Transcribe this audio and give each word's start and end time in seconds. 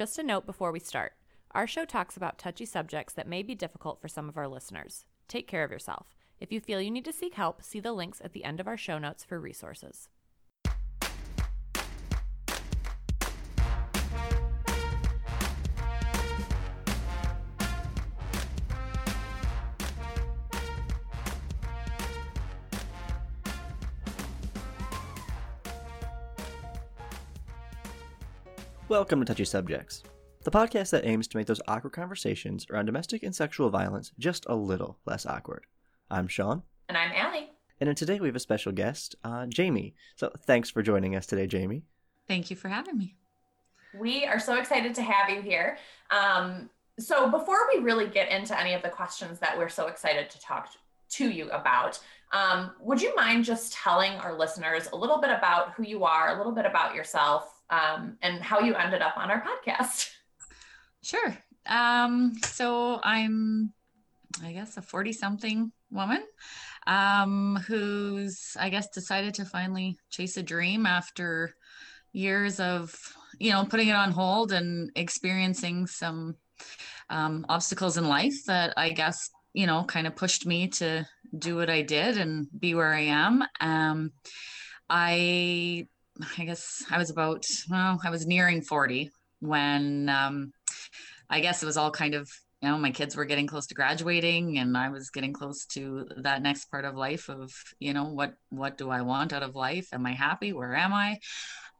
Just 0.00 0.18
a 0.18 0.22
note 0.22 0.46
before 0.46 0.72
we 0.72 0.80
start 0.80 1.12
our 1.50 1.66
show 1.66 1.84
talks 1.84 2.16
about 2.16 2.38
touchy 2.38 2.64
subjects 2.64 3.12
that 3.12 3.28
may 3.28 3.42
be 3.42 3.54
difficult 3.54 4.00
for 4.00 4.08
some 4.08 4.30
of 4.30 4.38
our 4.38 4.48
listeners. 4.48 5.04
Take 5.28 5.46
care 5.46 5.62
of 5.62 5.70
yourself. 5.70 6.16
If 6.40 6.50
you 6.50 6.58
feel 6.58 6.80
you 6.80 6.90
need 6.90 7.04
to 7.04 7.12
seek 7.12 7.34
help, 7.34 7.62
see 7.62 7.80
the 7.80 7.92
links 7.92 8.18
at 8.24 8.32
the 8.32 8.44
end 8.44 8.60
of 8.60 8.66
our 8.66 8.78
show 8.78 8.96
notes 8.96 9.24
for 9.24 9.38
resources. 9.38 10.08
Welcome 28.90 29.20
to 29.20 29.24
Touchy 29.24 29.44
Subjects, 29.44 30.02
the 30.42 30.50
podcast 30.50 30.90
that 30.90 31.06
aims 31.06 31.28
to 31.28 31.36
make 31.36 31.46
those 31.46 31.60
awkward 31.68 31.92
conversations 31.92 32.66
around 32.68 32.86
domestic 32.86 33.22
and 33.22 33.32
sexual 33.32 33.70
violence 33.70 34.10
just 34.18 34.46
a 34.48 34.56
little 34.56 34.98
less 35.06 35.24
awkward. 35.24 35.66
I'm 36.10 36.26
Sean. 36.26 36.64
And 36.88 36.98
I'm 36.98 37.12
Allie. 37.14 37.52
And 37.80 37.96
today 37.96 38.18
we 38.18 38.26
have 38.26 38.34
a 38.34 38.40
special 38.40 38.72
guest, 38.72 39.14
uh, 39.22 39.46
Jamie. 39.46 39.94
So 40.16 40.32
thanks 40.44 40.70
for 40.70 40.82
joining 40.82 41.14
us 41.14 41.26
today, 41.26 41.46
Jamie. 41.46 41.84
Thank 42.26 42.50
you 42.50 42.56
for 42.56 42.66
having 42.66 42.98
me. 42.98 43.14
We 43.96 44.24
are 44.24 44.40
so 44.40 44.58
excited 44.58 44.92
to 44.96 45.02
have 45.02 45.30
you 45.30 45.40
here. 45.40 45.78
Um, 46.10 46.68
so 46.98 47.30
before 47.30 47.68
we 47.72 47.80
really 47.80 48.08
get 48.08 48.28
into 48.28 48.58
any 48.58 48.74
of 48.74 48.82
the 48.82 48.88
questions 48.88 49.38
that 49.38 49.56
we're 49.56 49.68
so 49.68 49.86
excited 49.86 50.30
to 50.30 50.40
talk 50.40 50.68
to 51.10 51.30
you 51.30 51.48
about, 51.50 52.00
um, 52.32 52.72
would 52.80 53.00
you 53.00 53.14
mind 53.14 53.44
just 53.44 53.72
telling 53.72 54.14
our 54.14 54.36
listeners 54.36 54.88
a 54.92 54.96
little 54.96 55.20
bit 55.20 55.30
about 55.30 55.74
who 55.74 55.84
you 55.84 56.02
are, 56.02 56.34
a 56.34 56.38
little 56.38 56.52
bit 56.52 56.66
about 56.66 56.96
yourself, 56.96 57.59
um, 57.70 58.16
and 58.22 58.42
how 58.42 58.60
you 58.60 58.74
ended 58.74 59.02
up 59.02 59.16
on 59.16 59.30
our 59.30 59.42
podcast. 59.42 60.10
Sure. 61.02 61.36
Um, 61.66 62.34
so 62.44 63.00
I'm, 63.02 63.72
I 64.42 64.52
guess, 64.52 64.76
a 64.76 64.82
40 64.82 65.12
something 65.12 65.72
woman 65.90 66.22
um, 66.86 67.58
who's, 67.66 68.56
I 68.58 68.68
guess, 68.68 68.88
decided 68.90 69.34
to 69.34 69.44
finally 69.44 69.98
chase 70.10 70.36
a 70.36 70.42
dream 70.42 70.86
after 70.86 71.54
years 72.12 72.60
of, 72.60 72.94
you 73.38 73.50
know, 73.50 73.64
putting 73.64 73.88
it 73.88 73.94
on 73.94 74.10
hold 74.10 74.52
and 74.52 74.90
experiencing 74.96 75.86
some 75.86 76.36
um, 77.08 77.46
obstacles 77.48 77.96
in 77.96 78.08
life 78.08 78.44
that 78.46 78.74
I 78.76 78.90
guess, 78.90 79.30
you 79.52 79.66
know, 79.66 79.84
kind 79.84 80.06
of 80.06 80.16
pushed 80.16 80.46
me 80.46 80.68
to 80.68 81.06
do 81.36 81.56
what 81.56 81.70
I 81.70 81.82
did 81.82 82.18
and 82.18 82.46
be 82.58 82.74
where 82.74 82.92
I 82.92 83.02
am. 83.02 83.44
Um, 83.60 84.12
I 84.88 85.86
I 86.38 86.44
guess 86.44 86.84
I 86.90 86.98
was 86.98 87.10
about, 87.10 87.46
well, 87.70 88.00
I 88.04 88.10
was 88.10 88.26
nearing 88.26 88.62
40 88.62 89.10
when 89.40 90.08
um, 90.08 90.52
I 91.28 91.40
guess 91.40 91.62
it 91.62 91.66
was 91.66 91.76
all 91.76 91.90
kind 91.90 92.14
of, 92.14 92.30
you 92.62 92.68
know, 92.68 92.76
my 92.78 92.90
kids 92.90 93.16
were 93.16 93.24
getting 93.24 93.46
close 93.46 93.66
to 93.68 93.74
graduating 93.74 94.58
and 94.58 94.76
I 94.76 94.90
was 94.90 95.10
getting 95.10 95.32
close 95.32 95.64
to 95.66 96.06
that 96.18 96.42
next 96.42 96.66
part 96.66 96.84
of 96.84 96.94
life 96.94 97.28
of, 97.28 97.50
you 97.78 97.94
know, 97.94 98.04
what, 98.04 98.34
what 98.50 98.76
do 98.76 98.90
I 98.90 99.00
want 99.02 99.32
out 99.32 99.42
of 99.42 99.54
life? 99.54 99.88
Am 99.92 100.04
I 100.04 100.12
happy? 100.12 100.52
Where 100.52 100.74
am 100.74 100.92
I? 100.92 101.18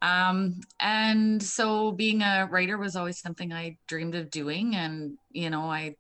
Um, 0.02 0.60
and 0.80 1.42
so 1.42 1.92
being 1.92 2.22
a 2.22 2.48
writer 2.50 2.78
was 2.78 2.97
always 2.97 3.20
something 3.20 3.52
I 3.52 3.77
dreamed 3.86 4.14
of 4.14 4.30
doing. 4.30 4.75
And, 4.75 5.19
you 5.30 5.50
know, 5.50 5.70
I 5.70 5.97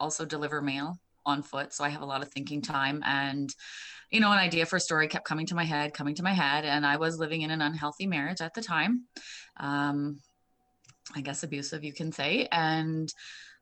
also 0.00 0.24
deliver 0.24 0.60
mail 0.60 0.98
on 1.28 1.42
foot. 1.42 1.72
So 1.72 1.84
I 1.84 1.88
have 1.90 2.02
a 2.02 2.06
lot 2.06 2.22
of 2.22 2.28
thinking 2.28 2.62
time 2.62 3.02
and, 3.04 3.54
you 4.10 4.20
know, 4.20 4.32
an 4.32 4.38
idea 4.38 4.66
for 4.66 4.76
a 4.76 4.80
story 4.80 5.06
kept 5.06 5.26
coming 5.26 5.46
to 5.46 5.54
my 5.54 5.64
head, 5.64 5.94
coming 5.94 6.14
to 6.16 6.22
my 6.22 6.32
head. 6.32 6.64
And 6.64 6.84
I 6.86 6.96
was 6.96 7.18
living 7.18 7.42
in 7.42 7.50
an 7.50 7.60
unhealthy 7.60 8.06
marriage 8.06 8.40
at 8.40 8.54
the 8.54 8.62
time. 8.62 9.04
Um, 9.58 10.20
I 11.14 11.20
guess 11.20 11.42
abusive, 11.42 11.84
you 11.84 11.92
can 11.92 12.12
say. 12.12 12.48
And 12.50 13.12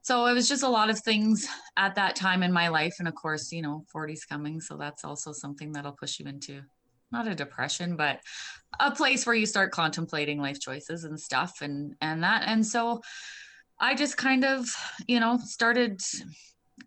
so 0.02 0.26
it 0.26 0.34
was 0.34 0.48
just 0.48 0.62
a 0.62 0.68
lot 0.68 0.90
of 0.90 1.00
things 1.00 1.48
at 1.76 1.96
that 1.96 2.16
time 2.16 2.42
in 2.42 2.52
my 2.52 2.68
life. 2.68 2.96
And 2.98 3.08
of 3.08 3.14
course, 3.14 3.50
you 3.50 3.62
know, 3.62 3.84
40's 3.94 4.24
coming. 4.24 4.60
So 4.60 4.76
that's 4.76 5.04
also 5.04 5.32
something 5.32 5.72
that'll 5.72 5.92
push 5.92 6.20
you 6.20 6.26
into 6.26 6.62
not 7.12 7.28
a 7.28 7.34
depression, 7.34 7.96
but 7.96 8.20
a 8.80 8.90
place 8.90 9.26
where 9.26 9.34
you 9.34 9.46
start 9.46 9.72
contemplating 9.72 10.40
life 10.40 10.60
choices 10.60 11.04
and 11.04 11.18
stuff 11.18 11.60
and 11.60 11.94
and 12.00 12.22
that. 12.22 12.44
And 12.46 12.66
so 12.66 13.00
I 13.78 13.94
just 13.94 14.16
kind 14.16 14.44
of, 14.44 14.68
you 15.06 15.20
know, 15.20 15.38
started 15.44 16.00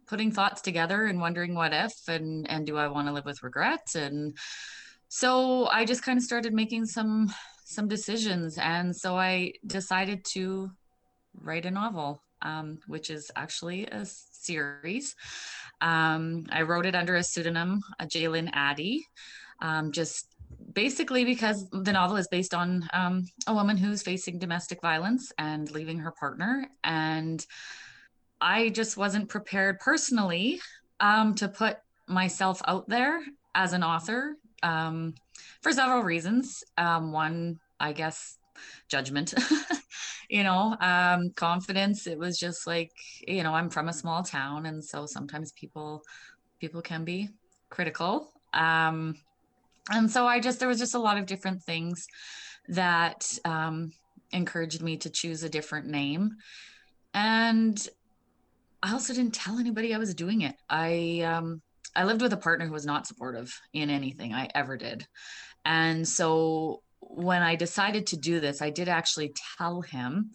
putting 0.10 0.32
thoughts 0.32 0.62
together 0.62 1.06
and 1.06 1.22
wondering 1.22 1.54
what 1.54 1.72
if 1.74 1.94
and 2.08 2.50
and 2.50 2.66
do 2.66 2.78
I 2.78 2.88
want 2.88 3.08
to 3.08 3.14
live 3.14 3.26
with 3.26 3.44
regrets 3.44 3.96
and 3.96 4.36
so 5.08 5.68
I 5.68 5.86
just 5.86 6.04
kind 6.04 6.18
of 6.18 6.24
started 6.24 6.54
making 6.54 6.86
some 6.86 7.34
some 7.66 7.88
decisions 7.88 8.58
and 8.58 8.96
so 8.96 9.16
I 9.16 9.54
decided 9.66 10.26
to 10.34 10.72
write 11.34 11.66
a 11.66 11.72
novel 11.72 12.22
um, 12.42 12.80
which 12.88 13.10
is 13.10 13.32
actually 13.36 13.86
a 13.88 14.06
series. 14.06 15.16
Um, 15.82 16.46
I 16.50 16.64
wrote 16.64 16.86
it 16.86 16.96
under 16.96 17.16
a 17.16 17.24
pseudonym, 17.24 17.82
a 18.00 18.06
Jalen 18.06 18.50
Addy, 18.54 19.06
um, 19.62 19.92
just 19.92 20.28
basically 20.74 21.26
because 21.26 21.70
the 21.70 21.92
novel 21.92 22.18
is 22.18 22.28
based 22.28 22.54
on 22.54 22.88
um, 22.94 23.26
a 23.48 23.54
woman 23.54 23.78
who's 23.78 24.02
facing 24.02 24.40
domestic 24.40 24.82
violence 24.82 25.32
and 25.38 25.70
leaving 25.72 26.00
her 26.00 26.12
partner. 26.12 26.68
And 26.84 27.46
I 28.42 28.70
just 28.70 28.98
wasn't 28.98 29.30
prepared 29.30 29.80
personally 29.80 30.60
um, 31.00 31.36
to 31.36 31.48
put 31.48 31.78
myself 32.08 32.62
out 32.66 32.88
there 32.88 33.22
as 33.56 33.74
an 33.74 33.84
author 33.84 34.36
um, 34.64 35.14
for 35.62 35.72
several 35.72 36.04
reasons. 36.04 36.64
Um, 36.78 37.12
one, 37.12 37.60
I 37.80 37.94
guess, 37.94 38.38
judgment, 38.88 39.34
you 40.30 40.44
know, 40.44 40.76
um, 40.80 41.32
confidence. 41.36 42.08
It 42.08 42.18
was 42.18 42.38
just 42.38 42.68
like, 42.68 42.92
you 43.28 43.44
know, 43.44 43.54
I'm 43.54 43.70
from 43.70 43.90
a 43.90 43.94
small 43.94 44.24
town, 44.24 44.66
and 44.66 44.84
so 44.84 45.06
sometimes 45.06 45.52
people 45.54 46.02
people 46.60 46.82
can 46.82 47.06
be 47.06 47.30
critical. 47.70 48.32
Um, 48.54 49.16
and 49.92 50.10
so 50.10 50.28
I 50.28 50.40
just 50.40 50.60
there 50.60 50.68
was 50.68 50.80
just 50.80 50.96
a 50.96 51.00
lot 51.00 51.18
of 51.18 51.26
different 51.26 51.64
things 51.64 52.08
that 52.68 53.28
um, 53.46 53.92
encouraged 54.32 54.82
me 54.82 54.98
to 54.98 55.10
choose 55.10 55.44
a 55.44 55.50
different 55.50 55.88
name. 55.88 56.32
And 57.14 57.88
I 58.82 58.94
also 58.94 59.14
didn't 59.14 59.34
tell 59.34 59.60
anybody 59.60 59.94
I 59.94 59.98
was 59.98 60.16
doing 60.16 60.42
it. 60.42 60.56
I 60.70 61.22
um, 61.22 61.62
I 61.96 62.06
lived 62.06 62.22
with 62.22 62.34
a 62.34 62.38
partner 62.38 62.66
who 62.66 62.74
was 62.74 62.86
not 62.86 63.08
supportive 63.08 63.54
in 63.74 63.90
anything 63.90 64.34
I 64.34 64.50
ever 64.56 64.78
did, 64.78 65.06
and 65.66 66.08
so 66.08 66.82
when 67.02 67.42
I 67.42 67.56
decided 67.56 68.08
to 68.08 68.18
do 68.18 68.40
this, 68.40 68.62
I 68.62 68.70
did 68.70 68.88
actually 68.88 69.34
tell 69.58 69.82
him, 69.82 70.32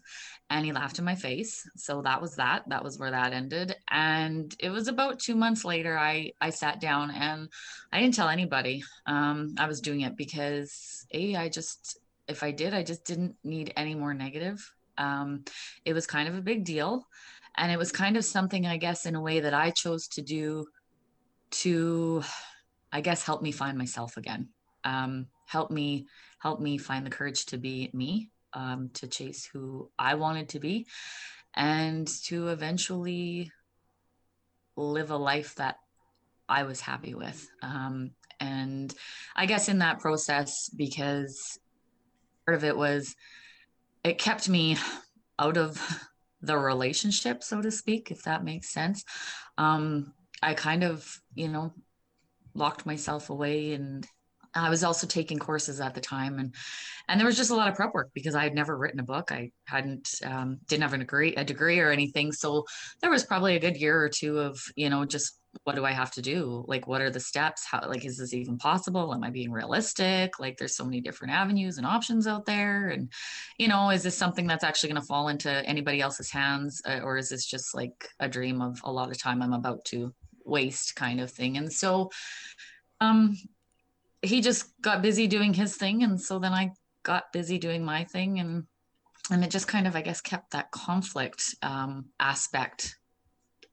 and 0.50 0.64
he 0.64 0.72
laughed 0.72 0.98
in 0.98 1.04
my 1.04 1.14
face. 1.14 1.62
So 1.76 2.02
that 2.02 2.20
was 2.20 2.36
that. 2.36 2.68
That 2.68 2.82
was 2.82 2.98
where 2.98 3.10
that 3.10 3.32
ended. 3.32 3.76
And 3.90 4.54
it 4.58 4.70
was 4.70 4.88
about 4.88 5.18
two 5.18 5.34
months 5.34 5.64
later. 5.64 5.96
I 5.98 6.32
I 6.40 6.50
sat 6.50 6.80
down 6.80 7.10
and 7.10 7.48
I 7.92 8.00
didn't 8.00 8.14
tell 8.14 8.28
anybody. 8.28 8.82
Um, 9.06 9.54
I 9.58 9.66
was 9.66 9.80
doing 9.80 10.02
it 10.02 10.16
because 10.16 11.06
a 11.12 11.36
I 11.36 11.48
just 11.48 11.98
if 12.28 12.42
I 12.42 12.50
did, 12.50 12.72
I 12.74 12.82
just 12.82 13.04
didn't 13.04 13.36
need 13.44 13.72
any 13.76 13.94
more 13.94 14.14
negative. 14.14 14.58
Um, 14.96 15.44
it 15.84 15.92
was 15.92 16.06
kind 16.06 16.28
of 16.28 16.34
a 16.36 16.42
big 16.42 16.64
deal 16.64 17.06
and 17.56 17.70
it 17.70 17.78
was 17.78 17.92
kind 17.92 18.16
of 18.16 18.24
something 18.24 18.66
i 18.66 18.76
guess 18.76 19.06
in 19.06 19.14
a 19.14 19.20
way 19.20 19.40
that 19.40 19.54
i 19.54 19.70
chose 19.70 20.08
to 20.08 20.22
do 20.22 20.66
to 21.50 22.22
i 22.92 23.00
guess 23.00 23.24
help 23.24 23.42
me 23.42 23.52
find 23.52 23.78
myself 23.78 24.16
again. 24.16 24.48
Um, 24.84 25.28
help 25.46 25.70
me 25.70 26.06
help 26.40 26.60
me 26.60 26.76
find 26.78 27.06
the 27.06 27.10
courage 27.10 27.46
to 27.46 27.58
be 27.58 27.90
me 27.94 28.30
um, 28.52 28.90
to 28.94 29.06
chase 29.06 29.48
who 29.50 29.90
i 29.98 30.14
wanted 30.14 30.50
to 30.50 30.60
be 30.60 30.86
and 31.54 32.06
to 32.24 32.48
eventually 32.48 33.50
live 34.76 35.10
a 35.10 35.16
life 35.16 35.54
that 35.54 35.76
i 36.48 36.64
was 36.64 36.80
happy 36.80 37.14
with. 37.14 37.48
Um, 37.62 38.10
and 38.40 38.92
i 39.36 39.46
guess 39.46 39.68
in 39.68 39.78
that 39.78 40.00
process 40.00 40.68
because 40.68 41.58
part 42.44 42.56
of 42.56 42.64
it 42.64 42.76
was 42.76 43.14
it 44.02 44.18
kept 44.18 44.48
me 44.48 44.76
out 45.38 45.56
of 45.56 45.80
the 46.46 46.56
relationship, 46.56 47.42
so 47.42 47.60
to 47.62 47.70
speak, 47.70 48.10
if 48.10 48.22
that 48.24 48.44
makes 48.44 48.72
sense. 48.72 49.04
Um, 49.58 50.12
I 50.42 50.54
kind 50.54 50.84
of, 50.84 51.20
you 51.34 51.48
know, 51.48 51.72
locked 52.54 52.86
myself 52.86 53.30
away 53.30 53.72
and 53.72 54.06
I 54.54 54.70
was 54.70 54.84
also 54.84 55.06
taking 55.06 55.38
courses 55.38 55.80
at 55.80 55.94
the 55.94 56.00
time 56.00 56.38
and 56.38 56.54
and 57.08 57.18
there 57.18 57.26
was 57.26 57.36
just 57.36 57.50
a 57.50 57.56
lot 57.56 57.68
of 57.68 57.74
prep 57.74 57.92
work 57.92 58.10
because 58.14 58.34
I 58.34 58.44
had 58.44 58.54
never 58.54 58.78
written 58.78 59.00
a 59.00 59.04
book. 59.04 59.32
I 59.32 59.50
hadn't 59.66 60.08
um, 60.24 60.58
didn't 60.68 60.82
have 60.82 60.94
a 60.94 60.98
degree 60.98 61.34
a 61.34 61.44
degree 61.44 61.80
or 61.80 61.90
anything. 61.90 62.32
So 62.32 62.64
there 63.00 63.10
was 63.10 63.24
probably 63.24 63.56
a 63.56 63.60
good 63.60 63.76
year 63.76 64.00
or 64.00 64.08
two 64.08 64.38
of, 64.38 64.60
you 64.76 64.90
know, 64.90 65.04
just 65.04 65.38
what 65.62 65.76
do 65.76 65.84
I 65.84 65.92
have 65.92 66.10
to 66.12 66.22
do? 66.22 66.64
Like, 66.66 66.86
what 66.86 67.00
are 67.00 67.10
the 67.10 67.20
steps? 67.20 67.64
How, 67.64 67.88
like, 67.88 68.04
is 68.04 68.18
this 68.18 68.34
even 68.34 68.58
possible? 68.58 69.14
Am 69.14 69.22
I 69.22 69.30
being 69.30 69.52
realistic? 69.52 70.38
Like, 70.40 70.56
there's 70.56 70.76
so 70.76 70.84
many 70.84 71.00
different 71.00 71.32
avenues 71.32 71.78
and 71.78 71.86
options 71.86 72.26
out 72.26 72.44
there. 72.44 72.88
And, 72.88 73.10
you 73.58 73.68
know, 73.68 73.90
is 73.90 74.02
this 74.02 74.16
something 74.16 74.46
that's 74.46 74.64
actually 74.64 74.90
going 74.90 75.00
to 75.00 75.06
fall 75.06 75.28
into 75.28 75.50
anybody 75.50 76.00
else's 76.00 76.30
hands? 76.30 76.82
Uh, 76.86 77.00
or 77.02 77.16
is 77.16 77.28
this 77.28 77.46
just 77.46 77.74
like 77.74 78.08
a 78.20 78.28
dream 78.28 78.60
of 78.60 78.80
a 78.84 78.92
lot 78.92 79.10
of 79.10 79.18
time 79.18 79.40
I'm 79.40 79.52
about 79.52 79.84
to 79.86 80.12
waste 80.44 80.96
kind 80.96 81.20
of 81.20 81.30
thing? 81.30 81.56
And 81.56 81.72
so, 81.72 82.10
um, 83.00 83.36
he 84.22 84.40
just 84.40 84.66
got 84.80 85.02
busy 85.02 85.26
doing 85.26 85.54
his 85.54 85.76
thing. 85.76 86.02
And 86.02 86.20
so 86.20 86.38
then 86.38 86.52
I 86.52 86.72
got 87.02 87.32
busy 87.32 87.58
doing 87.58 87.84
my 87.84 88.04
thing. 88.04 88.40
And 88.40 88.64
and 89.30 89.42
it 89.42 89.50
just 89.50 89.68
kind 89.68 89.86
of, 89.86 89.96
I 89.96 90.02
guess, 90.02 90.20
kept 90.20 90.50
that 90.50 90.70
conflict 90.70 91.54
um, 91.62 92.06
aspect 92.20 92.98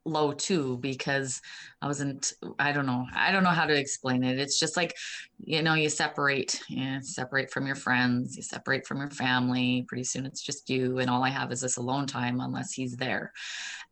low 0.05 0.31
too 0.31 0.77
because 0.77 1.41
I 1.81 1.87
wasn't 1.87 2.33
I 2.57 2.71
don't 2.71 2.85
know 2.85 3.05
I 3.13 3.31
don't 3.31 3.43
know 3.43 3.49
how 3.49 3.65
to 3.65 3.77
explain 3.77 4.23
it. 4.23 4.39
It's 4.39 4.59
just 4.59 4.75
like 4.75 4.95
you 5.43 5.61
know 5.61 5.75
you 5.75 5.89
separate 5.89 6.61
you 6.69 7.01
separate 7.01 7.51
from 7.51 7.67
your 7.67 7.75
friends 7.75 8.35
you 8.35 8.41
separate 8.41 8.87
from 8.87 8.97
your 8.97 9.11
family. 9.11 9.85
Pretty 9.87 10.03
soon 10.03 10.25
it's 10.25 10.41
just 10.41 10.69
you 10.69 10.97
and 10.99 11.09
all 11.09 11.23
I 11.23 11.29
have 11.29 11.51
is 11.51 11.61
this 11.61 11.77
alone 11.77 12.07
time 12.07 12.39
unless 12.39 12.73
he's 12.73 12.95
there. 12.95 13.31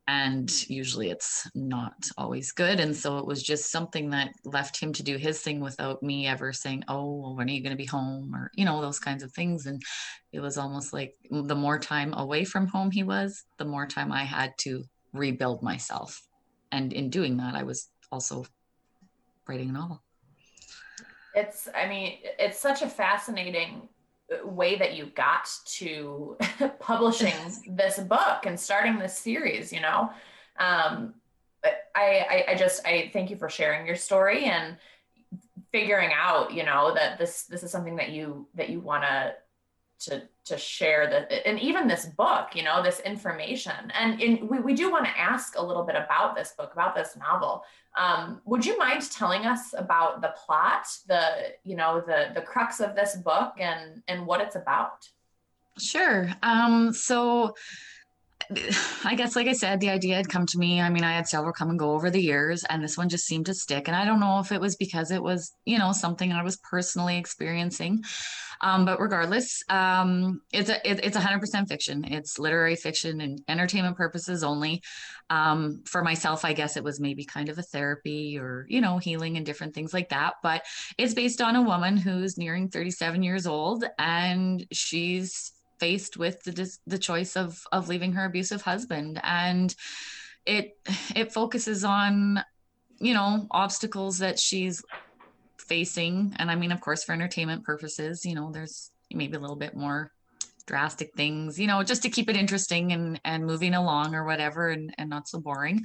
And 0.08 0.52
usually 0.68 1.12
it's 1.12 1.48
not 1.54 1.94
always 2.18 2.52
good. 2.52 2.80
And 2.80 2.96
so 2.96 3.20
it 3.20 3.28
was 3.28 3.44
just 3.44 3.72
something 3.72 4.10
that 4.10 4.32
left 4.44 4.80
him 4.80 4.92
to 4.94 5.04
do 5.04 5.18
his 5.18 5.40
thing 5.40 5.60
without 5.60 6.02
me 6.02 6.26
ever 6.26 6.52
saying 6.54 6.84
oh 6.88 7.14
well, 7.14 7.36
when 7.36 7.48
are 7.48 7.54
you 7.54 7.62
going 7.62 7.72
to 7.72 7.78
be 7.78 7.86
home? 7.86 8.34
or 8.34 8.50
you 8.56 8.66
know 8.66 8.82
those 8.82 9.00
kinds 9.00 9.22
of 9.22 9.32
things. 9.32 9.68
And 9.68 9.82
it 10.32 10.40
was 10.40 10.58
almost 10.58 10.92
like 10.92 11.16
the 11.30 11.56
more 11.56 11.78
time 11.78 12.14
away 12.14 12.46
from 12.46 12.68
home 12.68 12.90
he 12.90 13.04
was 13.04 13.44
the 13.58 13.66
more 13.66 13.86
time 13.86 14.12
I 14.12 14.24
had 14.24 14.54
to 14.60 14.84
rebuild 15.14 15.62
myself. 15.62 16.22
And 16.72 16.94
in 16.94 17.10
doing 17.10 17.38
that, 17.38 17.56
I 17.56 17.64
was 17.64 17.90
also 18.12 18.46
writing 19.48 19.70
a 19.70 19.74
novel. 19.74 20.04
It's, 21.36 21.68
I 21.76 21.88
mean, 21.88 22.20
it's 22.38 22.60
such 22.60 22.82
a 22.82 22.88
fascinating 22.88 23.88
way 24.44 24.76
that 24.78 24.96
you 24.96 25.08
got 25.16 25.50
to 25.66 26.38
publishing 26.80 27.34
this 27.76 28.00
book 28.00 28.46
and 28.46 28.60
starting 28.60 29.00
this 29.00 29.18
series, 29.18 29.74
you 29.74 29.82
know? 29.82 30.12
Um, 30.58 31.16
I, 31.64 31.74
I, 31.96 32.46
I 32.50 32.56
just, 32.56 32.86
I 32.86 33.10
thank 33.12 33.30
you 33.30 33.36
for 33.36 33.50
sharing 33.50 33.86
your 33.86 33.96
story 33.96 34.46
and 34.46 34.78
figuring 35.72 36.12
out, 36.16 36.54
you 36.54 36.64
know, 36.64 36.94
that 36.94 37.18
this, 37.18 37.44
this 37.44 37.64
is 37.64 37.72
something 37.72 37.96
that 37.98 38.10
you, 38.10 38.48
that 38.56 38.70
you 38.70 38.80
want 38.80 39.04
to 39.04 39.34
to 40.00 40.24
to 40.46 40.58
share 40.58 41.08
the 41.08 41.48
and 41.48 41.60
even 41.60 41.88
this 41.88 42.06
book 42.06 42.56
you 42.56 42.64
know 42.64 42.82
this 42.82 43.00
information. 43.02 43.92
And 43.94 44.22
in, 44.22 44.48
we, 44.48 44.60
we 44.60 44.74
do 44.74 44.92
want 44.92 45.06
to 45.06 45.20
ask 45.20 45.58
a 45.58 45.62
little 45.62 45.84
bit 45.84 45.96
about 45.96 46.36
this 46.36 46.54
book 46.58 46.74
about 46.74 46.96
this 46.96 47.18
novel. 47.18 47.64
Um, 47.98 48.42
would 48.46 48.66
you 48.66 48.78
mind 48.78 49.10
telling 49.12 49.46
us 49.46 49.74
about 49.78 50.22
the 50.22 50.34
plot 50.46 50.88
the 51.08 51.54
you 51.64 51.76
know 51.76 52.02
the 52.06 52.32
the 52.34 52.42
crux 52.42 52.80
of 52.80 52.96
this 52.96 53.16
book 53.18 53.54
and 53.60 54.02
and 54.08 54.26
what 54.26 54.42
it's 54.42 54.56
about? 54.56 55.08
Sure. 55.78 56.30
Um, 56.44 56.94
so 56.94 57.56
I 59.04 59.16
guess, 59.16 59.36
like 59.36 59.48
I 59.48 59.54
said, 59.54 59.80
the 59.80 59.90
idea 59.90 60.16
had 60.16 60.30
come 60.30 60.46
to 60.48 60.58
me. 60.58 60.82
I 60.82 60.90
mean, 60.90 61.04
I 61.04 61.14
had 61.14 61.28
several 61.28 61.54
come 61.54 61.70
and 61.70 61.78
go 61.78 61.92
over 61.92 62.10
the 62.10 62.22
years, 62.22 62.64
and 62.64 62.84
this 62.84 62.98
one 62.98 63.10
just 63.10 63.26
seemed 63.26 63.46
to 63.48 63.54
stick. 63.54 63.88
And 63.88 63.96
I 63.96 64.06
don't 64.06 64.20
know 64.20 64.40
if 64.40 64.52
it 64.52 64.62
was 64.62 64.76
because 64.76 65.12
it 65.12 65.22
was, 65.22 65.54
you 65.66 65.78
know, 65.78 65.92
something 65.92 66.32
I 66.32 66.44
was 66.44 66.58
personally 66.58 67.18
experiencing. 67.18 68.04
Um, 68.62 68.86
but 68.86 69.00
regardless, 69.00 69.64
um, 69.70 70.42
it's 70.52 70.70
a 70.70 70.90
it, 70.90 71.04
it's 71.04 71.16
hundred 71.16 71.40
percent 71.40 71.70
fiction. 71.70 72.04
It's 72.06 72.40
literary 72.40 72.76
fiction 72.76 73.22
and 73.22 73.42
entertainment 73.48 73.98
purposes 73.98 74.44
only. 74.44 74.82
Um, 75.30 75.84
for 75.86 76.04
myself, 76.04 76.44
I 76.44 76.54
guess 76.54 76.76
it 76.76 76.84
was 76.84 77.00
maybe 77.00 77.24
kind 77.24 77.50
of 77.50 77.58
a 77.58 77.64
therapy 77.64 78.38
or 78.38 78.66
you 78.68 78.82
know 78.82 78.98
healing 78.98 79.38
and 79.38 79.46
different 79.46 79.76
things 79.76 79.94
like 79.94 80.10
that. 80.10 80.36
But 80.44 80.64
it's 80.98 81.14
based 81.14 81.42
on 81.42 81.56
a 81.56 81.62
woman 81.62 81.98
who's 81.98 82.38
nearing 82.38 82.70
37 82.70 83.24
years 83.24 83.48
old, 83.48 83.86
and 83.98 84.66
she's 84.72 85.54
faced 85.80 86.18
with 86.18 86.44
the 86.44 86.78
the 86.88 86.98
choice 86.98 87.36
of 87.36 87.62
of 87.72 87.90
leaving 87.90 88.14
her 88.14 88.26
abusive 88.26 88.62
husband. 88.62 89.20
And 89.24 89.74
it 90.46 90.78
it 91.16 91.34
focuses 91.34 91.84
on 91.84 92.44
you 93.00 93.14
know 93.14 93.48
obstacles 93.52 94.20
that 94.20 94.40
she's 94.40 94.84
facing. 95.58 96.36
And 96.40 96.50
i 96.50 96.56
mean 96.56 96.72
of 96.72 96.82
course 96.82 97.04
for 97.04 97.14
entertainment 97.14 97.64
purposes 97.64 98.26
you 98.26 98.36
know 98.36 98.52
there's 98.52 98.92
maybe 99.14 99.38
a 99.38 99.40
little 99.40 99.56
bit 99.56 99.76
more 99.76 100.12
drastic 100.66 101.12
things 101.16 101.60
you 101.60 101.66
know 101.66 101.82
just 101.82 102.04
to 102.04 102.10
keep 102.10 102.30
it 102.30 102.36
interesting 102.36 102.94
and 102.94 103.20
and 103.26 103.44
moving 103.44 103.74
along 103.74 104.14
or 104.14 104.24
whatever 104.24 104.70
and, 104.70 104.94
and 105.00 105.10
not 105.10 105.28
so 105.28 105.40
boring. 105.40 105.84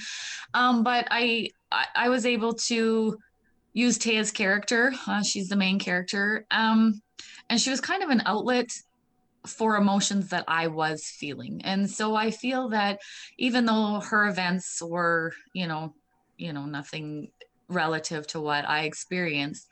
Um 0.52 0.82
but 0.82 1.08
i 1.10 1.48
i, 1.72 1.86
I 1.96 2.08
was 2.10 2.26
able 2.26 2.54
to 2.70 3.16
use 3.72 3.98
taya's 3.98 4.30
character 4.30 4.92
uh, 5.06 5.22
she's 5.22 5.48
the 5.48 5.56
main 5.56 5.78
character 5.78 6.46
um 6.50 7.00
and 7.48 7.60
she 7.60 7.70
was 7.70 7.80
kind 7.80 8.02
of 8.02 8.10
an 8.10 8.22
outlet 8.26 8.68
for 9.46 9.76
emotions 9.76 10.30
that 10.30 10.44
I 10.48 10.68
was 10.68 11.04
feeling. 11.04 11.60
And 11.64 11.90
so 11.90 12.14
I 12.14 12.30
feel 12.30 12.70
that 12.70 13.00
even 13.38 13.66
though 13.66 14.00
her 14.00 14.26
events 14.28 14.82
were, 14.82 15.32
you 15.52 15.66
know, 15.66 15.94
you 16.36 16.52
know, 16.52 16.64
nothing 16.66 17.28
relative 17.68 18.26
to 18.28 18.40
what 18.40 18.68
I 18.68 18.84
experienced, 18.84 19.68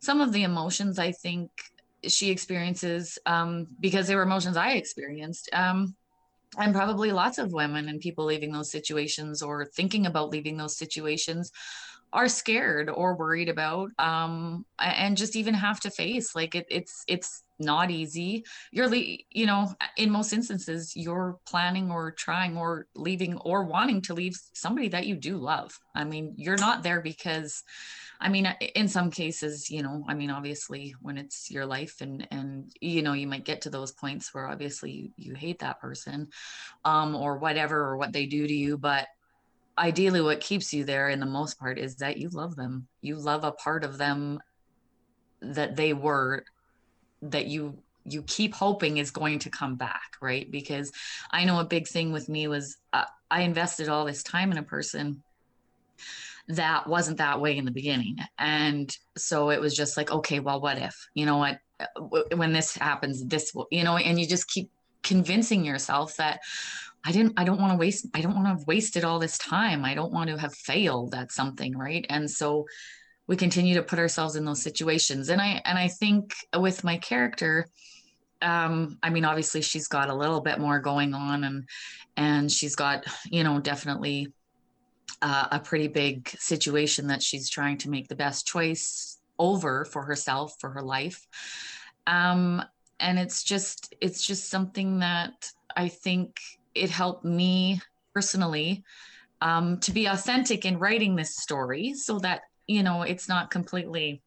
some 0.00 0.20
of 0.20 0.32
the 0.32 0.42
emotions 0.42 0.98
I 0.98 1.12
think 1.12 1.50
she 2.06 2.30
experiences 2.30 3.18
um, 3.24 3.68
because 3.80 4.06
they 4.06 4.16
were 4.16 4.22
emotions 4.22 4.56
I 4.56 4.72
experienced. 4.72 5.48
Um, 5.52 5.94
and 6.58 6.74
probably 6.74 7.10
lots 7.10 7.38
of 7.38 7.52
women 7.52 7.88
and 7.88 8.00
people 8.00 8.24
leaving 8.26 8.52
those 8.52 8.70
situations 8.70 9.42
or 9.42 9.64
thinking 9.64 10.06
about 10.06 10.30
leaving 10.30 10.56
those 10.56 10.76
situations 10.76 11.50
are 12.14 12.28
scared 12.28 12.88
or 12.88 13.16
worried 13.16 13.48
about 13.48 13.90
um, 13.98 14.64
and 14.78 15.16
just 15.16 15.34
even 15.34 15.52
have 15.52 15.80
to 15.80 15.90
face 15.90 16.34
like 16.34 16.54
it, 16.54 16.64
it's 16.70 17.04
it's 17.08 17.42
not 17.58 17.90
easy. 17.90 18.44
You're 18.72 18.88
le- 18.88 19.18
you 19.30 19.46
know 19.46 19.74
in 19.96 20.10
most 20.10 20.32
instances 20.32 20.94
you're 20.96 21.38
planning 21.46 21.90
or 21.90 22.12
trying 22.12 22.56
or 22.56 22.86
leaving 22.94 23.36
or 23.38 23.64
wanting 23.64 24.00
to 24.02 24.14
leave 24.14 24.36
somebody 24.52 24.88
that 24.88 25.06
you 25.06 25.16
do 25.16 25.36
love. 25.36 25.78
I 25.94 26.04
mean 26.04 26.34
you're 26.36 26.56
not 26.56 26.84
there 26.84 27.00
because 27.00 27.64
i 28.20 28.28
mean 28.28 28.46
in 28.74 28.86
some 28.86 29.10
cases 29.10 29.70
you 29.70 29.82
know 29.82 30.04
i 30.08 30.14
mean 30.14 30.30
obviously 30.30 30.94
when 31.02 31.18
it's 31.18 31.50
your 31.50 31.66
life 31.66 31.96
and 32.00 32.26
and 32.30 32.72
you 32.80 33.02
know 33.02 33.12
you 33.12 33.26
might 33.26 33.44
get 33.44 33.62
to 33.62 33.70
those 33.70 33.90
points 33.90 34.32
where 34.32 34.46
obviously 34.46 34.90
you, 34.92 35.10
you 35.16 35.34
hate 35.34 35.58
that 35.58 35.80
person 35.80 36.28
um 36.84 37.16
or 37.16 37.38
whatever 37.38 37.76
or 37.76 37.96
what 37.96 38.12
they 38.12 38.26
do 38.26 38.46
to 38.46 38.54
you 38.54 38.78
but 38.78 39.08
ideally 39.78 40.20
what 40.20 40.40
keeps 40.40 40.72
you 40.72 40.84
there 40.84 41.08
in 41.08 41.20
the 41.20 41.26
most 41.26 41.58
part 41.58 41.78
is 41.78 41.96
that 41.96 42.16
you 42.16 42.28
love 42.30 42.56
them. 42.56 42.86
You 43.00 43.16
love 43.16 43.44
a 43.44 43.52
part 43.52 43.84
of 43.84 43.98
them 43.98 44.40
that 45.40 45.76
they 45.76 45.92
were 45.92 46.44
that 47.22 47.46
you 47.46 47.78
you 48.06 48.22
keep 48.22 48.54
hoping 48.54 48.98
is 48.98 49.10
going 49.10 49.38
to 49.38 49.50
come 49.50 49.76
back 49.76 50.16
right? 50.20 50.50
Because 50.50 50.92
i 51.30 51.44
know 51.44 51.60
a 51.60 51.64
big 51.64 51.86
thing 51.86 52.12
with 52.12 52.28
me 52.28 52.48
was 52.48 52.76
uh, 52.92 53.04
i 53.30 53.42
invested 53.42 53.88
all 53.88 54.04
this 54.04 54.22
time 54.22 54.52
in 54.52 54.58
a 54.58 54.62
person 54.62 55.22
that 56.48 56.86
wasn't 56.86 57.18
that 57.18 57.40
way 57.40 57.56
in 57.56 57.64
the 57.64 57.70
beginning. 57.70 58.18
And 58.38 58.94
so 59.16 59.50
it 59.50 59.60
was 59.60 59.74
just 59.74 59.96
like 59.96 60.10
okay 60.10 60.40
well 60.40 60.60
what 60.60 60.78
if 60.78 60.94
you 61.14 61.26
know 61.26 61.38
what? 61.38 61.58
When 62.34 62.52
this 62.52 62.76
happens 62.76 63.24
this 63.24 63.52
will 63.54 63.66
you 63.70 63.84
know 63.84 63.96
and 63.96 64.18
you 64.20 64.26
just 64.26 64.48
keep 64.48 64.70
convincing 65.02 65.64
yourself 65.64 66.16
that 66.16 66.40
I 67.04 67.12
didn't 67.12 67.34
I 67.36 67.44
don't 67.44 67.60
want 67.60 67.72
to 67.72 67.78
waste 67.78 68.06
I 68.14 68.20
don't 68.20 68.34
want 68.34 68.46
to 68.46 68.50
have 68.50 68.66
wasted 68.66 69.04
all 69.04 69.18
this 69.18 69.36
time. 69.38 69.84
I 69.84 69.94
don't 69.94 70.12
want 70.12 70.30
to 70.30 70.38
have 70.38 70.54
failed 70.54 71.14
at 71.14 71.32
something, 71.32 71.76
right? 71.76 72.06
And 72.08 72.30
so 72.30 72.66
we 73.26 73.36
continue 73.36 73.74
to 73.74 73.82
put 73.82 73.98
ourselves 73.98 74.36
in 74.36 74.44
those 74.44 74.62
situations. 74.62 75.28
And 75.28 75.40
I 75.40 75.60
and 75.64 75.78
I 75.78 75.88
think 75.88 76.34
with 76.56 76.82
my 76.82 76.96
character 76.98 77.66
um 78.40 78.98
I 79.02 79.10
mean 79.10 79.24
obviously 79.24 79.60
she's 79.60 79.86
got 79.86 80.08
a 80.08 80.14
little 80.14 80.40
bit 80.40 80.58
more 80.58 80.78
going 80.78 81.14
on 81.14 81.44
and 81.44 81.68
and 82.16 82.50
she's 82.50 82.74
got, 82.76 83.04
you 83.26 83.44
know, 83.44 83.60
definitely 83.60 84.28
uh, 85.20 85.48
a 85.50 85.58
pretty 85.58 85.88
big 85.88 86.28
situation 86.38 87.08
that 87.08 87.22
she's 87.22 87.50
trying 87.50 87.78
to 87.78 87.90
make 87.90 88.08
the 88.08 88.14
best 88.14 88.46
choice 88.46 89.18
over 89.38 89.84
for 89.84 90.04
herself 90.04 90.54
for 90.58 90.70
her 90.70 90.82
life. 90.82 91.26
Um 92.06 92.62
and 92.98 93.18
it's 93.18 93.44
just 93.44 93.94
it's 94.00 94.26
just 94.26 94.48
something 94.48 95.00
that 95.00 95.50
I 95.76 95.88
think 95.88 96.38
it 96.74 96.90
helped 96.90 97.24
me 97.24 97.80
personally 98.14 98.84
um, 99.40 99.78
to 99.80 99.92
be 99.92 100.06
authentic 100.06 100.64
in 100.64 100.78
writing 100.78 101.16
this 101.16 101.36
story 101.36 101.94
so 101.94 102.18
that 102.20 102.42
you 102.66 102.82
know 102.82 103.02
it's 103.02 103.28
not 103.28 103.50
completely 103.50 104.22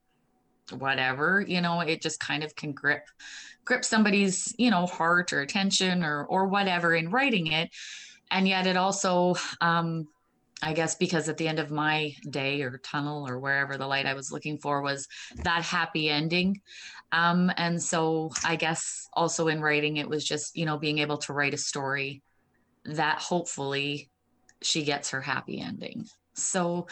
whatever 0.77 1.43
you 1.47 1.61
know 1.61 1.79
it 1.79 2.01
just 2.01 2.19
kind 2.19 2.43
of 2.43 2.55
can 2.55 2.73
grip 2.73 3.07
grip 3.63 3.85
somebody's 3.85 4.53
you 4.57 4.69
know 4.69 4.85
heart 4.85 5.31
or 5.31 5.41
attention 5.41 6.03
or 6.03 6.25
or 6.25 6.47
whatever 6.47 6.93
in 6.93 7.09
writing 7.09 7.47
it 7.47 7.69
and 8.31 8.47
yet 8.47 8.67
it 8.67 8.75
also 8.75 9.35
um 9.61 10.07
I 10.61 10.73
guess 10.73 10.95
because 10.95 11.29
at 11.29 11.37
the 11.37 11.47
end 11.47 11.59
of 11.59 11.69
my 11.69 12.15
day 12.29 12.63
or 12.63 12.79
tunnel 12.79 13.27
or 13.27 13.37
wherever 13.37 13.77
the 13.77 13.85
light 13.85 14.07
I 14.07 14.15
was 14.15 14.31
looking 14.31 14.57
for 14.57 14.81
was 14.81 15.07
that 15.43 15.61
happy 15.61 16.09
ending. 16.09 16.61
Um, 17.11 17.51
and 17.57 17.81
so 17.81 18.31
I 18.43 18.55
guess 18.55 19.07
also 19.13 19.49
in 19.49 19.61
writing, 19.61 19.97
it 19.97 20.09
was 20.09 20.25
just, 20.25 20.57
you 20.57 20.65
know, 20.65 20.79
being 20.79 20.97
able 20.97 21.17
to 21.19 21.33
write 21.33 21.53
a 21.53 21.57
story 21.57 22.23
that 22.87 23.19
hopefully 23.19 24.09
she 24.61 24.83
gets 24.83 25.11
her 25.11 25.21
happy 25.21 25.59
ending. 25.59 26.05
So 26.33 26.87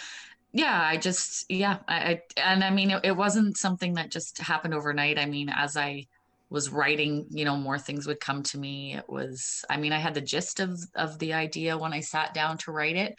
yeah, 0.52 0.82
I 0.82 0.98
just 0.98 1.46
yeah, 1.50 1.80
I, 1.88 1.96
I 1.96 2.22
and 2.38 2.64
I 2.64 2.70
mean 2.70 2.92
it, 2.92 3.02
it 3.04 3.18
wasn't 3.18 3.58
something 3.58 3.96
that 3.96 4.12
just 4.12 4.38
happened 4.40 4.74
overnight. 4.74 5.20
I 5.20 5.26
mean, 5.26 5.50
as 5.50 5.76
I 5.76 6.08
was 6.50 6.70
writing, 6.70 7.26
you 7.30 7.44
know, 7.44 7.58
more 7.58 7.80
things 7.80 8.08
would 8.08 8.20
come 8.20 8.44
to 8.44 8.58
me. 8.58 8.96
It 8.96 9.10
was, 9.10 9.66
I 9.70 9.78
mean, 9.78 9.92
I 9.92 9.98
had 10.00 10.14
the 10.14 10.22
gist 10.22 10.60
of 10.60 10.80
of 10.96 11.20
the 11.20 11.34
idea 11.34 11.78
when 11.78 11.92
I 11.92 12.00
sat 12.00 12.34
down 12.34 12.58
to 12.60 12.72
write 12.72 12.96
it, 12.96 13.16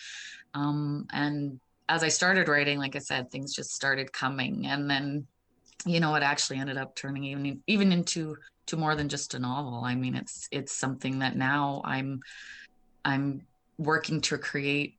um, 0.54 1.06
and 1.12 1.60
as 1.88 2.02
I 2.02 2.08
started 2.08 2.48
writing, 2.48 2.78
like 2.78 2.96
I 2.96 3.00
said, 3.00 3.30
things 3.30 3.54
just 3.54 3.72
started 3.72 4.12
coming, 4.12 4.66
and 4.66 4.88
then, 4.88 5.26
you 5.84 6.00
know, 6.00 6.14
it 6.14 6.22
actually 6.22 6.58
ended 6.58 6.78
up 6.78 6.96
turning 6.96 7.24
even 7.24 7.62
even 7.66 7.92
into 7.92 8.36
to 8.66 8.76
more 8.76 8.94
than 8.94 9.08
just 9.08 9.34
a 9.34 9.38
novel. 9.38 9.82
I 9.84 9.94
mean, 9.94 10.14
it's 10.14 10.48
it's 10.50 10.72
something 10.72 11.18
that 11.18 11.36
now 11.36 11.82
I'm 11.84 12.20
I'm 13.06 13.46
working 13.78 14.20
to 14.22 14.36
create 14.36 14.98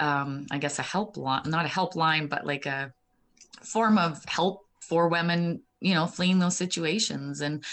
um 0.00 0.46
I 0.50 0.58
guess 0.58 0.78
a 0.80 0.82
helpline, 0.82 1.46
not 1.46 1.66
a 1.66 1.68
helpline, 1.68 2.28
but 2.28 2.44
like 2.46 2.66
a 2.66 2.92
form 3.62 3.98
of 3.98 4.24
help 4.26 4.66
for 4.80 5.08
women 5.08 5.62
you 5.80 5.94
know 5.94 6.06
fleeing 6.06 6.38
those 6.38 6.56
situations. 6.56 7.42
And 7.42 7.64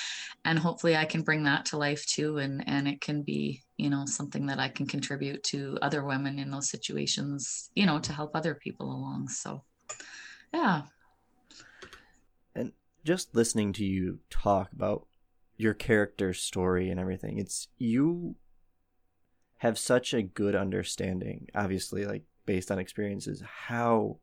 and 0.43 0.59
hopefully 0.59 0.95
i 0.95 1.05
can 1.05 1.21
bring 1.21 1.43
that 1.43 1.65
to 1.67 1.77
life 1.77 2.05
too. 2.05 2.37
And 2.37 2.63
and 2.67 2.87
it 2.87 3.01
can 3.01 3.23
be 3.23 3.63
you 3.77 3.89
know 3.89 4.05
something 4.05 4.45
that 4.47 4.59
i 4.59 4.67
can 4.67 4.85
contribute 4.85 5.41
to 5.43 5.77
other 5.81 6.03
women 6.03 6.37
in 6.37 6.51
those 6.51 6.69
situations 6.69 7.71
you 7.73 7.85
know 7.85 7.99
to 7.99 8.13
help 8.13 8.35
other 8.35 8.53
people 8.53 8.91
along. 8.91 9.29
So 9.29 9.63
yeah. 10.53 10.81
And 12.53 12.73
just 13.05 13.33
listening 13.33 13.71
to 13.73 13.85
you 13.85 14.19
talk 14.29 14.71
about 14.73 15.07
your 15.55 15.73
character 15.73 16.33
story 16.33 16.89
and 16.89 16.99
everything 16.99 17.37
it's 17.37 17.67
you 17.77 18.35
have 19.61 19.77
such 19.77 20.13
a 20.13 20.23
good 20.23 20.55
understanding 20.55 21.47
obviously 21.53 22.05
like 22.05 22.23
based 22.45 22.71
on 22.71 22.79
experiences 22.79 23.43
how 23.67 24.17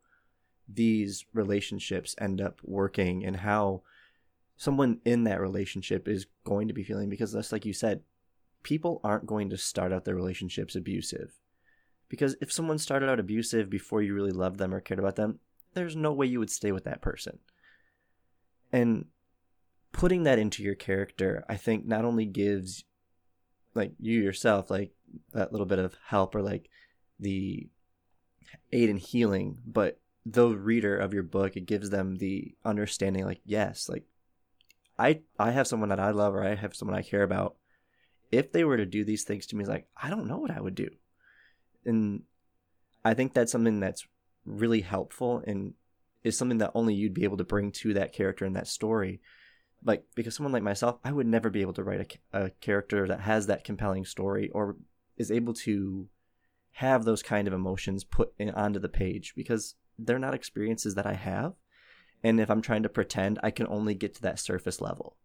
these 0.68 1.24
relationships 1.32 2.16
end 2.18 2.40
up 2.40 2.60
working 2.64 3.24
and 3.24 3.36
how 3.36 3.80
someone 4.56 4.98
in 5.04 5.24
that 5.24 5.40
relationship 5.40 6.08
is 6.08 6.26
going 6.44 6.66
to 6.66 6.74
be 6.74 6.82
feeling 6.82 7.08
because 7.08 7.32
that's 7.32 7.52
like 7.52 7.64
you 7.64 7.72
said 7.72 8.00
people 8.64 9.00
aren't 9.04 9.26
going 9.26 9.48
to 9.48 9.56
start 9.56 9.92
out 9.92 10.04
their 10.04 10.16
relationships 10.16 10.74
abusive. 10.74 11.32
Because 12.08 12.34
if 12.40 12.52
someone 12.52 12.78
started 12.78 13.08
out 13.08 13.20
abusive 13.20 13.70
before 13.70 14.02
you 14.02 14.14
really 14.14 14.32
loved 14.32 14.58
them 14.58 14.74
or 14.74 14.80
cared 14.80 14.98
about 14.98 15.16
them 15.16 15.38
there's 15.74 15.94
no 15.94 16.12
way 16.12 16.26
you 16.26 16.40
would 16.40 16.50
stay 16.50 16.72
with 16.72 16.84
that 16.84 17.00
person. 17.00 17.38
And 18.72 19.06
putting 19.92 20.24
that 20.24 20.38
into 20.38 20.62
your 20.62 20.74
character 20.74 21.44
i 21.48 21.56
think 21.56 21.86
not 21.86 22.04
only 22.04 22.26
gives 22.26 22.84
like 23.74 23.92
you 23.98 24.20
yourself 24.20 24.70
like 24.70 24.92
that 25.32 25.52
little 25.52 25.66
bit 25.66 25.78
of 25.78 25.96
help 26.06 26.34
or 26.34 26.42
like 26.42 26.68
the 27.20 27.68
aid 28.72 28.88
in 28.88 28.96
healing 28.96 29.58
but 29.66 30.00
the 30.24 30.48
reader 30.48 30.96
of 30.96 31.14
your 31.14 31.22
book 31.22 31.56
it 31.56 31.66
gives 31.66 31.90
them 31.90 32.16
the 32.16 32.54
understanding 32.64 33.24
like 33.24 33.40
yes 33.44 33.88
like 33.88 34.04
i 34.98 35.20
i 35.38 35.50
have 35.50 35.66
someone 35.66 35.88
that 35.88 36.00
i 36.00 36.10
love 36.10 36.34
or 36.34 36.44
i 36.44 36.54
have 36.54 36.74
someone 36.74 36.96
i 36.96 37.02
care 37.02 37.22
about. 37.22 37.56
If 38.30 38.52
they 38.52 38.62
were 38.62 38.76
to 38.76 38.84
do 38.84 39.04
these 39.04 39.24
things 39.24 39.46
to 39.46 39.56
me 39.56 39.64
like 39.64 39.86
i 39.96 40.10
don't 40.10 40.26
know 40.26 40.38
what 40.38 40.50
i 40.50 40.60
would 40.60 40.74
do. 40.74 40.88
And 41.84 42.22
i 43.04 43.14
think 43.14 43.32
that's 43.32 43.52
something 43.52 43.80
that's 43.80 44.06
really 44.44 44.80
helpful 44.80 45.42
and 45.46 45.74
is 46.24 46.36
something 46.36 46.58
that 46.58 46.72
only 46.74 46.94
you'd 46.94 47.14
be 47.14 47.24
able 47.24 47.36
to 47.36 47.44
bring 47.44 47.70
to 47.70 47.94
that 47.94 48.12
character 48.12 48.44
in 48.44 48.54
that 48.54 48.66
story. 48.66 49.20
Like 49.84 50.04
because 50.14 50.34
someone 50.34 50.52
like 50.52 50.62
myself 50.62 50.98
i 51.04 51.12
would 51.12 51.26
never 51.26 51.48
be 51.48 51.62
able 51.62 51.74
to 51.74 51.84
write 51.84 52.18
a, 52.34 52.44
a 52.46 52.50
character 52.50 53.06
that 53.06 53.20
has 53.20 53.46
that 53.46 53.64
compelling 53.64 54.04
story 54.04 54.50
or 54.50 54.76
is 55.18 55.30
able 55.30 55.52
to 55.52 56.08
have 56.72 57.04
those 57.04 57.22
kind 57.22 57.46
of 57.48 57.54
emotions 57.54 58.04
put 58.04 58.32
in, 58.38 58.50
onto 58.50 58.78
the 58.78 58.88
page 58.88 59.34
because 59.36 59.74
they're 59.98 60.18
not 60.18 60.34
experiences 60.34 60.94
that 60.94 61.06
I 61.06 61.14
have. 61.14 61.54
And 62.22 62.40
if 62.40 62.50
I'm 62.50 62.62
trying 62.62 62.84
to 62.84 62.88
pretend, 62.88 63.38
I 63.42 63.50
can 63.50 63.66
only 63.66 63.94
get 63.94 64.14
to 64.14 64.22
that 64.22 64.38
surface 64.38 64.80
level. 64.80 65.16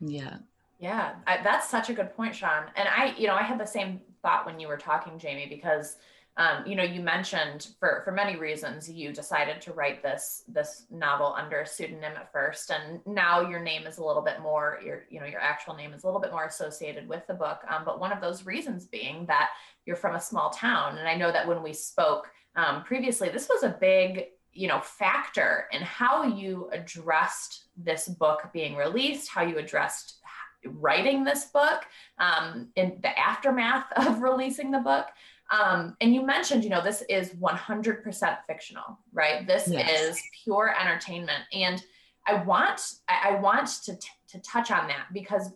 Yeah. 0.00 0.38
Yeah, 0.78 1.16
I, 1.26 1.42
that's 1.42 1.68
such 1.68 1.90
a 1.90 1.92
good 1.92 2.14
point, 2.14 2.36
Sean. 2.36 2.64
And 2.76 2.88
I, 2.88 3.14
you 3.18 3.26
know, 3.26 3.34
I 3.34 3.42
had 3.42 3.58
the 3.58 3.66
same 3.66 4.00
thought 4.22 4.46
when 4.46 4.60
you 4.60 4.68
were 4.68 4.76
talking, 4.76 5.18
Jamie, 5.18 5.48
because, 5.48 5.96
um, 6.38 6.64
you 6.64 6.76
know, 6.76 6.84
you 6.84 7.00
mentioned 7.00 7.66
for 7.80 8.00
for 8.04 8.12
many 8.12 8.36
reasons 8.36 8.88
you 8.88 9.12
decided 9.12 9.60
to 9.60 9.72
write 9.72 10.04
this 10.04 10.44
this 10.46 10.86
novel 10.88 11.34
under 11.36 11.60
a 11.60 11.66
pseudonym 11.66 12.12
at 12.16 12.30
first, 12.30 12.70
and 12.70 13.00
now 13.06 13.40
your 13.40 13.58
name 13.58 13.88
is 13.88 13.98
a 13.98 14.04
little 14.04 14.22
bit 14.22 14.40
more 14.40 14.78
your 14.84 15.02
you 15.10 15.18
know 15.18 15.26
your 15.26 15.40
actual 15.40 15.74
name 15.74 15.92
is 15.92 16.04
a 16.04 16.06
little 16.06 16.20
bit 16.20 16.30
more 16.30 16.44
associated 16.44 17.08
with 17.08 17.26
the 17.26 17.34
book. 17.34 17.62
Um, 17.68 17.82
but 17.84 17.98
one 17.98 18.12
of 18.12 18.20
those 18.20 18.46
reasons 18.46 18.86
being 18.86 19.26
that 19.26 19.50
you're 19.84 19.96
from 19.96 20.14
a 20.14 20.20
small 20.20 20.50
town, 20.50 20.96
and 20.96 21.08
I 21.08 21.16
know 21.16 21.32
that 21.32 21.48
when 21.48 21.60
we 21.60 21.72
spoke 21.72 22.30
um, 22.54 22.84
previously, 22.84 23.30
this 23.30 23.48
was 23.48 23.64
a 23.64 23.76
big 23.80 24.26
you 24.52 24.68
know 24.68 24.80
factor 24.80 25.66
in 25.72 25.82
how 25.82 26.22
you 26.22 26.70
addressed 26.72 27.64
this 27.76 28.08
book 28.08 28.48
being 28.52 28.76
released 28.76 29.28
how 29.28 29.42
you 29.42 29.58
addressed 29.58 30.18
writing 30.64 31.22
this 31.22 31.46
book 31.46 31.84
um, 32.18 32.68
in 32.74 32.98
the 33.02 33.18
aftermath 33.18 33.86
of 33.96 34.22
releasing 34.22 34.70
the 34.70 34.78
book 34.78 35.06
um, 35.50 35.96
and 36.00 36.14
you 36.14 36.24
mentioned 36.24 36.64
you 36.64 36.70
know 36.70 36.82
this 36.82 37.02
is 37.08 37.30
100% 37.30 38.38
fictional 38.46 38.98
right 39.12 39.46
this 39.46 39.68
yes. 39.68 40.00
is 40.00 40.22
pure 40.44 40.74
entertainment 40.80 41.42
and 41.52 41.82
i 42.26 42.34
want 42.42 42.80
i, 43.08 43.34
want 43.36 43.68
to, 43.84 43.96
t- 43.96 44.08
to 44.28 44.38
touch 44.40 44.70
on 44.70 44.86
that 44.88 45.06
because 45.12 45.50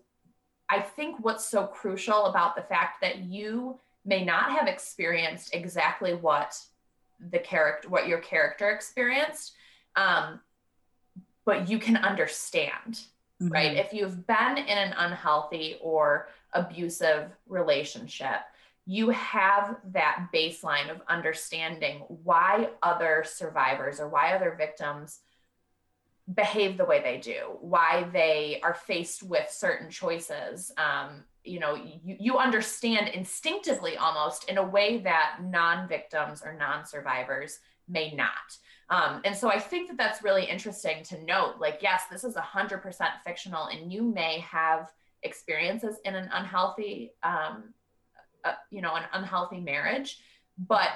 i 0.68 0.80
think 0.80 1.16
what's 1.20 1.46
so 1.46 1.66
crucial 1.66 2.26
about 2.26 2.56
the 2.56 2.62
fact 2.62 3.00
that 3.00 3.18
you 3.18 3.78
may 4.04 4.24
not 4.24 4.50
have 4.50 4.66
experienced 4.66 5.54
exactly 5.54 6.14
what 6.14 6.58
the 7.30 7.38
character 7.38 7.88
what 7.88 8.08
your 8.08 8.18
character 8.18 8.70
experienced 8.70 9.52
um, 9.94 10.40
but 11.44 11.68
you 11.68 11.78
can 11.78 11.96
understand 11.98 13.00
mm-hmm. 13.42 13.48
right 13.48 13.76
if 13.76 13.92
you've 13.92 14.26
been 14.26 14.56
in 14.56 14.78
an 14.78 14.94
unhealthy 14.96 15.76
or 15.80 16.28
abusive 16.54 17.30
relationship 17.46 18.40
you 18.86 19.10
have 19.10 19.76
that 19.92 20.28
baseline 20.34 20.90
of 20.90 21.00
understanding 21.08 22.00
why 22.08 22.68
other 22.82 23.24
survivors 23.26 24.00
or 24.00 24.08
why 24.08 24.34
other 24.34 24.54
victims 24.58 25.20
behave 26.34 26.76
the 26.76 26.84
way 26.84 27.02
they 27.02 27.18
do 27.18 27.56
why 27.60 28.08
they 28.12 28.60
are 28.62 28.74
faced 28.74 29.22
with 29.22 29.50
certain 29.50 29.90
choices. 29.90 30.72
Um, 30.76 31.24
you 31.44 31.58
know 31.58 31.74
you, 31.74 32.16
you 32.20 32.38
understand 32.38 33.08
instinctively 33.08 33.96
almost 33.96 34.48
in 34.48 34.58
a 34.58 34.62
way 34.62 34.98
that 34.98 35.38
non-victims 35.42 36.42
or 36.44 36.54
non-survivors 36.54 37.58
may 37.88 38.14
not. 38.14 38.30
Um, 38.88 39.22
and 39.24 39.34
so 39.34 39.50
i 39.50 39.58
think 39.58 39.88
that 39.88 39.96
that's 39.96 40.22
really 40.22 40.44
interesting 40.44 41.02
to 41.04 41.22
note 41.24 41.54
like 41.58 41.78
yes 41.82 42.02
this 42.10 42.24
is 42.24 42.34
100% 42.34 42.82
fictional 43.24 43.66
and 43.66 43.92
you 43.92 44.02
may 44.02 44.38
have 44.40 44.90
experiences 45.22 45.96
in 46.04 46.14
an 46.14 46.28
unhealthy 46.32 47.12
um, 47.22 47.72
uh, 48.44 48.52
you 48.70 48.80
know 48.82 48.94
an 48.94 49.04
unhealthy 49.12 49.60
marriage 49.60 50.18
but 50.58 50.90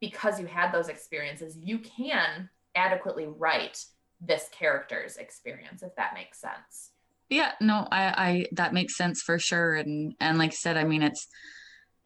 because 0.00 0.38
you 0.40 0.46
had 0.46 0.72
those 0.72 0.88
experiences 0.88 1.56
you 1.62 1.78
can 1.78 2.48
adequately 2.74 3.26
write 3.26 3.84
this 4.20 4.48
character's 4.50 5.16
experience 5.16 5.82
if 5.82 5.94
that 5.96 6.14
makes 6.14 6.40
sense. 6.40 6.92
Yeah 7.28 7.52
no 7.60 7.86
i 7.90 8.04
i 8.06 8.46
that 8.52 8.72
makes 8.72 8.96
sense 8.96 9.22
for 9.22 9.38
sure. 9.38 9.74
And 9.74 10.14
and 10.20 10.38
like 10.38 10.50
i 10.50 10.54
said 10.54 10.76
i 10.76 10.84
mean 10.84 11.02
it's 11.02 11.26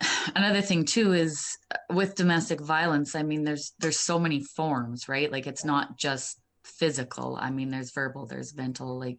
another 0.37 0.62
thing 0.62 0.85
too 0.85 1.12
is 1.12 1.45
uh, 1.73 1.79
with 1.93 2.15
domestic 2.15 2.61
violence 2.61 3.15
i 3.15 3.23
mean 3.23 3.45
there's 3.45 3.73
there's 3.79 4.00
so 4.00 4.19
many 4.19 4.43
forms 4.43 5.09
right? 5.09 5.31
Like 5.31 5.47
it's 5.47 5.65
not 5.65 5.97
just 5.97 6.41
physical. 6.65 7.39
I 7.41 7.50
mean 7.50 7.71
there's 7.71 7.93
verbal 7.93 8.27
there's 8.27 8.55
mental 8.55 8.99
like 8.99 9.19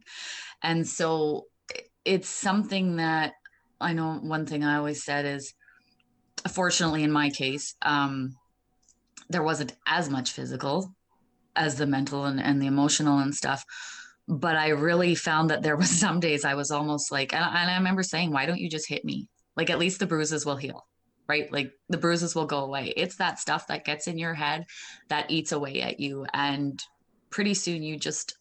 and 0.63 0.87
so 0.87 1.45
it's 2.05 2.29
something 2.29 2.97
that 2.97 3.33
i 3.81 3.93
know 3.93 4.19
one 4.21 4.45
thing 4.45 4.63
i 4.63 4.77
always 4.77 5.03
said 5.03 5.25
is 5.25 5.53
fortunately 6.51 7.03
in 7.03 7.11
my 7.11 7.29
case 7.29 7.75
um 7.81 8.35
there 9.29 9.43
wasn't 9.43 9.75
as 9.85 10.09
much 10.09 10.31
physical 10.31 10.93
as 11.55 11.75
the 11.75 11.85
mental 11.85 12.25
and, 12.25 12.41
and 12.41 12.61
the 12.61 12.67
emotional 12.67 13.19
and 13.19 13.35
stuff 13.35 13.63
but 14.27 14.55
I 14.55 14.69
really 14.69 15.13
found 15.15 15.49
that 15.49 15.61
there 15.61 15.75
was 15.75 15.89
some 15.99 16.19
days 16.19 16.45
I 16.45 16.55
was 16.55 16.71
almost 16.71 17.11
like, 17.11 17.33
and, 17.33 17.43
and 17.43 17.69
I 17.69 17.75
remember 17.77 18.03
saying, 18.03 18.31
why 18.31 18.45
don't 18.45 18.59
you 18.59 18.69
just 18.69 18.87
hit 18.87 19.03
me? 19.05 19.27
Like 19.55 19.69
at 19.69 19.79
least 19.79 19.99
the 19.99 20.07
bruises 20.07 20.45
will 20.45 20.55
heal, 20.55 20.85
right? 21.27 21.51
Like 21.51 21.71
the 21.89 21.97
bruises 21.97 22.33
will 22.33 22.45
go 22.45 22.59
away. 22.59 22.93
It's 22.95 23.17
that 23.17 23.39
stuff 23.39 23.67
that 23.67 23.85
gets 23.85 24.07
in 24.07 24.17
your 24.17 24.33
head 24.33 24.65
that 25.09 25.29
eats 25.29 25.51
away 25.51 25.81
at 25.81 25.99
you. 25.99 26.25
And 26.33 26.81
pretty 27.29 27.53
soon 27.53 27.83
you 27.83 27.97
just, 27.97 28.37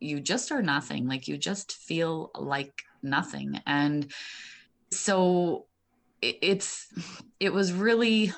you 0.00 0.20
just 0.20 0.50
are 0.50 0.62
nothing. 0.62 1.06
Like 1.06 1.28
you 1.28 1.36
just 1.36 1.72
feel 1.72 2.30
like 2.34 2.72
nothing. 3.02 3.60
And 3.66 4.10
so 4.94 5.66
it, 6.22 6.38
it's, 6.42 6.88
it 7.40 7.52
was 7.52 7.72
really, 7.72 8.32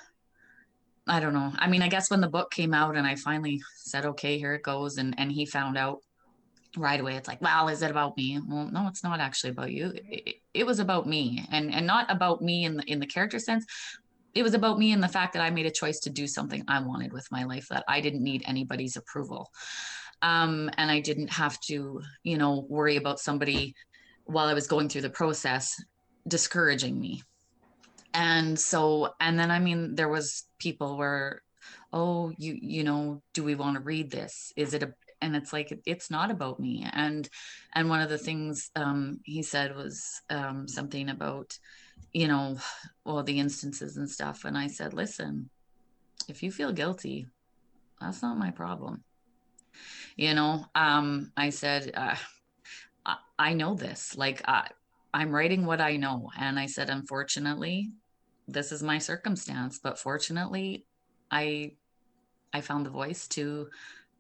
I 1.07 1.21
don't 1.21 1.35
know. 1.35 1.53
I 1.57 1.69
mean, 1.69 1.83
I 1.83 1.89
guess 1.89 2.11
when 2.11 2.21
the 2.21 2.29
book 2.29 2.51
came 2.51 2.75
out 2.75 2.97
and 2.97 3.07
I 3.07 3.15
finally 3.17 3.61
said, 3.77 4.07
okay, 4.07 4.39
here 4.39 4.55
it 4.55 4.63
goes. 4.63 4.99
And, 4.99 5.15
and 5.19 5.31
he 5.31 5.47
found 5.47 5.77
out 5.77 6.01
right 6.77 7.01
away 7.01 7.15
it's 7.17 7.29
like 7.29 7.41
well 7.41 7.69
is 7.69 7.83
it 7.83 7.91
about 7.91 8.17
me 8.17 8.39
well 8.49 8.69
no 8.71 8.87
it's 8.87 9.03
not 9.03 9.21
actually 9.21 9.51
about 9.51 9.73
you 9.73 9.93
it, 9.95 10.37
it, 10.53 10.67
was 10.67 10.79
about 10.79 11.07
me 11.07 11.47
and 11.51 11.73
and 11.73 11.87
not 11.87 12.11
about 12.11 12.43
me 12.43 12.65
in 12.65 12.77
the 12.77 12.83
in 12.85 12.99
the 12.99 13.07
character 13.07 13.39
sense 13.39 13.65
it 14.35 14.43
was 14.43 14.55
about 14.55 14.79
me 14.79 14.93
and 14.93 15.03
the 15.03 15.09
fact 15.09 15.33
that 15.33 15.43
i 15.43 15.51
made 15.51 15.67
a 15.67 15.71
choice 15.71 16.01
to 16.01 16.11
do 16.11 16.27
something 16.27 16.63
i 16.69 16.79
wanted 16.79 17.13
with 17.13 17.27
my 17.31 17.45
life 17.45 17.67
that 17.71 17.85
i 17.89 18.01
didn't 18.01 18.23
need 18.23 18.43
anybody's 18.47 18.97
approval 18.97 19.51
um, 20.23 20.71
and 20.77 20.91
i 20.91 21.01
didn't 21.01 21.31
have 21.31 21.59
to 21.61 22.01
you 22.23 22.37
know 22.37 22.67
worry 22.69 22.97
about 22.97 23.21
somebody 23.21 23.75
while 24.25 24.47
i 24.47 24.55
was 24.55 24.67
going 24.67 24.89
through 24.89 25.03
the 25.03 25.11
process 25.11 25.83
discouraging 26.27 26.99
me. 27.01 27.23
And 28.15 28.59
so 28.59 29.15
and 29.21 29.39
then 29.39 29.51
i 29.51 29.59
mean 29.59 29.95
there 29.95 30.09
was 30.09 30.45
people 30.59 30.97
where 30.97 31.43
oh 31.93 32.33
you 32.39 32.59
you 32.61 32.83
know 32.83 33.23
do 33.35 33.45
we 33.45 33.55
want 33.55 33.77
to 33.77 33.83
read 33.83 34.11
this? 34.11 34.53
Is 34.57 34.75
it 34.75 34.83
a 34.83 34.95
and 35.21 35.35
it's 35.35 35.53
like 35.53 35.73
it's 35.87 36.11
not 36.11 36.31
about 36.31 36.61
me. 36.61 36.87
And 36.93 37.29
and 37.75 37.89
one 37.89 38.01
of 38.01 38.09
the 38.09 38.19
things 38.19 38.71
um 38.77 39.21
he 39.25 39.43
said 39.43 39.77
was 39.77 40.23
um 40.31 40.69
something 40.69 41.09
about 41.09 41.59
you 42.13 42.29
know 42.29 42.59
all 43.05 43.23
the 43.23 43.39
instances 43.39 43.97
and 43.97 44.11
stuff. 44.11 44.45
And 44.45 44.57
i 44.57 44.67
said 44.69 44.95
listen 44.95 45.51
if 46.29 46.43
you 46.43 46.51
feel 46.51 46.73
guilty 46.73 47.27
that's 48.01 48.23
not 48.23 48.39
my 48.39 48.51
problem. 48.51 49.05
You 50.17 50.35
know 50.35 50.65
um 50.75 51.33
i 51.37 51.51
said 51.51 51.93
uh, 51.95 52.17
I, 53.05 53.17
I 53.39 53.53
know 53.55 53.75
this. 53.75 54.17
Like 54.17 54.43
I, 54.47 54.69
i'm 55.17 55.31
writing 55.35 55.65
what 55.65 55.81
i 55.81 55.97
know. 55.97 56.31
And 56.39 56.59
i 56.59 56.67
said 56.67 56.91
unfortunately 56.91 57.91
this 58.47 58.71
is 58.71 58.83
my 58.83 58.99
circumstance 58.99 59.81
but 59.83 59.99
fortunately 59.99 60.85
i 61.31 61.73
i 62.53 62.61
found 62.61 62.87
the 62.87 62.91
voice 62.91 63.27
to 63.29 63.69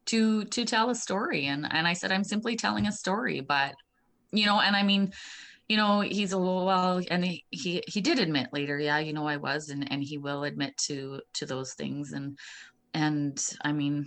to 0.07 0.45
to 0.47 0.65
tell 0.65 0.91
a 0.91 0.95
story. 0.95 1.47
And 1.47 1.67
and 1.71 1.87
i 1.87 1.93
said 1.93 2.11
i'm 2.13 2.25
simply 2.25 2.57
telling 2.57 2.87
a 2.87 2.93
story 2.93 3.41
but 3.41 3.75
you 4.33 4.47
know 4.47 4.61
and 4.61 4.75
i 4.75 4.83
mean 4.83 5.13
you 5.69 5.77
know 5.77 6.01
he's 6.01 6.33
a 6.33 6.39
little 6.39 6.67
well 6.67 7.01
and 7.11 7.25
he, 7.25 7.45
he 7.51 7.83
he 7.87 8.01
did 8.01 8.19
admit 8.19 8.49
later 8.53 8.79
yeah 8.79 8.99
you 8.99 9.13
know 9.13 9.27
i 9.27 9.37
was 9.37 9.69
and 9.69 9.91
and 9.93 10.03
he 10.03 10.17
will 10.19 10.45
admit 10.45 10.77
to 10.89 11.21
to 11.35 11.47
those 11.47 11.75
things. 11.75 12.13
And 12.13 12.39
and 12.95 13.37
i 13.63 13.73
mean 13.73 14.07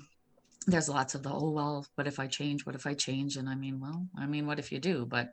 there's 0.67 0.89
lots 0.89 1.15
of 1.15 1.24
the 1.24 1.31
oh 1.31 1.51
well 1.51 1.86
what 1.96 2.08
if 2.08 2.19
i 2.19 2.27
change? 2.27 2.65
What 2.65 2.75
if 2.75 2.86
i 2.88 2.93
change? 2.93 3.38
And 3.38 3.48
i 3.48 3.55
mean 3.55 3.79
well 3.79 4.08
i 4.17 4.25
mean 4.25 4.48
what 4.48 4.60
if 4.60 4.72
you 4.72 4.79
do? 4.79 5.05
But 5.05 5.29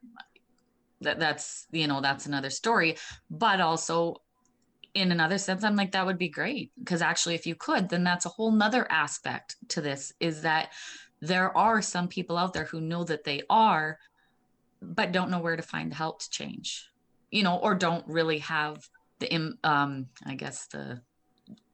that 1.00 1.18
that's 1.18 1.66
you 1.70 1.86
know 1.86 2.00
that's 2.00 2.26
another 2.26 2.50
story. 2.50 2.96
But 3.30 3.60
also 3.60 4.16
in 4.94 5.12
another 5.12 5.36
sense 5.36 5.62
i'm 5.62 5.76
like 5.76 5.92
that 5.92 6.06
would 6.06 6.18
be 6.18 6.28
great. 6.28 6.72
Because 6.78 7.02
actually 7.02 7.34
if 7.34 7.46
you 7.46 7.54
could 7.54 7.88
then 7.88 8.04
that's 8.04 8.26
a 8.26 8.30
whole 8.30 8.50
nother 8.50 8.90
aspect 8.90 9.56
to 9.68 9.80
this 9.80 10.12
is 10.20 10.42
that 10.42 10.72
there 11.20 11.56
are 11.56 11.82
some 11.82 12.08
people 12.08 12.36
out 12.36 12.52
there 12.52 12.64
who 12.64 12.80
know 12.80 13.04
that 13.04 13.24
they 13.24 13.42
are 13.50 13.98
but 14.80 15.12
don't 15.12 15.30
know 15.30 15.40
where 15.40 15.56
to 15.56 15.62
find 15.62 15.90
the 15.90 15.96
help 15.96 16.20
to 16.20 16.30
change 16.30 16.88
you 17.30 17.42
know 17.42 17.56
or 17.56 17.74
don't 17.74 18.06
really 18.06 18.38
have 18.38 18.88
the 19.18 19.54
um 19.64 20.06
i 20.24 20.34
guess 20.34 20.66
the 20.68 21.00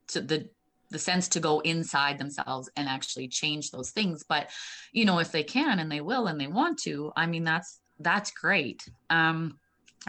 to 0.09 0.21
the 0.21 0.49
the 0.93 0.99
sense 0.99 1.27
to 1.27 1.41
go 1.41 1.61
inside 1.61 2.19
themselves 2.19 2.71
and 2.77 2.87
actually 2.87 3.27
change 3.27 3.71
those 3.71 3.91
things. 3.91 4.25
But 4.29 4.51
you 4.93 5.05
know 5.05 5.19
if 5.19 5.33
they 5.33 5.43
can 5.43 5.79
and 5.81 5.91
they 5.91 6.01
will 6.01 6.27
and 6.27 6.41
they 6.41 6.47
want 6.47 6.79
to 6.81 7.13
i 7.17 7.27
mean 7.27 7.45
that's 7.45 7.81
that's 8.03 8.31
great. 8.31 8.89
Um 9.11 9.59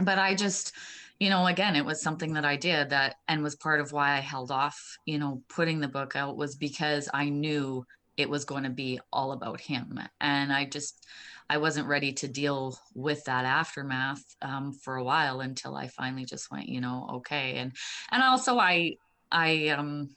but 0.02 0.18
i 0.18 0.34
just 0.34 0.74
you 1.20 1.30
know 1.30 1.46
again 1.46 1.76
it 1.76 1.86
was 1.86 2.02
something 2.02 2.34
that 2.34 2.46
i 2.46 2.56
did 2.56 2.90
that 2.90 3.16
and 3.28 3.44
was 3.44 3.56
part 3.56 3.80
of 3.80 3.92
why 3.92 4.14
i 4.18 4.20
held 4.20 4.52
off 4.52 4.98
you 5.06 5.20
know 5.20 5.42
putting 5.50 5.80
the 5.80 5.88
book 5.88 6.16
out 6.16 6.38
was 6.38 6.56
because 6.56 7.10
i 7.14 7.30
knew 7.30 7.86
it 8.18 8.30
was 8.30 8.46
going 8.46 8.64
to 8.64 8.70
be 8.70 9.00
all 9.12 9.32
about 9.32 9.60
him. 9.60 10.00
And 10.22 10.54
i 10.54 10.66
just 10.66 11.06
i 11.50 11.58
wasn't 11.58 11.88
ready 11.88 12.14
to 12.14 12.28
deal 12.28 12.78
with 12.94 13.24
that 13.26 13.46
aftermath 13.46 14.24
um, 14.42 14.72
for 14.72 14.96
a 14.96 15.04
while 15.04 15.42
until 15.42 15.76
i 15.76 15.88
finally 15.88 16.26
just 16.26 16.52
went 16.52 16.70
you 16.70 16.82
know 16.82 17.10
okay. 17.16 17.56
And 17.58 17.74
and 18.12 18.24
also 18.24 18.58
i 18.58 18.98
i 19.32 19.70
um 19.70 20.10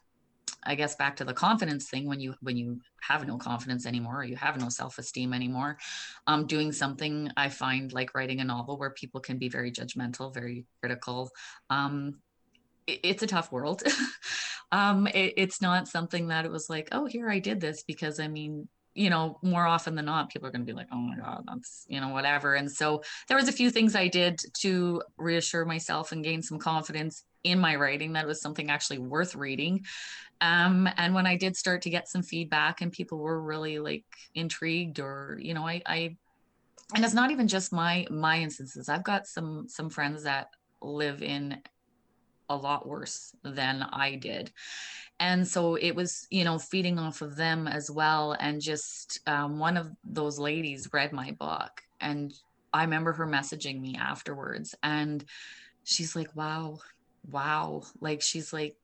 I 0.66 0.74
guess 0.74 0.96
back 0.96 1.16
to 1.16 1.24
the 1.24 1.32
confidence 1.32 1.88
thing 1.88 2.06
when 2.06 2.20
you 2.20 2.34
when 2.40 2.56
you 2.56 2.80
have 3.00 3.26
no 3.26 3.38
confidence 3.38 3.86
anymore 3.86 4.20
or 4.20 4.24
you 4.24 4.36
have 4.36 4.60
no 4.60 4.68
self-esteem 4.68 5.32
anymore 5.32 5.78
um, 6.26 6.46
doing 6.46 6.72
something 6.72 7.30
I 7.36 7.48
find 7.48 7.92
like 7.92 8.14
writing 8.14 8.40
a 8.40 8.44
novel 8.44 8.78
where 8.78 8.90
people 8.90 9.20
can 9.20 9.38
be 9.38 9.48
very 9.48 9.70
judgmental 9.70 10.34
very 10.34 10.66
critical 10.80 11.30
um, 11.70 12.16
it, 12.86 13.00
it's 13.02 13.22
a 13.22 13.26
tough 13.26 13.52
world. 13.52 13.82
Um, 14.72 15.06
it, 15.06 15.34
it's 15.36 15.62
not 15.62 15.86
something 15.86 16.26
that 16.26 16.44
it 16.44 16.50
was 16.50 16.68
like 16.68 16.88
oh 16.90 17.06
here 17.06 17.30
I 17.30 17.38
did 17.38 17.60
this 17.60 17.84
because 17.84 18.18
I 18.18 18.26
mean 18.26 18.68
you 18.96 19.10
know 19.10 19.38
more 19.42 19.66
often 19.66 19.94
than 19.94 20.04
not 20.04 20.30
people 20.30 20.48
are 20.48 20.50
going 20.50 20.64
to 20.64 20.72
be 20.72 20.76
like 20.76 20.88
oh 20.92 20.96
my 20.96 21.16
god 21.16 21.44
that's 21.46 21.84
you 21.88 22.00
know 22.00 22.08
whatever. 22.08 22.54
And 22.54 22.70
so 22.70 23.02
there 23.28 23.36
was 23.36 23.48
a 23.48 23.52
few 23.52 23.70
things 23.70 23.94
i 23.94 24.08
did 24.08 24.40
to 24.60 25.02
reassure 25.16 25.64
myself 25.64 26.12
and 26.12 26.24
gain 26.24 26.42
some 26.42 26.58
confidence 26.58 27.24
in 27.44 27.58
my 27.58 27.76
writing 27.76 28.14
that 28.14 28.26
was 28.26 28.40
something 28.40 28.70
actually 28.70 28.98
worth 28.98 29.34
reading. 29.34 29.84
Um, 30.40 30.88
and 30.96 31.14
when 31.14 31.26
i 31.26 31.36
did 31.36 31.56
start 31.56 31.82
to 31.82 31.90
get 31.90 32.08
some 32.08 32.22
feedback 32.22 32.80
and 32.80 32.92
people 32.92 33.18
were 33.18 33.40
really 33.40 33.78
like 33.78 34.04
intrigued 34.34 35.00
or 35.00 35.38
you 35.40 35.54
know 35.54 35.66
i 35.66 35.82
i 35.86 36.16
and 36.94 37.04
it's 37.04 37.14
not 37.14 37.30
even 37.30 37.48
just 37.48 37.72
my 37.72 38.06
my 38.10 38.38
instances. 38.38 38.88
I've 38.88 39.04
got 39.04 39.26
some 39.26 39.68
some 39.68 39.90
friends 39.90 40.22
that 40.22 40.48
live 40.80 41.22
in 41.22 41.60
a 42.48 42.56
lot 42.56 42.86
worse 42.86 43.34
than 43.42 43.82
i 43.92 44.14
did. 44.14 44.50
And 45.18 45.48
so 45.48 45.76
it 45.76 45.92
was 45.94 46.26
you 46.30 46.44
know 46.44 46.58
feeding 46.58 46.98
off 46.98 47.22
of 47.22 47.36
them 47.36 47.66
as 47.66 47.90
well 47.90 48.36
and 48.38 48.60
just 48.60 49.20
um, 49.26 49.58
one 49.58 49.76
of 49.78 49.90
those 50.04 50.38
ladies 50.38 50.90
read 50.92 51.12
my 51.12 51.30
book 51.32 51.80
and 52.00 52.34
i 52.72 52.82
remember 52.82 53.12
her 53.14 53.26
messaging 53.26 53.80
me 53.80 53.96
afterwards 53.96 54.74
and 54.82 55.24
she's 55.84 56.14
like 56.14 56.28
wow 56.34 56.78
wow. 57.30 57.82
Like 58.00 58.22
she's 58.22 58.52
like 58.52 58.76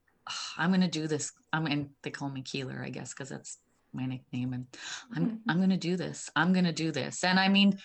i'm 0.57 0.71
gonna 0.71 0.89
do 0.89 1.09
this 1.09 1.33
i'm 1.53 1.67
and 1.67 1.91
they 2.03 2.11
call 2.11 2.31
me 2.31 2.43
keeler 2.43 2.81
i 2.81 2.91
guess 2.91 3.13
because 3.13 3.29
that's 3.29 3.59
my 3.93 4.07
nickname 4.07 4.53
and 4.53 4.67
i'm 5.17 5.27
mm-hmm. 5.27 5.51
i'm 5.51 5.59
gonna 5.59 5.77
do 5.77 5.97
this 5.97 6.31
i'm 6.37 6.53
gonna 6.53 6.73
do 6.73 6.93
this. 6.93 7.25
And 7.25 7.41
i 7.41 7.49
mean 7.49 7.77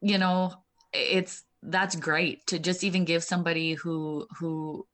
you 0.00 0.18
know 0.18 0.54
it's 0.92 1.42
that's 1.64 1.96
great 1.96 2.46
to 2.46 2.60
just 2.60 2.84
even 2.84 3.04
give 3.04 3.24
somebody 3.24 3.74
who 3.74 4.26
who 4.38 4.86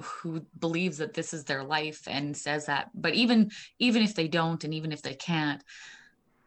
who 0.00 0.46
believes 0.58 0.98
that 0.98 1.14
this 1.14 1.34
is 1.34 1.44
their 1.44 1.64
life 1.64 2.02
and 2.06 2.36
says 2.36 2.66
that 2.66 2.88
but 2.94 3.14
even 3.14 3.50
even 3.78 4.02
if 4.02 4.14
they 4.14 4.28
don't 4.28 4.64
and 4.64 4.74
even 4.74 4.92
if 4.92 5.02
they 5.02 5.14
can't 5.14 5.62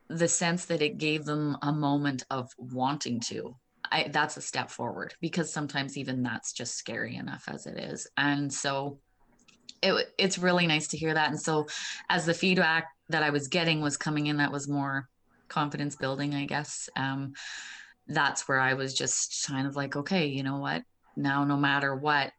the 0.09 0.27
sense 0.27 0.65
that 0.65 0.81
it 0.81 0.97
gave 0.97 1.25
them 1.25 1.57
a 1.61 1.71
moment 1.71 2.23
of 2.29 2.49
wanting 2.57 3.19
to 3.19 3.55
I, 3.91 4.09
that's 4.11 4.37
a 4.37 4.41
step 4.41 4.69
forward 4.69 5.15
because 5.21 5.51
sometimes 5.51 5.97
even 5.97 6.23
that's 6.23 6.53
just 6.53 6.75
scary 6.75 7.15
enough 7.15 7.43
as 7.47 7.65
it 7.65 7.77
is. 7.77 8.07
And 8.15 8.53
so 8.53 8.99
it, 9.81 10.13
it's 10.17 10.37
really 10.37 10.65
nice 10.67 10.87
to 10.89 10.97
hear 10.97 11.13
that. 11.13 11.29
And 11.29 11.39
so 11.39 11.67
as 12.09 12.25
the 12.25 12.33
feedback 12.33 12.87
that 13.11 13.23
i 13.23 13.29
was 13.29 13.47
getting 13.47 13.81
was 13.81 13.97
coming 13.97 14.27
in 14.27 14.37
that 14.37 14.51
was 14.51 14.67
more 14.67 15.07
confidence 15.47 15.95
building 15.97 16.33
i 16.33 16.45
guess 16.45 16.89
um, 16.95 17.33
that's 18.07 18.47
where 18.47 18.59
i 18.59 18.73
was 18.73 18.93
just 18.93 19.45
kind 19.47 19.67
of 19.67 19.75
like 19.75 19.95
okay 19.95 20.27
you 20.27 20.43
know 20.43 20.57
what? 20.57 20.81
Now 21.15 21.43
no 21.43 21.57
matter 21.57 21.95
what 21.95 22.31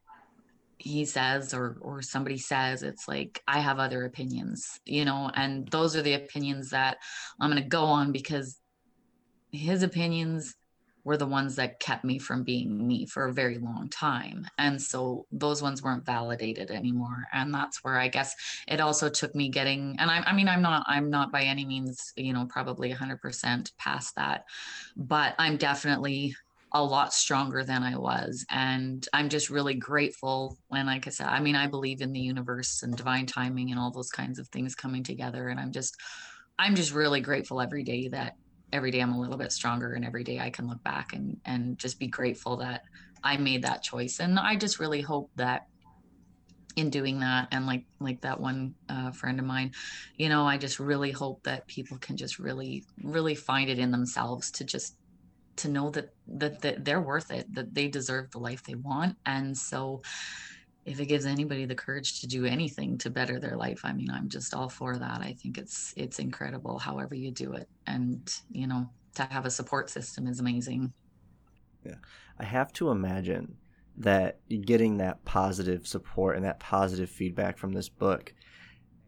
he 0.82 1.04
says 1.04 1.54
or 1.54 1.78
or 1.80 2.02
somebody 2.02 2.36
says 2.36 2.82
it's 2.82 3.06
like 3.06 3.40
i 3.46 3.60
have 3.60 3.78
other 3.78 4.04
opinions 4.04 4.80
you 4.84 5.04
know 5.04 5.30
and 5.34 5.68
those 5.68 5.94
are 5.94 6.02
the 6.02 6.14
opinions 6.14 6.70
that 6.70 6.98
i'm 7.40 7.50
going 7.50 7.62
to 7.62 7.68
go 7.68 7.84
on 7.84 8.10
because 8.10 8.58
his 9.52 9.82
opinions 9.82 10.56
were 11.04 11.16
the 11.16 11.26
ones 11.26 11.56
that 11.56 11.80
kept 11.80 12.04
me 12.04 12.18
from 12.18 12.44
being 12.44 12.86
me 12.86 13.06
for 13.06 13.26
a 13.26 13.32
very 13.32 13.58
long 13.58 13.88
time 13.90 14.46
and 14.58 14.80
so 14.80 15.26
those 15.30 15.62
ones 15.62 15.82
weren't 15.82 16.06
validated 16.06 16.70
anymore 16.70 17.26
and 17.32 17.54
that's 17.54 17.84
where 17.84 17.98
i 17.98 18.08
guess 18.08 18.34
it 18.66 18.80
also 18.80 19.08
took 19.08 19.34
me 19.36 19.48
getting 19.48 19.94
and 20.00 20.10
i, 20.10 20.18
I 20.18 20.32
mean 20.32 20.48
i'm 20.48 20.62
not 20.62 20.84
i'm 20.88 21.10
not 21.10 21.30
by 21.30 21.42
any 21.42 21.64
means 21.64 22.12
you 22.16 22.32
know 22.32 22.46
probably 22.48 22.92
100% 22.92 23.72
past 23.78 24.16
that 24.16 24.44
but 24.96 25.34
i'm 25.38 25.56
definitely 25.56 26.34
a 26.74 26.82
lot 26.82 27.12
stronger 27.12 27.64
than 27.64 27.82
I 27.82 27.96
was. 27.96 28.46
And 28.50 29.06
I'm 29.12 29.28
just 29.28 29.50
really 29.50 29.74
grateful. 29.74 30.56
And 30.70 30.86
like 30.86 31.06
I 31.06 31.10
said, 31.10 31.26
I 31.26 31.40
mean, 31.40 31.54
I 31.54 31.66
believe 31.66 32.00
in 32.00 32.12
the 32.12 32.20
universe 32.20 32.82
and 32.82 32.96
divine 32.96 33.26
timing 33.26 33.70
and 33.70 33.78
all 33.78 33.90
those 33.90 34.10
kinds 34.10 34.38
of 34.38 34.48
things 34.48 34.74
coming 34.74 35.02
together. 35.02 35.48
And 35.48 35.60
I'm 35.60 35.72
just, 35.72 35.96
I'm 36.58 36.74
just 36.74 36.94
really 36.94 37.20
grateful 37.20 37.60
every 37.60 37.84
day 37.84 38.08
that 38.08 38.34
every 38.72 38.90
day 38.90 39.00
I'm 39.00 39.12
a 39.12 39.20
little 39.20 39.36
bit 39.36 39.52
stronger 39.52 39.92
and 39.92 40.04
every 40.04 40.24
day 40.24 40.40
I 40.40 40.48
can 40.48 40.66
look 40.66 40.82
back 40.82 41.12
and, 41.12 41.36
and 41.44 41.78
just 41.78 41.98
be 41.98 42.06
grateful 42.06 42.56
that 42.58 42.82
I 43.22 43.36
made 43.36 43.62
that 43.62 43.82
choice. 43.82 44.18
And 44.18 44.38
I 44.38 44.56
just 44.56 44.78
really 44.78 45.02
hope 45.02 45.30
that 45.36 45.62
in 46.76 46.88
doing 46.88 47.20
that 47.20 47.48
and 47.52 47.66
like 47.66 47.84
like 48.00 48.22
that 48.22 48.40
one 48.40 48.74
uh, 48.88 49.10
friend 49.10 49.38
of 49.38 49.44
mine 49.44 49.70
you 50.16 50.30
know 50.30 50.46
i 50.46 50.56
just 50.56 50.80
really 50.80 51.10
hope 51.10 51.42
that 51.42 51.66
people 51.66 51.98
can 51.98 52.16
just 52.16 52.38
really 52.38 52.82
really 53.02 53.34
find 53.34 53.68
it 53.68 53.78
in 53.78 53.90
themselves 53.90 54.50
to 54.50 54.64
just 54.64 54.96
to 55.56 55.68
know 55.68 55.90
that, 55.90 56.14
that 56.26 56.60
that 56.62 56.84
they're 56.84 57.00
worth 57.00 57.30
it 57.30 57.52
that 57.54 57.74
they 57.74 57.88
deserve 57.88 58.30
the 58.30 58.38
life 58.38 58.62
they 58.64 58.74
want. 58.74 59.16
And 59.26 59.56
so 59.56 60.02
if 60.84 60.98
it 60.98 61.06
gives 61.06 61.26
anybody 61.26 61.64
the 61.64 61.74
courage 61.74 62.20
to 62.20 62.26
do 62.26 62.44
anything 62.44 62.98
to 62.98 63.08
better 63.08 63.38
their 63.38 63.56
life 63.56 63.82
i 63.84 63.92
mean 63.92 64.10
i'm 64.10 64.28
just 64.28 64.52
all 64.52 64.68
for 64.68 64.98
that. 64.98 65.20
I 65.20 65.32
think 65.34 65.56
it's 65.56 65.94
it's 65.96 66.18
incredible 66.18 66.78
however 66.78 67.14
you 67.14 67.30
do 67.30 67.52
it. 67.52 67.68
And 67.86 68.28
you 68.50 68.66
know 68.66 68.88
to 69.14 69.24
have 69.24 69.46
a 69.46 69.50
support 69.50 69.90
system 69.90 70.26
is 70.26 70.40
amazing. 70.40 70.92
Yeah. 71.84 71.96
I 72.38 72.44
have 72.44 72.72
to 72.74 72.90
imagine 72.90 73.56
that 73.98 74.38
getting 74.64 74.96
that 74.96 75.24
positive 75.24 75.86
support 75.86 76.36
and 76.36 76.44
that 76.44 76.58
positive 76.58 77.10
feedback 77.10 77.58
from 77.58 77.72
this 77.72 77.88
book 77.88 78.32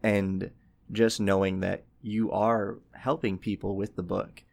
and 0.03 0.51
just 0.91 1.19
knowing 1.19 1.61
that 1.61 1.85
you 2.01 2.31
are 2.31 2.77
helping 2.93 3.37
people 3.37 3.75
with 3.75 3.95
the 3.95 4.03
book 4.03 4.43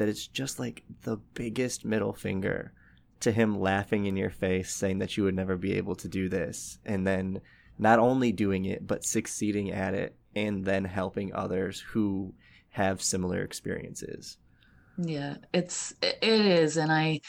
that 0.00 0.08
it's 0.08 0.26
just 0.26 0.58
like 0.58 0.82
the 1.02 1.18
biggest 1.34 1.84
middle 1.84 2.14
finger 2.14 2.72
to 3.20 3.30
him 3.30 3.60
laughing 3.60 4.06
in 4.06 4.16
your 4.16 4.30
face 4.30 4.72
saying 4.74 4.98
that 4.98 5.14
you 5.14 5.24
would 5.24 5.36
never 5.36 5.58
be 5.58 5.74
able 5.74 5.94
to 5.94 6.08
do 6.08 6.26
this 6.26 6.78
and 6.86 7.06
then 7.06 7.38
not 7.78 7.98
only 7.98 8.32
doing 8.32 8.64
it 8.64 8.86
but 8.86 9.04
succeeding 9.04 9.70
at 9.70 9.92
it 9.92 10.16
and 10.34 10.64
then 10.64 10.86
helping 10.86 11.34
others 11.34 11.80
who 11.80 12.32
have 12.70 13.02
similar 13.02 13.42
experiences. 13.42 14.38
Yeah, 14.96 15.36
it's 15.52 15.92
it 16.02 16.18
is, 16.22 16.78
and 16.78 16.90
I, 16.90 17.20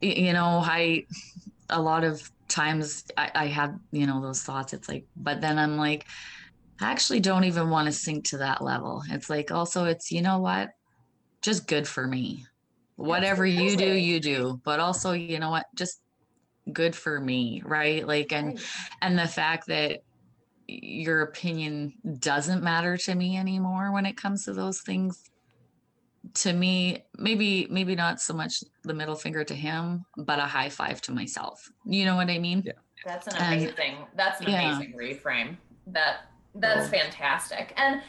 you 0.00 0.32
know, 0.32 0.62
I 0.64 1.04
a 1.68 1.80
lot 1.80 2.02
of 2.04 2.30
times 2.48 3.04
I, 3.16 3.30
I 3.34 3.46
have 3.48 3.74
you 3.90 4.06
know 4.06 4.22
those 4.22 4.42
thoughts. 4.42 4.72
It's 4.72 4.88
like, 4.88 5.06
but 5.16 5.40
then 5.40 5.58
I'm 5.58 5.76
like, 5.76 6.06
I 6.80 6.90
actually 6.90 7.20
don't 7.20 7.44
even 7.44 7.68
want 7.70 7.86
to 7.86 7.92
sink 7.92 8.24
to 8.28 8.38
that 8.38 8.62
level. 8.62 9.02
It's 9.10 9.28
like 9.28 9.50
also 9.50 9.84
it's 9.84 10.10
you 10.10 10.22
know 10.22 10.38
what, 10.38 10.70
just 11.42 11.66
good 11.66 11.86
for 11.86 12.06
me. 12.06 12.46
Whatever 12.96 13.44
you 13.44 13.76
do, 13.76 13.92
you 13.92 14.20
do. 14.20 14.60
But 14.64 14.80
also, 14.80 15.12
you 15.12 15.38
know 15.38 15.50
what, 15.50 15.66
just 15.74 16.00
good 16.72 16.96
for 16.96 17.20
me, 17.20 17.62
right? 17.64 18.06
Like 18.06 18.32
and 18.32 18.54
right. 18.54 18.66
and 19.02 19.18
the 19.18 19.28
fact 19.28 19.66
that 19.68 20.02
your 20.68 21.22
opinion 21.22 21.92
doesn't 22.18 22.62
matter 22.62 22.96
to 22.96 23.14
me 23.14 23.36
anymore 23.36 23.92
when 23.92 24.06
it 24.06 24.16
comes 24.16 24.44
to 24.44 24.52
those 24.52 24.80
things 24.80 25.30
to 26.34 26.52
me 26.52 27.04
maybe 27.18 27.68
maybe 27.70 27.94
not 27.94 28.20
so 28.20 28.34
much 28.34 28.64
the 28.82 28.92
middle 28.92 29.14
finger 29.14 29.44
to 29.44 29.54
him 29.54 30.04
but 30.16 30.38
a 30.38 30.42
high 30.42 30.68
five 30.68 31.00
to 31.00 31.12
myself 31.12 31.70
you 31.84 32.04
know 32.04 32.16
what 32.16 32.28
i 32.28 32.38
mean 32.38 32.62
yeah 32.66 32.72
that's 33.04 33.28
an 33.28 33.36
amazing 33.36 33.70
and, 33.78 34.06
that's 34.16 34.40
an 34.40 34.48
yeah. 34.48 34.76
amazing 34.76 34.92
reframe 34.94 35.56
that 35.86 36.22
that's 36.56 36.88
fantastic 36.88 37.72
and 37.76 38.02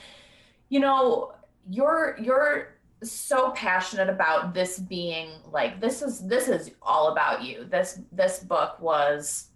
you 0.69 0.79
know 0.79 1.31
you're 1.69 2.17
you're 2.19 2.76
so 3.03 3.51
passionate 3.51 4.09
about 4.09 4.53
this 4.53 4.79
being 4.79 5.29
like 5.51 5.79
this 5.79 6.01
is 6.01 6.25
this 6.27 6.47
is 6.47 6.71
all 6.81 7.09
about 7.11 7.43
you 7.43 7.63
this 7.65 7.99
this 8.11 8.39
book 8.39 8.79
was 8.79 9.49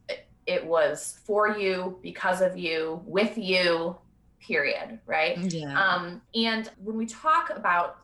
it 0.46 0.66
was 0.66 1.20
for 1.26 1.58
you 1.58 1.98
because 2.02 2.42
of 2.42 2.58
you 2.58 3.02
with 3.06 3.38
you 3.38 3.96
period 4.40 5.00
right 5.08 5.38
yeah. 5.40 5.74
um 5.80 6.22
and 6.36 6.70
when 6.84 6.96
we 6.96 7.06
talk 7.06 7.52
about 7.56 7.98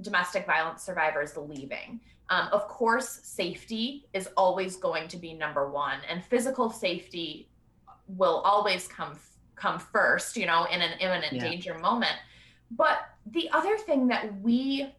domestic 0.00 0.46
violence 0.46 0.82
survivors 0.82 1.36
leaving 1.36 2.00
um, 2.30 2.48
of 2.52 2.66
course 2.66 3.20
safety 3.22 4.06
is 4.12 4.28
always 4.36 4.76
going 4.76 5.06
to 5.08 5.16
be 5.16 5.32
number 5.32 5.70
one 5.70 5.98
and 6.08 6.24
physical 6.24 6.70
safety 6.70 7.48
will 8.08 8.40
always 8.44 8.88
come 8.88 9.16
come 9.54 9.78
first 9.78 10.36
you 10.36 10.46
know 10.46 10.64
in 10.72 10.82
an 10.82 10.98
imminent 10.98 11.34
yeah. 11.34 11.42
danger 11.42 11.78
moment 11.78 12.16
but 12.76 12.98
the 13.26 13.48
other 13.50 13.76
thing 13.76 14.08
that 14.08 14.40
we 14.40 14.92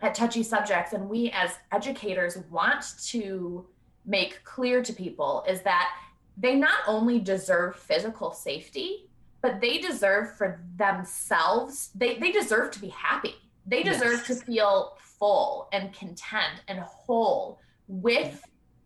at 0.00 0.14
touchy 0.14 0.42
subjects 0.42 0.92
and 0.92 1.08
we 1.08 1.30
as 1.30 1.52
educators 1.72 2.36
want 2.50 2.84
to 3.02 3.66
make 4.04 4.44
clear 4.44 4.82
to 4.82 4.92
people 4.92 5.44
is 5.48 5.62
that 5.62 5.90
they 6.36 6.54
not 6.54 6.80
only 6.86 7.18
deserve 7.18 7.76
physical 7.76 8.32
safety 8.32 9.08
but 9.40 9.60
they 9.60 9.78
deserve 9.78 10.36
for 10.36 10.60
themselves 10.76 11.90
they, 11.94 12.18
they 12.18 12.30
deserve 12.32 12.70
to 12.70 12.80
be 12.80 12.88
happy 12.88 13.34
they 13.66 13.82
deserve 13.82 14.18
yes. 14.18 14.26
to 14.26 14.34
feel 14.34 14.96
full 14.98 15.68
and 15.72 15.92
content 15.94 16.60
and 16.68 16.80
whole 16.80 17.60
with 17.88 18.42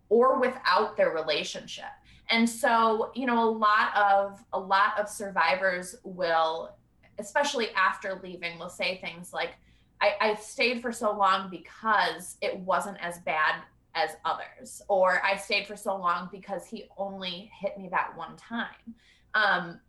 or 0.09 0.39
without 0.39 0.97
their 0.97 1.11
relationship 1.11 1.91
and 2.31 2.49
so 2.49 3.11
you 3.15 3.27
know 3.27 3.43
a 3.43 3.51
lot 3.51 3.97
of 3.97 4.45
a 4.53 4.59
lot 4.59 4.99
of 5.01 5.09
survivors 5.09 5.97
will 6.05 6.77
especially 7.19 7.69
after 7.71 8.21
leaving 8.23 8.59
will 8.59 8.69
say 8.69 8.99
things 8.99 9.33
like 9.33 9.55
I, 10.01 10.13
I 10.21 10.35
stayed 10.37 10.81
for 10.81 10.93
so 10.93 11.13
long 11.13 11.51
because 11.51 12.37
it 12.41 12.57
wasn't 12.59 12.99
as 13.01 13.19
bad 13.21 13.63
as 13.95 14.11
others 14.25 14.83
or 14.89 15.21
i 15.25 15.37
stayed 15.37 15.67
for 15.67 15.77
so 15.77 15.97
long 15.97 16.29
because 16.31 16.67
he 16.67 16.85
only 16.97 17.51
hit 17.61 17.79
me 17.79 17.89
that 17.91 18.17
one 18.17 18.37
time 18.37 18.95
um, 19.35 19.81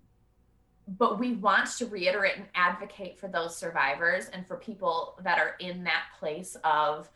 but 0.97 1.19
we 1.19 1.33
want 1.33 1.67
to 1.77 1.85
reiterate 1.85 2.37
and 2.37 2.47
advocate 2.55 3.19
for 3.19 3.27
those 3.27 3.55
survivors 3.55 4.27
and 4.33 4.47
for 4.47 4.57
people 4.57 5.19
that 5.23 5.37
are 5.37 5.55
in 5.59 5.83
that 5.83 6.05
place 6.19 6.57
of 6.63 7.09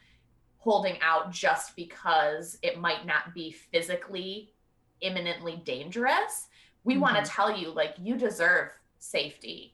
holding 0.57 0.97
out 1.01 1.31
just 1.31 1.75
because 1.75 2.57
it 2.61 2.79
might 2.79 3.05
not 3.05 3.33
be 3.33 3.51
physically 3.51 4.53
imminently 5.01 5.61
dangerous 5.65 6.47
we 6.83 6.93
mm-hmm. 6.93 7.01
want 7.01 7.25
to 7.25 7.29
tell 7.29 7.57
you 7.57 7.71
like 7.71 7.95
you 7.99 8.15
deserve 8.15 8.69
safety 8.99 9.73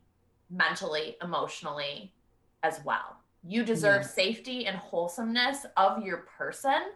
mentally 0.50 1.16
emotionally 1.22 2.14
as 2.64 2.80
well 2.84 3.20
you 3.48 3.64
deserve 3.64 4.02
yeah. 4.02 4.08
safety 4.08 4.66
and 4.66 4.78
wholesomeness 4.78 5.66
of 5.78 6.04
your 6.04 6.26
person 6.38 6.92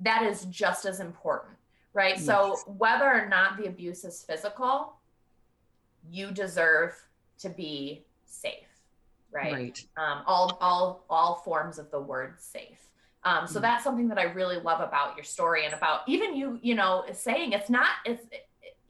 that 0.00 0.22
is 0.22 0.44
just 0.44 0.84
as 0.84 1.00
important 1.00 1.56
right 1.92 2.16
yes. 2.16 2.26
so 2.26 2.56
whether 2.66 3.06
or 3.06 3.28
not 3.28 3.56
the 3.56 3.66
abuse 3.66 4.04
is 4.04 4.22
physical 4.22 4.94
you 6.10 6.30
deserve 6.30 6.94
to 7.38 7.48
be 7.48 8.04
safe 8.26 8.52
right, 9.32 9.52
right. 9.52 9.84
Um, 9.96 10.22
all 10.26 10.58
all 10.60 11.04
all 11.10 11.36
forms 11.44 11.78
of 11.78 11.90
the 11.90 12.00
word 12.00 12.34
safe 12.38 12.78
um, 13.24 13.48
so 13.48 13.58
mm. 13.58 13.62
that's 13.62 13.82
something 13.82 14.08
that 14.08 14.18
i 14.18 14.24
really 14.24 14.58
love 14.60 14.80
about 14.80 15.16
your 15.16 15.24
story 15.24 15.64
and 15.64 15.74
about 15.74 16.00
even 16.06 16.36
you 16.36 16.58
you 16.62 16.74
know 16.74 17.04
saying 17.12 17.52
it's 17.52 17.70
not 17.70 17.88
it's 18.04 18.24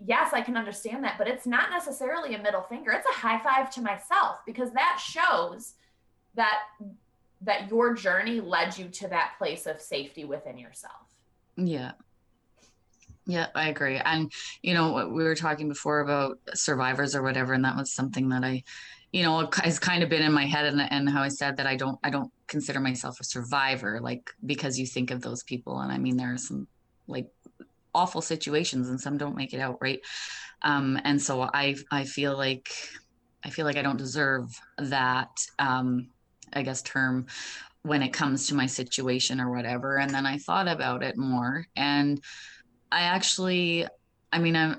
yes 0.05 0.33
i 0.33 0.41
can 0.41 0.57
understand 0.57 1.03
that 1.03 1.17
but 1.19 1.27
it's 1.27 1.47
not 1.47 1.71
necessarily 1.71 2.35
a 2.35 2.43
middle 2.43 2.63
finger 2.63 2.93
it's 2.93 3.07
a 3.07 3.21
high 3.21 3.41
five 3.43 3.71
to 3.71 3.81
myself 3.81 4.39
because 4.47 4.71
that 4.73 5.01
shows 5.03 5.75
that 6.35 6.61
that 7.41 7.69
your 7.69 7.95
journey 7.95 8.41
led 8.41 8.77
you 8.77 8.89
to 8.89 9.09
that 9.09 9.33
place 9.39 9.67
of 9.67 9.81
safety 9.81 10.25
within 10.25 10.57
yourself 10.57 11.07
yeah 11.57 11.93
yeah, 13.29 13.49
I 13.55 13.69
agree. 13.69 13.99
And, 13.99 14.33
you 14.63 14.73
know, 14.73 15.07
we 15.07 15.23
were 15.23 15.35
talking 15.35 15.69
before 15.69 16.01
about 16.01 16.39
survivors 16.55 17.15
or 17.15 17.23
whatever, 17.23 17.53
and 17.53 17.63
that 17.63 17.77
was 17.77 17.93
something 17.93 18.31
that 18.31 18.43
I, 18.43 18.65
you 19.13 19.23
know, 19.23 19.51
has 19.63 19.79
kind 19.79 20.03
of 20.03 20.09
been 20.09 20.23
in 20.23 20.33
my 20.33 20.47
head 20.47 20.65
and, 20.65 20.81
and 20.81 21.11
how 21.11 21.23
I 21.23 21.29
said 21.29 21.59
that 21.59 21.67
I 21.67 21.77
don't, 21.77 21.99
I 22.03 22.09
don't 22.09 22.33
consider 22.47 22.81
myself 22.81 23.21
a 23.21 23.25
survivor, 23.25 24.01
like, 24.01 24.31
because 24.47 24.79
you 24.79 24.87
think 24.87 25.11
of 25.11 25.21
those 25.21 25.43
people. 25.43 25.79
And 25.81 25.93
I 25.93 25.99
mean, 25.99 26.17
there 26.17 26.33
are 26.33 26.39
some 26.39 26.67
like 27.07 27.27
awful 27.95 28.21
situations 28.21 28.89
and 28.89 29.01
some 29.01 29.19
don't 29.19 29.37
make 29.37 29.53
it 29.53 29.61
out. 29.61 29.79
Right. 29.81 30.01
Um, 30.63 31.01
and 31.05 31.21
so 31.21 31.43
I, 31.43 31.77
I 31.91 32.05
feel 32.05 32.37
like, 32.37 32.69
I 33.45 33.51
feel 33.51 33.65
like 33.65 33.77
I 33.77 33.83
don't 33.83 33.99
deserve 33.99 34.51
that, 34.79 35.31
um, 35.59 36.09
I 36.53 36.63
guess, 36.63 36.83
term 36.83 37.27
when 37.83 38.03
it 38.03 38.13
comes 38.13 38.49
to 38.49 38.55
my 38.55 38.67
situation 38.67 39.41
or 39.41 39.51
whatever. 39.51 39.99
And 39.99 40.11
then 40.11 40.27
I 40.27 40.39
thought 40.39 40.69
about 40.69 41.03
it 41.03 41.17
more 41.17 41.67
and, 41.77 42.21
I 42.91 43.03
actually, 43.03 43.87
I 44.33 44.39
mean, 44.39 44.57
I'm 44.57 44.79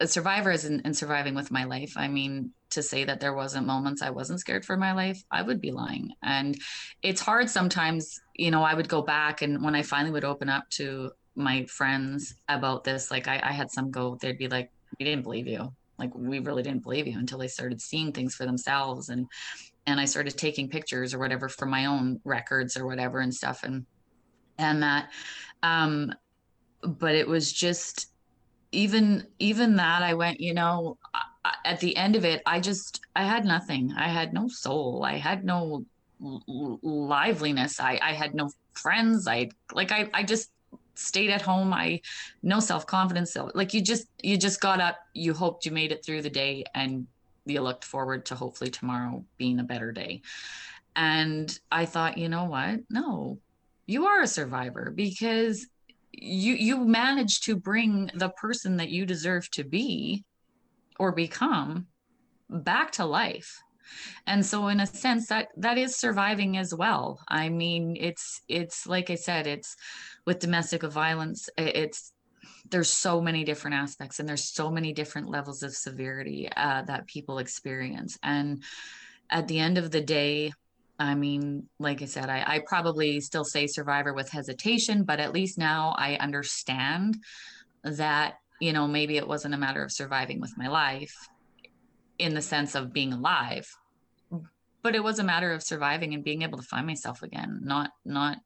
a 0.00 0.06
survivor 0.06 0.50
is 0.50 0.64
in, 0.64 0.80
in 0.86 0.94
surviving 0.94 1.34
with 1.34 1.50
my 1.50 1.64
life. 1.64 1.92
I 1.94 2.08
mean, 2.08 2.52
to 2.70 2.82
say 2.82 3.04
that 3.04 3.20
there 3.20 3.34
wasn't 3.34 3.66
moments 3.66 4.00
I 4.00 4.08
wasn't 4.08 4.40
scared 4.40 4.64
for 4.64 4.78
my 4.78 4.92
life, 4.92 5.22
I 5.30 5.42
would 5.42 5.60
be 5.60 5.70
lying. 5.70 6.12
And 6.22 6.56
it's 7.02 7.20
hard 7.20 7.50
sometimes, 7.50 8.18
you 8.34 8.50
know, 8.50 8.62
I 8.62 8.72
would 8.72 8.88
go 8.88 9.02
back 9.02 9.42
and 9.42 9.62
when 9.62 9.74
I 9.74 9.82
finally 9.82 10.12
would 10.12 10.24
open 10.24 10.48
up 10.48 10.70
to 10.70 11.10
my 11.38 11.64
friends 11.66 12.34
about 12.48 12.84
this, 12.84 13.10
like 13.10 13.28
I, 13.28 13.40
I 13.42 13.52
had 13.52 13.70
some 13.70 13.90
go, 13.90 14.16
they'd 14.20 14.38
be 14.38 14.48
like, 14.48 14.70
we 14.98 15.04
didn't 15.04 15.22
believe 15.22 15.46
you. 15.46 15.72
Like 15.98 16.14
we 16.14 16.38
really 16.38 16.62
didn't 16.62 16.82
believe 16.82 17.06
you 17.06 17.18
until 17.18 17.38
they 17.38 17.48
started 17.48 17.80
seeing 17.80 18.12
things 18.12 18.34
for 18.34 18.46
themselves. 18.46 19.08
And, 19.08 19.26
and 19.86 19.98
I 19.98 20.04
started 20.04 20.36
taking 20.36 20.68
pictures 20.68 21.14
or 21.14 21.18
whatever 21.18 21.48
for 21.48 21.66
my 21.66 21.86
own 21.86 22.20
records 22.24 22.76
or 22.76 22.86
whatever 22.86 23.20
and 23.20 23.34
stuff. 23.34 23.62
And, 23.62 23.86
and 24.58 24.82
that, 24.82 25.10
um, 25.62 26.12
but 26.82 27.14
it 27.14 27.26
was 27.26 27.52
just 27.52 28.08
even 28.72 29.26
even 29.38 29.76
that 29.76 30.02
i 30.02 30.12
went 30.14 30.40
you 30.40 30.52
know 30.52 30.98
at 31.64 31.80
the 31.80 31.96
end 31.96 32.16
of 32.16 32.24
it 32.24 32.42
i 32.44 32.60
just 32.60 33.00
i 33.16 33.22
had 33.22 33.44
nothing 33.44 33.92
i 33.96 34.08
had 34.08 34.32
no 34.32 34.46
soul 34.48 35.04
i 35.04 35.16
had 35.16 35.44
no 35.44 35.84
liveliness 36.20 37.80
i 37.80 37.98
i 38.02 38.12
had 38.12 38.34
no 38.34 38.50
friends 38.74 39.26
i 39.26 39.48
like 39.72 39.90
i 39.92 40.08
i 40.12 40.22
just 40.22 40.50
stayed 40.98 41.30
at 41.30 41.42
home 41.42 41.72
i 41.72 42.00
no 42.42 42.60
self-confidence. 42.60 43.36
Like 43.54 43.74
you 43.74 43.80
just 43.80 44.06
you 44.22 44.36
just 44.36 44.60
got 44.60 44.80
up 44.80 44.96
you 45.14 45.32
hoped 45.32 45.64
you 45.64 45.72
made 45.72 45.92
it 45.92 46.04
through 46.04 46.22
the 46.22 46.30
day 46.30 46.64
and 46.74 47.06
you 47.46 47.60
looked 47.60 47.84
forward 47.84 48.26
to 48.26 48.34
hopefully 48.34 48.70
tomorrow 48.70 49.24
being 49.36 49.60
a 49.60 49.64
better 49.64 49.92
day. 49.92 50.22
And 50.96 51.58
i 51.70 51.86
thought 51.86 52.18
you 52.18 52.28
know 52.28 52.44
what? 52.44 52.80
No 52.90 53.38
you 53.86 54.06
are 54.06 54.20
a 54.20 54.26
survivor 54.26 54.92
because 54.94 55.66
you 56.12 56.54
you 56.54 56.84
manage 56.84 57.40
to 57.42 57.56
bring 57.56 58.10
the 58.14 58.28
person 58.28 58.76
that 58.76 58.90
you 58.90 59.06
deserve 59.06 59.50
to 59.52 59.64
be 59.64 60.24
or 60.98 61.12
become 61.12 61.86
back 62.50 62.92
to 62.92 63.04
life 63.04 63.60
and 64.26 64.44
so 64.44 64.68
in 64.68 64.80
a 64.80 64.86
sense 64.86 65.28
that 65.28 65.48
that 65.56 65.78
is 65.78 65.96
surviving 65.96 66.56
as 66.56 66.74
well. 66.74 67.20
I 67.28 67.48
mean 67.48 67.96
it's 67.98 68.42
it's 68.48 68.86
like 68.86 69.10
i 69.10 69.14
said 69.14 69.46
it's 69.46 69.76
with 70.26 70.38
domestic 70.38 70.82
violence 70.82 71.48
it's 71.56 72.12
there's 72.70 72.90
so 72.90 73.20
many 73.20 73.44
different 73.44 73.76
aspects 73.76 74.20
and 74.20 74.28
there's 74.28 74.44
so 74.44 74.70
many 74.70 74.92
different 74.92 75.28
levels 75.28 75.62
of 75.62 75.74
severity 75.74 76.48
uh, 76.56 76.82
that 76.82 77.06
people 77.06 77.38
experience. 77.38 78.18
And 78.22 78.62
at 79.30 79.48
the 79.48 79.58
end 79.58 79.78
of 79.78 79.90
the 79.90 80.00
day 80.00 80.52
I 81.00 81.14
mean, 81.14 81.68
like 81.78 82.02
I 82.02 82.06
said, 82.06 82.28
I, 82.28 82.42
I, 82.44 82.58
probably 82.66 83.20
still 83.20 83.44
say 83.44 83.68
survivor 83.68 84.12
with 84.12 84.30
hesitation, 84.30 85.04
but 85.04 85.20
at 85.20 85.32
least 85.32 85.56
now 85.56 85.94
I 85.96 86.16
understand 86.16 87.18
that, 87.84 88.38
you 88.60 88.72
know, 88.72 88.88
maybe 88.88 89.16
it 89.16 89.28
wasn't 89.28 89.54
a 89.54 89.58
matter 89.58 89.84
of 89.84 89.92
surviving 89.92 90.40
with 90.40 90.58
my 90.58 90.66
life 90.66 91.14
in 92.18 92.34
the 92.34 92.42
sense 92.42 92.74
of 92.74 92.92
being 92.92 93.12
alive, 93.12 93.68
but 94.82 94.94
it 94.94 95.02
was 95.02 95.18
a 95.18 95.24
matter 95.24 95.52
of 95.52 95.62
surviving 95.62 96.14
and 96.14 96.24
being 96.24 96.42
able 96.42 96.58
to 96.58 96.64
find 96.64 96.86
myself 96.86 97.22
again 97.22 97.60
not 97.62 97.90
not 98.04 98.38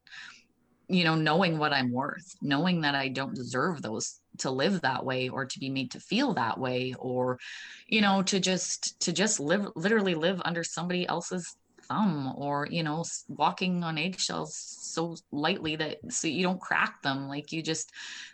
you 0.87 1.03
know 1.03 1.15
knowing 1.15 1.57
what 1.57 1.73
i'm 1.73 1.91
worth 1.91 2.35
knowing 2.41 2.81
that 2.81 2.95
i 2.95 3.07
don't 3.07 3.35
deserve 3.35 3.81
those 3.81 4.19
to 4.37 4.51
live 4.51 4.81
that 4.81 5.05
way 5.05 5.29
or 5.29 5.45
to 5.45 5.59
be 5.59 5.69
made 5.69 5.91
to 5.91 5.99
feel 5.99 6.33
that 6.33 6.59
way 6.59 6.93
or 6.99 7.39
you 7.87 8.01
know 8.01 8.21
to 8.21 8.39
just 8.39 8.99
to 8.99 9.13
just 9.13 9.39
live 9.39 9.67
literally 9.75 10.15
live 10.15 10.41
under 10.43 10.63
somebody 10.63 11.07
else's 11.07 11.55
thumb 11.87 12.33
or 12.37 12.67
you 12.69 12.83
know 12.83 13.03
walking 13.27 13.83
on 13.83 13.97
eggshells 13.97 14.55
so 14.55 15.15
lightly 15.31 15.75
that 15.75 15.97
so 16.09 16.27
you 16.27 16.43
don't 16.43 16.61
crack 16.61 17.01
them 17.01 17.27
like 17.27 17.51
you 17.51 17.61
just 17.61 17.91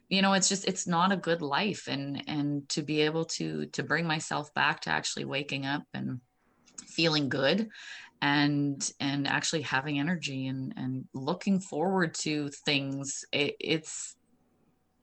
you 0.10 0.22
know 0.22 0.34
it's 0.34 0.50
just 0.50 0.68
it's 0.68 0.88
not 0.88 1.12
a 1.12 1.18
good 1.18 1.42
life. 1.42 1.88
And 1.88 2.24
and 2.28 2.68
to 2.70 2.82
be 2.82 3.02
able 3.02 3.26
to 3.26 3.68
to 3.68 3.84
bring 3.84 4.06
myself 4.06 4.54
back 4.54 4.82
to 4.82 4.90
actually 4.90 5.26
waking 5.26 5.66
up 5.66 5.84
and 5.94 6.20
feeling 6.88 7.30
good 7.30 7.70
and 8.22 8.92
and 9.00 9.28
actually 9.28 9.62
having 9.62 10.00
energy 10.00 10.48
and 10.48 10.74
and 10.76 11.06
looking 11.14 11.60
forward 11.60 12.16
to 12.16 12.50
things 12.66 13.24
it, 13.32 13.56
it's 13.60 14.16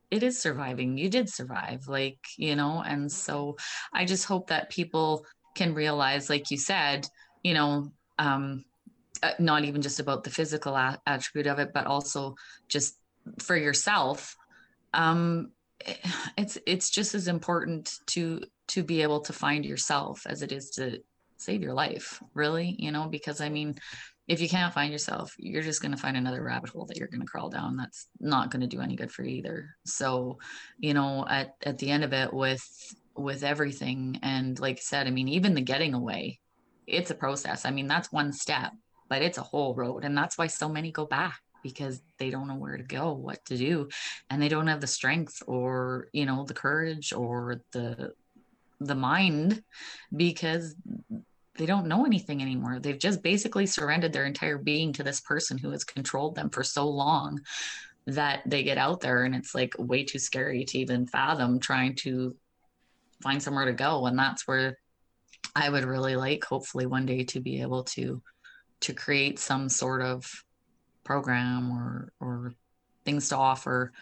it 0.09 0.23
is 0.23 0.41
surviving. 0.41 0.97
You 0.99 1.09
did 1.09 1.29
survive 1.29 1.89
like 1.89 2.19
you 2.37 2.57
know 2.57 2.83
and 2.85 3.11
so 3.11 3.57
i 3.93 4.05
just 4.05 4.25
hope 4.25 4.49
that 4.49 4.71
people 4.71 5.25
can 5.55 5.75
realize 5.75 6.29
like 6.29 6.51
you 6.51 6.59
said 6.59 7.07
you 7.43 7.55
know 7.55 7.91
um 8.19 8.65
uh, 9.23 9.33
not 9.39 9.65
even 9.65 9.81
just 9.81 10.01
about 10.01 10.25
the 10.25 10.31
physical 10.31 10.75
a- 10.77 11.01
attribute 11.07 11.47
of 11.47 11.59
it 11.59 11.73
but 11.73 11.87
also 11.87 12.35
just 12.69 12.99
for 13.41 13.57
yourself 13.57 14.37
um 14.95 15.51
it's 16.37 16.59
it's 16.67 16.91
just 16.91 17.15
as 17.15 17.29
important 17.29 17.99
to 18.07 18.41
to 18.69 18.83
be 18.83 19.03
able 19.03 19.21
to 19.21 19.33
find 19.33 19.65
yourself 19.65 20.23
as 20.27 20.43
it 20.43 20.53
is 20.53 20.71
to 20.71 20.99
save 21.37 21.63
your 21.63 21.75
life 21.75 22.23
really 22.35 22.75
you 22.79 22.91
know 22.91 23.09
because 23.09 23.41
i 23.41 23.49
mean 23.49 23.75
if 24.29 24.41
you 24.41 24.49
can't 24.49 24.75
find 24.75 24.91
yourself 24.91 25.35
you're 25.39 25.63
just 25.63 25.81
going 25.81 25.93
to 25.93 25.99
find 25.99 26.17
another 26.17 26.43
rabbit 26.43 26.71
hole 26.71 26.87
that 26.87 26.97
you're 26.97 27.09
going 27.09 27.21
to 27.21 27.27
crawl 27.27 27.49
down 27.49 27.77
that's 27.77 28.09
not 28.21 28.51
going 28.51 28.61
to 28.61 28.67
do 28.67 28.81
any 28.81 28.97
good 28.97 29.13
for 29.13 29.23
you 29.23 29.37
either. 29.37 29.77
So 29.85 30.39
you 30.79 30.95
know 30.95 31.27
at 31.29 31.55
at 31.63 31.79
the 31.79 31.91
end 31.91 32.05
of 32.05 32.13
it 32.13 32.33
with 32.33 32.67
with 33.15 33.43
everything 33.45 34.19
and 34.23 34.59
like 34.59 34.77
i 34.77 34.81
said 34.81 35.07
i 35.07 35.11
mean 35.11 35.29
even 35.29 35.55
the 35.55 35.61
getting 35.61 35.95
away 35.95 36.39
it's 36.87 37.11
a 37.11 37.14
process 37.14 37.64
i 37.64 37.70
mean 37.70 37.87
that's 37.87 38.12
one 38.12 38.33
step 38.33 38.72
but 39.09 39.22
it's 39.22 39.38
a 39.38 39.42
whole 39.42 39.75
road 39.75 40.05
and 40.05 40.16
that's 40.16 40.38
why 40.38 40.46
so 40.46 40.68
many 40.68 40.90
go 40.90 41.07
back 41.07 41.40
because 41.62 42.01
they 42.18 42.31
don't 42.31 42.46
know 42.46 42.55
where 42.55 42.77
to 42.77 42.85
go 42.85 43.12
what 43.12 43.44
to 43.44 43.57
do 43.57 43.88
and 44.31 44.40
they 44.40 44.49
don't 44.49 44.68
have 44.68 44.81
the 44.81 44.87
strength 44.87 45.42
or 45.46 46.09
you 46.12 46.25
know 46.25 46.44
the 46.44 46.55
courage 46.55 47.12
or 47.12 47.61
the 47.72 48.12
the 48.81 48.94
mind 48.94 49.62
because 50.14 50.75
they 51.57 51.66
don't 51.66 51.87
know 51.87 52.05
anything 52.05 52.42
anymore. 52.42 52.79
They've 52.79 52.99
just 52.99 53.22
basically 53.22 53.66
surrendered 53.66 54.12
their 54.12 54.27
entire 54.27 54.59
being 54.59 54.92
to 54.94 55.03
this 55.03 55.20
person 55.20 55.59
who 55.59 55.70
has 55.70 55.85
controlled 55.85 56.35
them 56.35 56.51
for 56.51 56.62
so 56.62 56.88
long 56.88 57.40
that 58.07 58.42
they 58.46 58.62
get 58.62 58.79
out 58.79 59.01
there 59.01 59.25
and 59.25 59.35
it's 59.35 59.55
like 59.55 59.75
way 59.79 60.05
too 60.05 60.18
scary 60.18 60.64
to 60.64 60.79
even 60.79 61.07
fathom 61.07 61.59
trying 61.59 61.94
to 61.96 62.37
find 63.22 63.42
somewhere 63.42 63.64
to 63.64 63.72
go. 63.72 64.07
And 64.07 64.18
that's 64.18 64.46
where 64.46 64.79
I 65.55 65.69
would 65.69 65.85
really 65.85 66.17
like, 66.17 66.45
hopefully, 66.45 66.87
one 66.87 67.07
day 67.07 67.25
to 67.25 67.41
be 67.41 67.63
able 67.63 67.85
to 67.85 68.23
to 68.81 68.93
create 68.93 69.39
some 69.39 69.69
sort 69.69 70.03
of 70.03 70.31
program 71.05 71.73
or 71.73 72.13
or 72.21 72.55
things 73.05 73.29
to 73.31 73.37
offer 73.37 73.93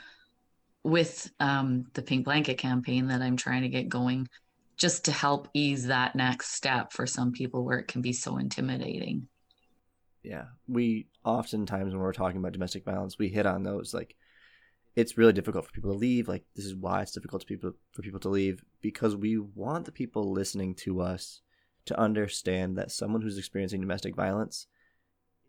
with 0.83 1.31
um, 1.41 1.85
the 1.95 2.03
pink 2.03 2.25
blanket 2.25 2.59
campaign 2.59 3.07
that 3.09 3.23
i'm 3.23 3.37
trying 3.37 3.63
to 3.63 3.69
get 3.69 3.89
going 3.89 4.29
just 4.77 5.05
to 5.05 5.13
help 5.13 5.49
ease 5.55 5.87
that 5.87 6.17
next 6.17 6.53
step 6.55 6.93
for 6.93 7.07
some 7.07 7.33
people 7.33 7.65
where 7.65 7.79
it 7.79 7.89
can 7.89 8.03
be 8.03 8.13
so 8.13 8.39
intimidating. 8.39 9.29
Yeah. 10.23 10.47
We 10.67 11.07
oftentimes 11.25 11.93
when 11.93 12.03
we're 12.03 12.13
talking 12.13 12.39
about 12.39 12.53
domestic 12.53 12.85
violence, 12.85 13.19
we 13.19 13.29
hit 13.29 13.47
on 13.47 13.63
those 13.63 13.95
like 13.95 14.17
it's 14.97 15.19
really 15.19 15.33
difficult 15.33 15.67
for 15.67 15.73
people 15.73 15.93
to 15.93 15.99
leave. 15.99 16.29
Like 16.29 16.45
this 16.55 16.65
is 16.65 16.75
why 16.75 17.03
it's 17.03 17.13
difficult 17.13 17.43
to 17.43 17.47
people 17.47 17.73
for 17.93 18.03
people 18.03 18.21
to 18.21 18.29
leave 18.29 18.65
because 18.81 19.17
we 19.17 19.39
want 19.39 19.87
the 19.87 19.93
people 19.93 20.33
listening 20.33 20.75
to 20.77 21.01
us 21.01 21.41
to 21.87 21.99
understand 21.99 22.79
that 22.79 22.91
someone 22.91 23.23
who's 23.23 23.39
experiencing 23.39 23.81
domestic 23.81 24.15
violence 24.15 24.67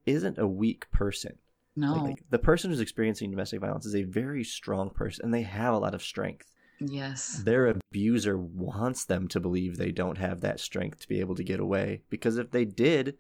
isn't 0.05 0.37
a 0.37 0.47
weak 0.47 0.89
person. 0.91 1.37
No. 1.75 1.93
Like, 1.93 2.03
like, 2.03 2.29
the 2.29 2.39
person 2.39 2.69
who's 2.69 2.79
experiencing 2.79 3.31
domestic 3.31 3.61
violence 3.61 3.85
is 3.85 3.95
a 3.95 4.03
very 4.03 4.43
strong 4.43 4.89
person 4.89 5.25
and 5.25 5.33
they 5.33 5.43
have 5.43 5.73
a 5.73 5.79
lot 5.79 5.93
of 5.93 6.03
strength. 6.03 6.51
Yes. 6.79 7.41
Their 7.45 7.67
abuser 7.67 8.37
wants 8.37 9.05
them 9.05 9.27
to 9.29 9.39
believe 9.39 9.77
they 9.77 9.91
don't 9.91 10.17
have 10.17 10.41
that 10.41 10.59
strength 10.59 11.01
to 11.01 11.07
be 11.07 11.19
able 11.19 11.35
to 11.35 11.43
get 11.43 11.59
away 11.59 12.01
because 12.09 12.37
if 12.37 12.51
they 12.51 12.65
did, 12.65 13.17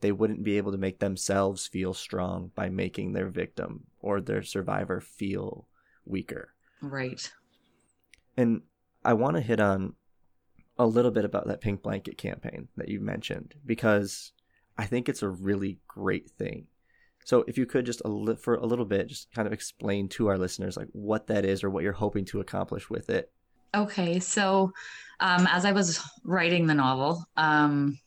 they 0.00 0.12
wouldn't 0.12 0.44
be 0.44 0.58
able 0.58 0.72
to 0.72 0.78
make 0.78 0.98
themselves 0.98 1.66
feel 1.66 1.94
strong 1.94 2.50
by 2.54 2.68
making 2.68 3.12
their 3.12 3.28
victim 3.28 3.84
or 4.04 4.20
their 4.20 4.42
survivor 4.42 5.00
feel 5.00 5.66
weaker. 6.04 6.54
Right. 6.82 7.32
And 8.36 8.62
I 9.04 9.14
want 9.14 9.36
to 9.36 9.42
hit 9.42 9.60
on 9.60 9.94
a 10.78 10.86
little 10.86 11.10
bit 11.10 11.24
about 11.24 11.46
that 11.46 11.60
pink 11.60 11.82
blanket 11.82 12.18
campaign 12.18 12.68
that 12.76 12.88
you 12.88 13.00
mentioned 13.00 13.54
because 13.64 14.32
I 14.76 14.84
think 14.84 15.08
it's 15.08 15.22
a 15.22 15.28
really 15.28 15.78
great 15.88 16.30
thing. 16.30 16.66
So 17.24 17.44
if 17.48 17.56
you 17.56 17.64
could 17.64 17.86
just 17.86 18.02
a 18.04 18.08
li- 18.08 18.36
for 18.36 18.56
a 18.56 18.66
little 18.66 18.84
bit, 18.84 19.06
just 19.06 19.32
kind 19.32 19.46
of 19.46 19.52
explain 19.52 20.08
to 20.10 20.26
our 20.28 20.36
listeners 20.36 20.76
like 20.76 20.88
what 20.92 21.28
that 21.28 21.46
is 21.46 21.64
or 21.64 21.70
what 21.70 21.82
you're 21.82 21.92
hoping 21.92 22.26
to 22.26 22.40
accomplish 22.40 22.90
with 22.90 23.08
it. 23.08 23.30
Okay, 23.74 24.20
so 24.20 24.72
um, 25.20 25.48
as 25.50 25.64
I 25.64 25.72
was 25.72 26.00
writing 26.22 26.66
the 26.66 26.74
novel, 26.74 27.24
um, 27.36 27.98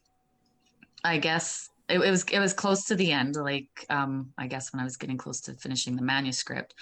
I 1.04 1.18
guess 1.18 1.70
it, 1.90 2.00
it, 2.00 2.12
was 2.12 2.24
it 2.24 2.40
was 2.40 2.54
close 2.54 2.86
to 2.86 2.96
the 2.96 3.12
end. 3.12 3.36
Like 3.36 3.86
um, 3.90 4.34
I 4.38 4.48
guess 4.48 4.74
when 4.74 4.80
I 4.80 4.84
was 4.84 4.98
getting 4.98 5.18
close 5.18 5.42
to 5.42 5.54
finishing 5.54 5.96
the 5.96 6.02
manuscript, 6.02 6.76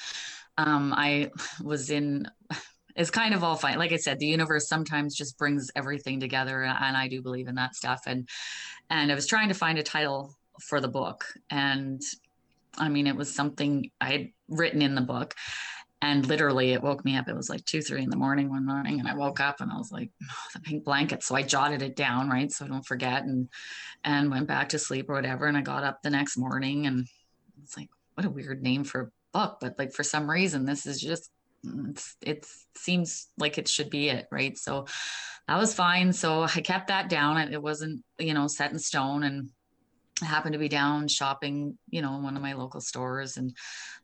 um, 0.58 0.94
I 0.96 1.32
was 1.64 1.90
in. 1.90 2.28
It's 2.98 3.12
kind 3.12 3.34
of 3.34 3.44
all 3.44 3.58
fine. 3.58 3.78
Like 3.78 3.92
I 3.92 3.98
said, 3.98 4.20
the 4.20 4.26
universe 4.26 4.70
sometimes 4.70 5.18
just 5.18 5.38
brings 5.38 5.70
everything 5.76 6.18
together, 6.22 6.64
and 6.64 6.96
I 6.96 7.10
do 7.10 7.22
believe 7.22 7.50
in 7.50 7.56
that 7.56 7.76
stuff. 7.76 8.04
And 8.08 8.30
and 8.90 9.12
I 9.12 9.16
was 9.16 9.28
trying 9.28 9.50
to 9.50 9.54
find 9.54 9.78
a 9.78 9.84
title 9.84 10.34
for 10.62 10.80
the 10.80 10.88
book, 10.88 11.26
and 11.50 12.02
I 12.78 12.88
mean, 12.88 13.06
it 13.06 13.18
was 13.18 13.36
something 13.36 13.92
I 14.00 14.12
had 14.12 14.30
written 14.48 14.82
in 14.82 14.96
the 14.96 15.02
book. 15.02 15.36
And 16.02 16.28
literally, 16.28 16.74
it 16.74 16.84
woke 16.84 17.04
me 17.04 17.16
up. 17.16 17.28
It 17.30 17.36
was 17.36 17.50
like 17.50 17.66
two, 17.66 17.82
three 17.82 18.04
in 18.04 18.10
the 18.10 18.18
morning 18.18 18.50
one 18.50 18.66
morning. 18.66 19.00
And 19.00 19.08
I 19.08 19.16
woke 19.16 19.40
up 19.40 19.62
and 19.62 19.72
I 19.72 19.78
was 19.78 19.92
like, 19.92 20.12
oh, 20.24 20.48
the 20.54 20.60
pink 20.60 20.84
blanket. 20.84 21.24
So 21.24 21.36
I 21.36 21.42
jotted 21.42 21.82
it 21.82 21.96
down, 21.96 22.30
right? 22.30 22.52
So 22.52 22.66
I 22.66 22.68
don't 22.68 22.86
forget 22.86 23.24
and, 23.24 23.50
and 24.04 24.30
went 24.30 24.48
back 24.48 24.70
to 24.70 24.80
sleep 24.80 25.10
or 25.10 25.14
whatever. 25.14 25.48
And 25.48 25.58
I 25.58 25.62
got 25.62 25.84
up 25.84 26.02
the 26.04 26.10
next 26.10 26.38
morning 26.38 26.86
and 26.86 27.08
it's 27.64 27.76
like, 27.78 27.90
what 28.14 28.26
a 28.26 28.30
weird 28.30 28.62
name 28.62 28.84
for 28.84 29.02
a 29.02 29.12
book. 29.34 29.58
But 29.62 29.80
like, 29.80 29.94
for 29.94 30.04
some 30.04 30.30
reason, 30.30 30.66
this 30.66 30.86
is 30.86 31.02
just, 31.02 31.32
mm, 31.66 31.90
it's, 31.90 32.16
it 32.22 32.46
seems 32.76 33.30
like 33.38 33.58
it 33.58 33.68
should 33.68 33.90
be 33.90 34.10
it. 34.10 34.28
Right. 34.32 34.58
So 34.58 34.86
that 35.48 35.58
was 35.58 35.74
fine. 35.74 36.14
So 36.14 36.44
I 36.44 36.62
kept 36.62 36.90
that 36.90 37.10
down. 37.10 37.38
It 37.38 37.62
wasn't, 37.62 38.04
you 38.20 38.34
know, 38.34 38.48
set 38.48 38.72
in 38.72 38.80
stone. 38.80 39.24
And 39.24 39.50
I 40.22 40.26
happened 40.26 40.54
to 40.54 40.60
be 40.60 40.70
down 40.70 41.08
shopping, 41.08 41.78
you 41.90 42.02
know, 42.02 42.16
in 42.16 42.24
one 42.24 42.38
of 42.38 42.42
my 42.42 42.54
local 42.54 42.80
stores, 42.80 43.36
and 43.36 43.54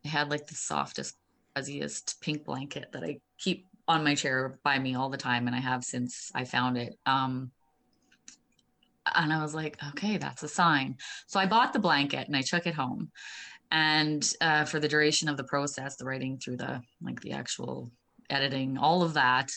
they 0.03 0.09
had 0.09 0.29
like 0.29 0.45
the 0.45 0.55
softest, 0.55 1.15
fuzziest 1.55 2.21
pink 2.21 2.45
blanket 2.45 2.91
that 2.93 3.03
I 3.03 3.19
keep 3.37 3.67
on 3.87 4.03
my 4.03 4.15
chair 4.15 4.59
by 4.63 4.79
me 4.79 4.95
all 4.95 5.09
the 5.09 5.17
time, 5.17 5.47
and 5.47 5.55
I 5.55 5.59
have 5.59 5.83
since 5.83 6.31
I 6.33 6.45
found 6.45 6.77
it. 6.77 6.97
Um, 7.05 7.51
and 9.15 9.33
I 9.33 9.41
was 9.41 9.55
like, 9.55 9.77
okay, 9.89 10.17
that's 10.17 10.43
a 10.43 10.47
sign. 10.47 10.97
So 11.27 11.39
I 11.39 11.45
bought 11.45 11.73
the 11.73 11.79
blanket 11.79 12.27
and 12.27 12.35
I 12.35 12.41
took 12.41 12.67
it 12.67 12.75
home. 12.75 13.11
And 13.71 14.29
uh, 14.41 14.65
for 14.65 14.79
the 14.79 14.87
duration 14.87 15.29
of 15.29 15.37
the 15.37 15.43
process, 15.43 15.95
the 15.95 16.05
writing 16.05 16.37
through 16.37 16.57
the 16.57 16.81
like 17.01 17.21
the 17.21 17.31
actual 17.31 17.91
editing, 18.29 18.77
all 18.77 19.01
of 19.01 19.13
that, 19.13 19.51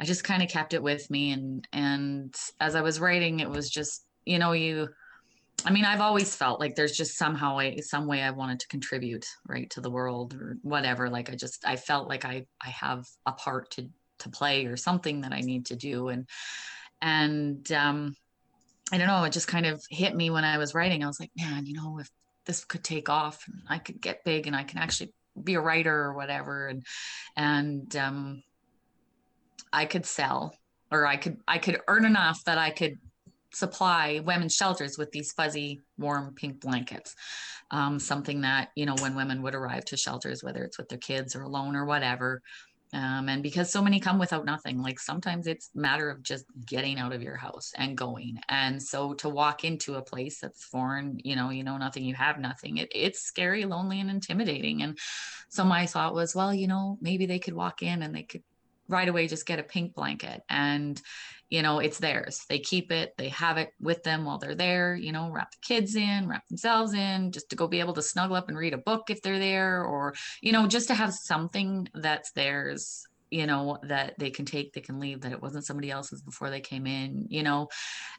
I 0.00 0.04
just 0.04 0.24
kind 0.24 0.42
of 0.42 0.48
kept 0.48 0.74
it 0.74 0.82
with 0.82 1.08
me. 1.10 1.32
And 1.32 1.68
and 1.72 2.34
as 2.60 2.74
I 2.74 2.80
was 2.80 2.98
writing, 2.98 3.40
it 3.40 3.48
was 3.48 3.70
just 3.70 4.04
you 4.24 4.38
know 4.38 4.52
you 4.52 4.88
I 5.64 5.70
mean, 5.70 5.84
I've 5.84 6.00
always 6.00 6.34
felt 6.34 6.60
like 6.60 6.76
there's 6.76 6.96
just 6.96 7.18
somehow 7.18 7.58
a, 7.58 7.80
some 7.80 8.06
way 8.06 8.22
I 8.22 8.30
wanted 8.30 8.60
to 8.60 8.68
contribute 8.68 9.26
right 9.46 9.68
to 9.70 9.80
the 9.80 9.90
world 9.90 10.34
or 10.34 10.56
whatever. 10.62 11.10
Like 11.10 11.30
I 11.30 11.34
just 11.34 11.66
I 11.66 11.76
felt 11.76 12.08
like 12.08 12.24
I 12.24 12.46
I 12.60 12.70
have 12.70 13.06
a 13.26 13.32
part 13.32 13.70
to 13.72 13.88
to 14.20 14.28
play 14.28 14.66
or 14.66 14.76
something 14.76 15.22
that 15.22 15.32
I 15.32 15.40
need 15.40 15.66
to 15.66 15.76
do 15.76 16.08
and 16.08 16.28
and 17.00 17.70
um 17.72 18.16
I 18.90 18.98
don't 18.98 19.06
know, 19.06 19.24
it 19.24 19.32
just 19.32 19.48
kind 19.48 19.66
of 19.66 19.82
hit 19.90 20.16
me 20.16 20.30
when 20.30 20.44
I 20.44 20.58
was 20.58 20.74
writing. 20.74 21.04
I 21.04 21.06
was 21.06 21.20
like, 21.20 21.30
man, 21.36 21.66
you 21.66 21.74
know, 21.74 21.98
if 21.98 22.08
this 22.46 22.64
could 22.64 22.82
take 22.82 23.08
off 23.10 23.44
and 23.46 23.62
I 23.68 23.78
could 23.78 24.00
get 24.00 24.24
big 24.24 24.46
and 24.46 24.56
I 24.56 24.64
can 24.64 24.78
actually 24.78 25.12
be 25.44 25.54
a 25.54 25.60
writer 25.60 25.94
or 25.94 26.14
whatever 26.14 26.68
and 26.68 26.84
and 27.36 27.94
um 27.96 28.42
I 29.72 29.84
could 29.86 30.06
sell 30.06 30.56
or 30.90 31.06
I 31.06 31.16
could 31.16 31.38
I 31.46 31.58
could 31.58 31.80
earn 31.88 32.04
enough 32.04 32.42
that 32.44 32.58
I 32.58 32.70
could 32.70 32.98
supply 33.52 34.20
women's 34.24 34.54
shelters 34.54 34.98
with 34.98 35.10
these 35.12 35.32
fuzzy, 35.32 35.80
warm 35.96 36.34
pink 36.34 36.60
blankets. 36.60 37.14
Um, 37.70 37.98
something 37.98 38.40
that, 38.42 38.70
you 38.76 38.86
know, 38.86 38.96
when 39.00 39.14
women 39.14 39.42
would 39.42 39.54
arrive 39.54 39.84
to 39.86 39.96
shelters, 39.96 40.42
whether 40.42 40.64
it's 40.64 40.78
with 40.78 40.88
their 40.88 40.98
kids 40.98 41.36
or 41.36 41.42
alone 41.42 41.76
or 41.76 41.84
whatever, 41.84 42.40
um, 42.94 43.28
and 43.28 43.42
because 43.42 43.70
so 43.70 43.82
many 43.82 44.00
come 44.00 44.18
without 44.18 44.46
nothing 44.46 44.80
like 44.80 44.98
sometimes 44.98 45.46
it's 45.46 45.70
matter 45.74 46.08
of 46.08 46.22
just 46.22 46.46
getting 46.64 46.98
out 46.98 47.12
of 47.12 47.22
your 47.22 47.36
house 47.36 47.72
and 47.76 47.98
going 47.98 48.38
and 48.48 48.82
so 48.82 49.12
to 49.14 49.28
walk 49.28 49.64
into 49.64 49.96
a 49.96 50.02
place 50.02 50.40
that's 50.40 50.64
foreign 50.64 51.18
you 51.22 51.36
know 51.36 51.50
you 51.50 51.62
know 51.62 51.76
nothing 51.76 52.04
you 52.04 52.14
have 52.14 52.38
nothing 52.38 52.78
it, 52.78 52.88
it's 52.94 53.20
scary 53.20 53.66
lonely 53.66 54.00
and 54.00 54.10
intimidating 54.10 54.82
and 54.82 54.98
so 55.50 55.64
my 55.64 55.84
thought 55.84 56.14
was 56.14 56.34
well 56.34 56.54
you 56.54 56.66
know 56.66 56.96
maybe 57.02 57.26
they 57.26 57.38
could 57.38 57.54
walk 57.54 57.82
in 57.82 58.02
and 58.02 58.14
they 58.14 58.22
could 58.22 58.42
right 58.88 59.08
away 59.08 59.26
just 59.26 59.46
get 59.46 59.58
a 59.58 59.62
pink 59.62 59.94
blanket 59.94 60.42
and 60.48 61.00
you 61.50 61.62
know 61.62 61.78
it's 61.78 61.98
theirs. 61.98 62.44
They 62.48 62.58
keep 62.58 62.92
it 62.92 63.14
they 63.16 63.28
have 63.30 63.58
it 63.58 63.70
with 63.80 64.02
them 64.02 64.24
while 64.24 64.38
they're 64.38 64.54
there 64.54 64.94
you 64.94 65.12
know 65.12 65.30
wrap 65.30 65.50
the 65.50 65.58
kids 65.62 65.94
in 65.96 66.28
wrap 66.28 66.46
themselves 66.48 66.94
in 66.94 67.32
just 67.32 67.50
to 67.50 67.56
go 67.56 67.66
be 67.66 67.80
able 67.80 67.94
to 67.94 68.02
snuggle 68.02 68.36
up 68.36 68.48
and 68.48 68.58
read 68.58 68.74
a 68.74 68.78
book 68.78 69.10
if 69.10 69.22
they're 69.22 69.38
there 69.38 69.82
or 69.84 70.14
you 70.42 70.52
know 70.52 70.66
just 70.66 70.88
to 70.88 70.94
have 70.94 71.12
something 71.12 71.88
that's 71.94 72.32
theirs 72.32 73.06
you 73.30 73.46
know 73.46 73.78
that 73.82 74.14
they 74.18 74.30
can 74.30 74.44
take 74.44 74.72
they 74.72 74.80
can 74.80 75.00
leave 75.00 75.20
that 75.20 75.32
it 75.32 75.42
wasn't 75.42 75.64
somebody 75.64 75.90
else's 75.90 76.22
before 76.22 76.50
they 76.50 76.60
came 76.60 76.86
in 76.86 77.26
you 77.28 77.42
know? 77.42 77.68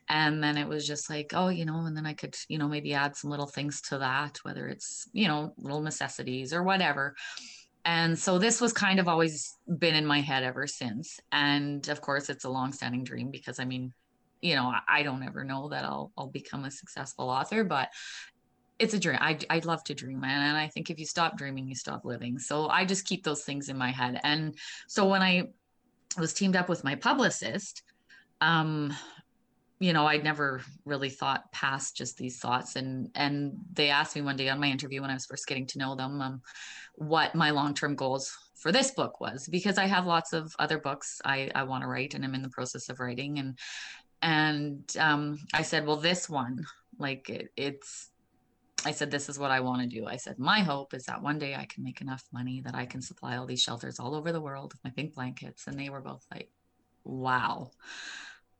And 0.08 0.44
then 0.44 0.58
it 0.58 0.68
was 0.68 0.88
just 0.88 1.10
like 1.10 1.32
oh 1.34 1.50
you 1.50 1.66
know 1.66 1.86
and 1.86 1.96
then 1.96 2.06
i 2.06 2.14
could 2.14 2.36
you 2.48 2.58
know 2.58 2.68
maybe 2.68 2.94
add 2.94 3.16
some 3.16 3.30
little 3.30 3.48
things 3.48 3.82
to 3.82 4.00
that 4.00 4.40
whether 4.44 4.68
it's 4.68 5.08
you 5.14 5.28
know 5.28 5.54
little 5.58 5.82
necessities 5.82 6.54
or 6.54 6.64
whatever 6.64 7.16
and 7.86 8.18
so 8.18 8.38
this 8.38 8.60
was 8.60 8.74
kind 8.74 9.00
of 9.00 9.08
always 9.08 9.58
been 9.78 9.96
in 9.96 10.06
my 10.06 10.20
head 10.22 10.44
ever 10.44 10.68
since. 10.68 11.20
And 11.32 11.88
of 11.90 12.02
course 12.02 12.30
it's 12.30 12.44
a 12.44 12.50
long-standing 12.50 13.04
dream 13.04 13.32
because 13.32 13.60
i 13.60 13.66
mean 13.66 13.94
you 14.42 14.56
know 14.56 14.74
i 14.88 15.04
don't 15.04 15.24
ever 15.24 15.44
know 15.44 15.70
that 15.70 15.84
i'll 15.84 16.12
i'll 16.18 16.28
become 16.28 16.64
a 16.64 16.72
successful 16.72 17.30
author 17.30 17.64
but 17.64 17.90
it's 18.78 18.94
a 18.94 19.00
dream. 19.00 19.18
I, 19.20 19.38
i'd 19.50 19.66
love 19.66 19.84
to 19.86 19.94
dream 19.94 20.22
man. 20.22 20.42
And 20.42 20.58
i 20.58 20.68
think 20.68 20.90
if 20.90 21.00
you 21.00 21.06
stop 21.06 21.38
dreaming 21.38 21.68
you 21.68 21.76
stop 21.76 22.06
living. 22.06 22.40
So 22.40 22.70
i 22.70 22.86
just 22.86 23.06
keep 23.06 23.24
those 23.24 23.44
things 23.44 23.70
in 23.70 23.78
my 23.78 23.92
head. 23.92 24.20
And 24.24 24.56
so 24.88 25.08
when 25.08 25.22
i 25.22 25.44
was 26.18 26.34
teamed 26.34 26.56
up 26.56 26.70
with 26.70 26.84
my 26.84 26.96
publicist 26.96 27.84
um 28.42 28.94
you 29.80 29.94
know 29.94 30.06
i'd 30.06 30.24
never 30.24 30.62
really 30.86 31.10
thought 31.10 31.52
past 31.52 31.96
just 31.96 32.18
these 32.18 32.38
thoughts 32.38 32.76
and 32.76 33.10
and 33.16 33.54
they 33.74 33.90
asked 33.90 34.16
me 34.16 34.22
one 34.22 34.36
day 34.36 34.50
on 34.50 34.60
my 34.60 34.68
interview 34.68 35.02
when 35.02 35.10
i 35.10 35.14
was 35.14 35.26
first 35.26 35.48
getting 35.48 35.66
to 35.66 35.80
know 35.80 35.96
them 35.96 36.22
um, 36.22 36.42
what 36.96 37.34
my 37.34 37.50
long-term 37.50 37.96
goals 37.96 38.36
for 38.56 38.72
this 38.72 38.92
book 38.92 39.20
was 39.20 39.48
because 39.48 39.78
i 39.78 39.86
have 39.86 40.06
lots 40.06 40.34
of 40.34 40.54
other 40.60 40.78
books 40.78 41.22
i 41.26 41.50
i 41.56 41.64
want 41.64 41.82
to 41.82 41.88
write 41.88 42.14
and 42.14 42.24
i'm 42.24 42.36
in 42.36 42.42
the 42.42 42.50
process 42.50 42.90
of 42.90 43.00
writing 43.00 43.40
and 43.40 43.58
and 44.22 44.96
um, 45.00 45.38
i 45.54 45.62
said 45.62 45.86
well 45.88 45.98
this 45.98 46.30
one 46.30 46.64
like 47.00 47.30
it, 47.30 47.50
it's 47.56 48.10
I 48.86 48.92
said, 48.92 49.12
This 49.12 49.28
is 49.28 49.38
what 49.38 49.52
I 49.52 49.60
want 49.60 49.82
to 49.82 49.88
do. 49.90 50.06
I 50.06 50.16
said, 50.16 50.40
My 50.40 50.62
hope 50.62 50.94
is 50.94 51.04
that 51.04 51.22
one 51.22 51.38
day 51.38 51.54
I 51.54 51.66
can 51.66 51.84
make 51.84 52.00
enough 52.00 52.24
money 52.32 52.62
that 52.62 52.76
I 52.76 52.86
can 52.86 53.02
supply 53.02 53.36
all 53.36 53.46
these 53.46 53.62
shelters 53.62 54.00
all 54.00 54.16
over 54.16 54.32
the 54.32 54.40
world 54.40 54.72
with 54.72 54.82
my 54.86 54.92
pink 54.92 55.16
blankets. 55.16 55.68
And 55.68 55.78
they 55.78 55.90
were 55.90 56.00
both 56.00 56.26
like, 56.32 56.50
Wow 57.04 57.72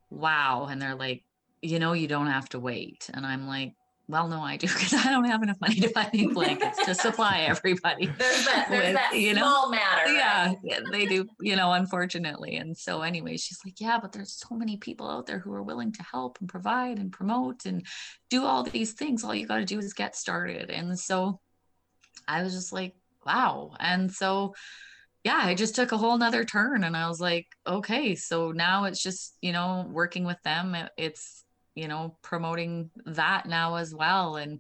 wow. 0.10 0.68
And 0.70 0.82
they're 0.82 0.96
like, 0.96 1.24
you 1.62 1.80
know, 1.80 1.94
you 1.94 2.08
don't 2.08 2.28
have 2.28 2.50
to 2.50 2.60
wait. 2.60 3.10
And 3.14 3.26
I'm 3.26 3.48
like, 3.48 3.74
well, 4.10 4.28
no, 4.28 4.42
I 4.42 4.58
do 4.58 4.68
because 4.74 4.94
I 4.94 5.12
don't 5.12 5.26
have 5.26 5.44
enough 5.44 5.62
money 5.62 5.80
to 5.82 5.90
buy 5.90 6.10
new 6.12 6.34
blankets 6.34 6.84
to 6.84 6.96
supply 6.96 7.42
everybody. 7.48 8.08
There's 8.08 8.46
that, 8.46 8.68
there's 8.70 8.86
with, 8.88 8.96
that 8.96 9.16
you 9.16 9.36
small 9.36 9.72
know, 9.72 9.78
matter. 9.78 10.12
Yeah, 10.12 10.48
right? 10.48 10.58
yeah, 10.64 10.80
they 10.92 11.06
do, 11.06 11.28
you 11.40 11.56
know, 11.56 11.74
unfortunately. 11.74 12.56
And 12.56 12.76
so, 12.76 13.02
anyway, 13.02 13.38
she's 13.38 13.60
like, 13.64 13.80
yeah, 13.80 14.00
but 14.02 14.12
there's 14.12 14.34
so 14.34 14.56
many 14.56 14.78
people 14.78 15.10
out 15.10 15.28
there 15.28 15.38
who 15.38 15.54
are 15.54 15.64
willing 15.64 15.92
to 15.94 16.04
help 16.04 16.40
and 16.40 16.50
provide 16.50 16.98
and 16.98 17.12
promote 17.12 17.66
and 17.66 17.86
do 18.32 18.46
all 18.46 18.64
these 18.64 18.94
things. 18.94 19.24
All 19.24 19.36
you 19.36 19.46
got 19.46 19.58
to 19.58 19.66
do 19.66 19.78
is 19.78 19.94
get 19.94 20.16
started. 20.16 20.72
And 20.72 20.98
so 20.98 21.40
I 22.28 22.42
was 22.42 22.54
just 22.54 22.74
like, 22.74 22.96
wow. 23.26 23.76
And 23.80 24.12
so, 24.12 24.56
yeah, 25.24 25.40
I 25.42 25.54
just 25.54 25.76
took 25.76 25.92
a 25.92 25.98
whole 25.98 26.18
nother 26.18 26.46
turn 26.46 26.84
and 26.84 26.96
I 26.96 27.08
was 27.10 27.20
like, 27.20 27.48
okay, 27.68 28.16
so 28.16 28.52
now 28.52 28.86
it's 28.86 29.02
just, 29.02 29.36
you 29.42 29.52
know, 29.52 29.86
working 29.90 30.24
with 30.24 30.42
them. 30.44 30.76
It's, 30.98 31.44
you 31.76 31.88
know, 31.88 32.18
promoting 32.22 32.90
that 33.06 33.46
now 33.46 33.76
as 33.76 33.94
well. 33.94 34.38
And 34.38 34.60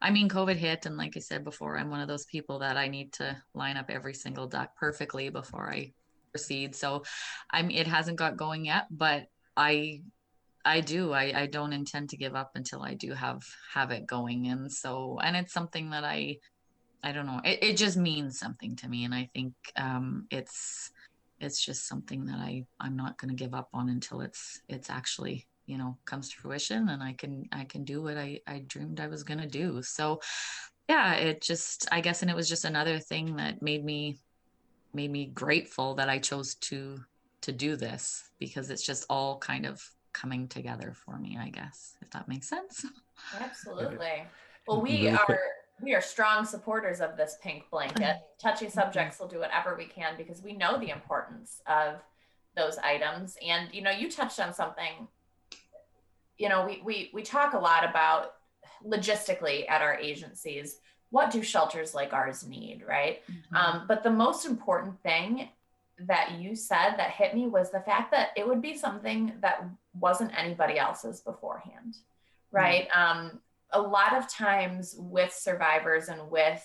I 0.00 0.10
mean, 0.10 0.28
COVID 0.28 0.56
hit. 0.56 0.86
And 0.86 0.96
like 0.96 1.16
I 1.16 1.20
said 1.20 1.44
before, 1.44 1.76
I'm 1.76 1.90
one 1.90 2.00
of 2.00 2.08
those 2.08 2.24
people 2.26 2.60
that 2.60 2.76
I 2.76 2.88
need 2.88 3.12
to 3.14 3.36
line 3.54 3.76
up 3.76 3.90
every 3.90 4.14
single 4.14 4.46
duck 4.46 4.76
perfectly 4.76 5.28
before 5.28 5.70
I 5.70 5.92
proceed. 6.32 6.76
So 6.76 7.02
I'm, 7.50 7.70
it 7.70 7.88
hasn't 7.88 8.18
got 8.18 8.36
going 8.36 8.64
yet, 8.64 8.86
but 8.90 9.24
I, 9.56 10.02
I 10.64 10.80
do. 10.80 11.12
I, 11.12 11.42
I 11.42 11.46
don't 11.46 11.72
intend 11.72 12.10
to 12.10 12.16
give 12.16 12.34
up 12.34 12.52
until 12.54 12.82
I 12.82 12.94
do 12.94 13.12
have 13.12 13.42
have 13.72 13.92
it 13.92 14.06
going. 14.06 14.48
And 14.48 14.70
so 14.70 15.20
and 15.22 15.36
it's 15.36 15.52
something 15.52 15.90
that 15.90 16.02
I 16.02 16.38
I 17.06 17.12
don't 17.12 17.26
know. 17.26 17.40
It, 17.44 17.62
it 17.62 17.76
just 17.76 17.96
means 17.96 18.36
something 18.36 18.74
to 18.76 18.88
me, 18.88 19.04
and 19.04 19.14
I 19.14 19.30
think 19.32 19.54
um, 19.76 20.26
it's 20.28 20.90
it's 21.38 21.64
just 21.64 21.86
something 21.86 22.26
that 22.26 22.38
I 22.38 22.64
I'm 22.80 22.96
not 22.96 23.16
going 23.16 23.28
to 23.28 23.44
give 23.44 23.54
up 23.54 23.68
on 23.72 23.88
until 23.88 24.22
it's 24.22 24.60
it's 24.68 24.90
actually 24.90 25.46
you 25.66 25.78
know 25.78 25.98
comes 26.04 26.30
to 26.30 26.36
fruition, 26.36 26.88
and 26.88 27.04
I 27.04 27.12
can 27.12 27.44
I 27.52 27.62
can 27.62 27.84
do 27.84 28.02
what 28.02 28.16
I 28.16 28.40
I 28.48 28.64
dreamed 28.66 28.98
I 28.98 29.06
was 29.06 29.22
going 29.22 29.38
to 29.38 29.46
do. 29.46 29.82
So 29.82 30.20
yeah, 30.88 31.14
it 31.14 31.42
just 31.42 31.86
I 31.92 32.00
guess, 32.00 32.22
and 32.22 32.30
it 32.30 32.34
was 32.34 32.48
just 32.48 32.64
another 32.64 32.98
thing 32.98 33.36
that 33.36 33.62
made 33.62 33.84
me 33.84 34.18
made 34.92 35.12
me 35.12 35.26
grateful 35.26 35.94
that 35.94 36.08
I 36.08 36.18
chose 36.18 36.56
to 36.62 36.98
to 37.42 37.52
do 37.52 37.76
this 37.76 38.24
because 38.40 38.68
it's 38.68 38.84
just 38.84 39.06
all 39.08 39.38
kind 39.38 39.64
of 39.64 39.80
coming 40.12 40.48
together 40.48 40.92
for 41.04 41.20
me. 41.20 41.38
I 41.40 41.50
guess 41.50 41.94
if 42.02 42.10
that 42.10 42.26
makes 42.26 42.48
sense. 42.48 42.84
Absolutely. 43.40 44.24
Well, 44.66 44.82
we 44.82 45.08
are 45.08 45.38
we 45.80 45.94
are 45.94 46.00
strong 46.00 46.44
supporters 46.44 47.00
of 47.00 47.16
this 47.16 47.36
pink 47.42 47.64
blanket. 47.70 47.96
Mm-hmm. 48.36 48.48
Touchy 48.48 48.68
subjects 48.68 49.18
will 49.18 49.28
do 49.28 49.38
whatever 49.38 49.74
we 49.76 49.86
can 49.86 50.14
because 50.16 50.42
we 50.42 50.52
know 50.52 50.78
the 50.78 50.90
importance 50.90 51.62
of 51.66 51.94
those 52.54 52.76
items. 52.78 53.36
And 53.44 53.72
you 53.72 53.80
know, 53.80 53.90
you 53.90 54.10
touched 54.10 54.38
on 54.40 54.52
something. 54.52 55.08
You 56.36 56.50
know, 56.50 56.66
we 56.66 56.82
we 56.84 57.10
we 57.14 57.22
talk 57.22 57.54
a 57.54 57.58
lot 57.58 57.88
about 57.88 58.34
logistically 58.86 59.68
at 59.68 59.80
our 59.80 59.94
agencies. 59.94 60.76
What 61.10 61.30
do 61.30 61.42
shelters 61.42 61.94
like 61.94 62.12
ours 62.12 62.46
need, 62.46 62.82
right? 62.86 63.22
Mm-hmm. 63.30 63.56
Um, 63.56 63.84
but 63.88 64.02
the 64.02 64.10
most 64.10 64.44
important 64.44 65.02
thing 65.02 65.48
that 66.00 66.32
you 66.38 66.54
said 66.54 66.96
that 66.96 67.10
hit 67.10 67.34
me 67.34 67.46
was 67.46 67.70
the 67.70 67.80
fact 67.80 68.10
that 68.10 68.28
it 68.36 68.46
would 68.46 68.60
be 68.60 68.76
something 68.76 69.32
that 69.40 69.64
wasn't 69.98 70.38
anybody 70.38 70.78
else's 70.78 71.20
beforehand, 71.20 71.96
right? 72.52 72.88
Mm-hmm. 72.90 73.18
Um, 73.18 73.40
a 73.72 73.80
lot 73.80 74.16
of 74.16 74.28
times 74.28 74.94
with 74.98 75.32
survivors 75.32 76.08
and 76.08 76.30
with 76.30 76.62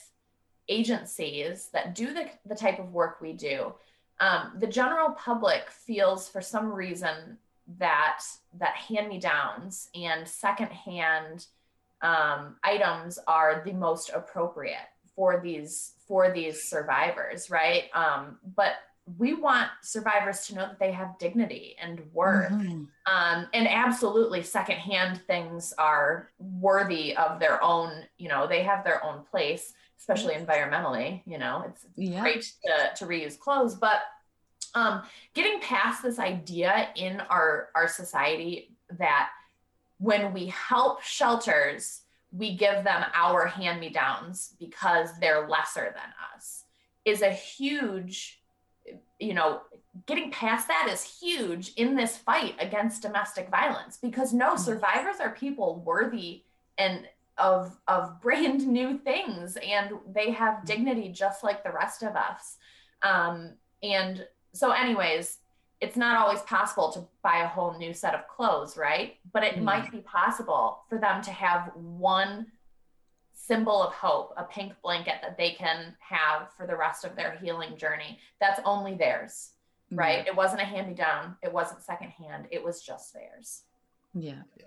agencies 0.68 1.70
that 1.74 1.96
do 1.96 2.14
the, 2.14 2.30
the 2.46 2.56
type 2.56 2.80
of 2.80 2.94
work 2.94 3.20
we 3.22 3.34
do, 3.34 3.74
um, 4.20 4.54
the 4.60 4.68
general 4.68 5.12
public 5.12 5.70
feels 5.70 6.30
for 6.30 6.42
some 6.42 6.72
reason 6.72 7.38
that 7.80 8.22
that 8.60 8.76
hand-me-downs 8.76 9.90
and 9.96 10.28
secondhand 10.28 11.48
um, 12.02 12.56
items 12.64 13.20
are 13.28 13.62
the 13.66 13.74
most 13.74 14.12
appropriate 14.14 14.78
for 15.16 15.40
these 15.42 15.94
for 16.08 16.32
these 16.32 16.64
survivors, 16.64 17.50
right? 17.50 17.86
Um, 17.94 18.38
but 18.56 18.74
we 19.18 19.34
want 19.34 19.70
survivors 19.82 20.46
to 20.48 20.56
know 20.56 20.62
that 20.62 20.80
they 20.80 20.92
have 20.92 21.18
dignity 21.20 21.76
and 21.82 22.02
worth. 22.14 22.52
Mm-hmm. 22.52 22.84
Um, 23.06 23.48
and 23.54 23.68
absolutely, 23.68 24.44
secondhand 24.44 25.22
things 25.28 25.74
are 25.78 26.30
worthy 26.40 27.16
of 27.16 27.40
their 27.40 27.64
own, 27.64 28.04
you 28.18 28.30
know, 28.30 28.48
they 28.48 28.64
have 28.64 28.84
their 28.84 29.04
own 29.04 29.24
place, 29.30 29.74
especially 29.98 30.36
environmentally. 30.36 31.22
You 31.26 31.38
know, 31.38 31.64
it's 31.68 31.86
yeah. 31.96 32.22
great 32.22 32.42
to, 32.66 32.92
to 32.98 33.06
reuse 33.06 33.38
clothes, 33.38 33.76
but 33.76 34.02
um, 34.76 35.02
getting 35.34 35.60
past 35.62 36.04
this 36.04 36.20
idea 36.20 36.90
in 36.96 37.20
our, 37.22 37.70
our 37.76 37.88
society 37.88 38.76
that 38.98 39.30
when 39.98 40.34
we 40.34 40.48
help 40.48 41.02
shelters, 41.02 42.02
we 42.32 42.56
give 42.56 42.84
them 42.84 43.06
our 43.14 43.46
hand 43.46 43.80
me 43.80 43.90
downs 43.90 44.56
because 44.60 45.10
they're 45.20 45.48
lesser 45.48 45.94
than 45.94 46.14
us 46.36 46.64
is 47.06 47.22
a 47.22 47.32
huge 47.32 48.41
you 49.20 49.34
know, 49.34 49.62
getting 50.06 50.32
past 50.32 50.68
that 50.68 50.90
is 50.92 51.04
huge 51.04 51.74
in 51.76 51.96
this 51.96 52.18
fight 52.18 52.56
against 52.60 53.02
domestic 53.02 53.50
violence 53.50 53.98
because 54.02 54.34
no 54.34 54.50
mm-hmm. 54.50 54.64
survivors 54.64 55.18
are 55.20 55.32
people 55.32 55.82
worthy 55.86 56.44
and 56.78 57.08
of 57.38 57.78
of 57.88 58.22
brand 58.22 58.66
new 58.68 58.98
things 58.98 59.58
and 59.58 59.92
they 60.14 60.32
have 60.32 60.56
mm-hmm. 60.56 60.66
dignity 60.66 61.10
just 61.10 61.44
like 61.44 61.64
the 61.64 61.72
rest 61.72 62.04
of 62.04 62.16
us 62.16 62.58
um, 63.04 63.52
and 63.84 64.26
so 64.54 64.72
anyways 64.72 65.40
it's 65.82 65.98
not 65.98 66.16
always 66.16 66.42
possible 66.42 66.92
to 66.92 67.04
buy 67.24 67.40
a 67.40 67.48
whole 67.48 67.78
new 67.78 67.94
set 67.94 68.14
of 68.14 68.28
clothes 68.28 68.78
right 68.78 69.16
but 69.34 69.44
it 69.44 69.56
mm. 69.56 69.64
might 69.64 69.92
be 69.92 70.00
possible 70.00 70.84
for 70.88 71.00
them 71.00 71.22
to 71.22 71.32
have 71.32 71.72
one 71.76 72.46
symbol 73.48 73.82
of 73.82 73.94
hope, 73.94 74.34
a 74.38 74.44
pink 74.44 74.74
blanket 74.84 75.16
that 75.22 75.38
they 75.38 75.52
can 75.52 75.96
have 76.00 76.52
for 76.56 76.68
the 76.68 76.76
rest 76.76 77.04
of 77.04 77.16
their 77.16 77.38
healing 77.42 77.76
journey. 77.78 78.20
That's 78.40 78.62
only 78.66 78.96
theirs, 78.96 79.52
mm-hmm. 79.88 80.00
right? 80.00 80.28
It 80.28 80.36
wasn't 80.36 80.62
a 80.62 80.66
hand 80.66 80.88
me 80.88 80.94
down, 80.94 81.36
it 81.42 81.52
wasn't 81.52 81.84
secondhand, 81.84 82.48
it 82.52 82.64
was 82.64 82.82
just 82.82 83.14
theirs. 83.14 83.64
Yeah. 84.14 84.44
yeah. 84.58 84.66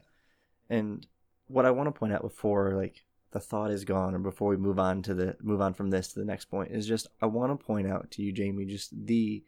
And 0.70 1.06
what 1.46 1.66
I 1.66 1.70
want 1.70 1.86
to 1.88 1.98
point 1.98 2.12
out 2.12 2.22
before 2.22 2.74
like 2.74 3.04
the 3.30 3.40
thought 3.40 3.70
is 3.70 3.84
gone 3.84 4.14
or 4.14 4.18
before 4.18 4.48
we 4.48 4.56
move 4.56 4.78
on 4.78 5.02
to 5.02 5.14
the 5.14 5.36
move 5.42 5.60
on 5.60 5.74
from 5.74 5.90
this 5.90 6.12
to 6.12 6.18
the 6.18 6.24
next 6.24 6.46
point 6.46 6.70
is 6.70 6.86
just 6.86 7.08
I 7.20 7.26
want 7.26 7.58
to 7.58 7.64
point 7.64 7.90
out 7.90 8.10
to 8.12 8.22
you 8.22 8.32
Jamie 8.32 8.64
just 8.64 8.90
the 9.06 9.44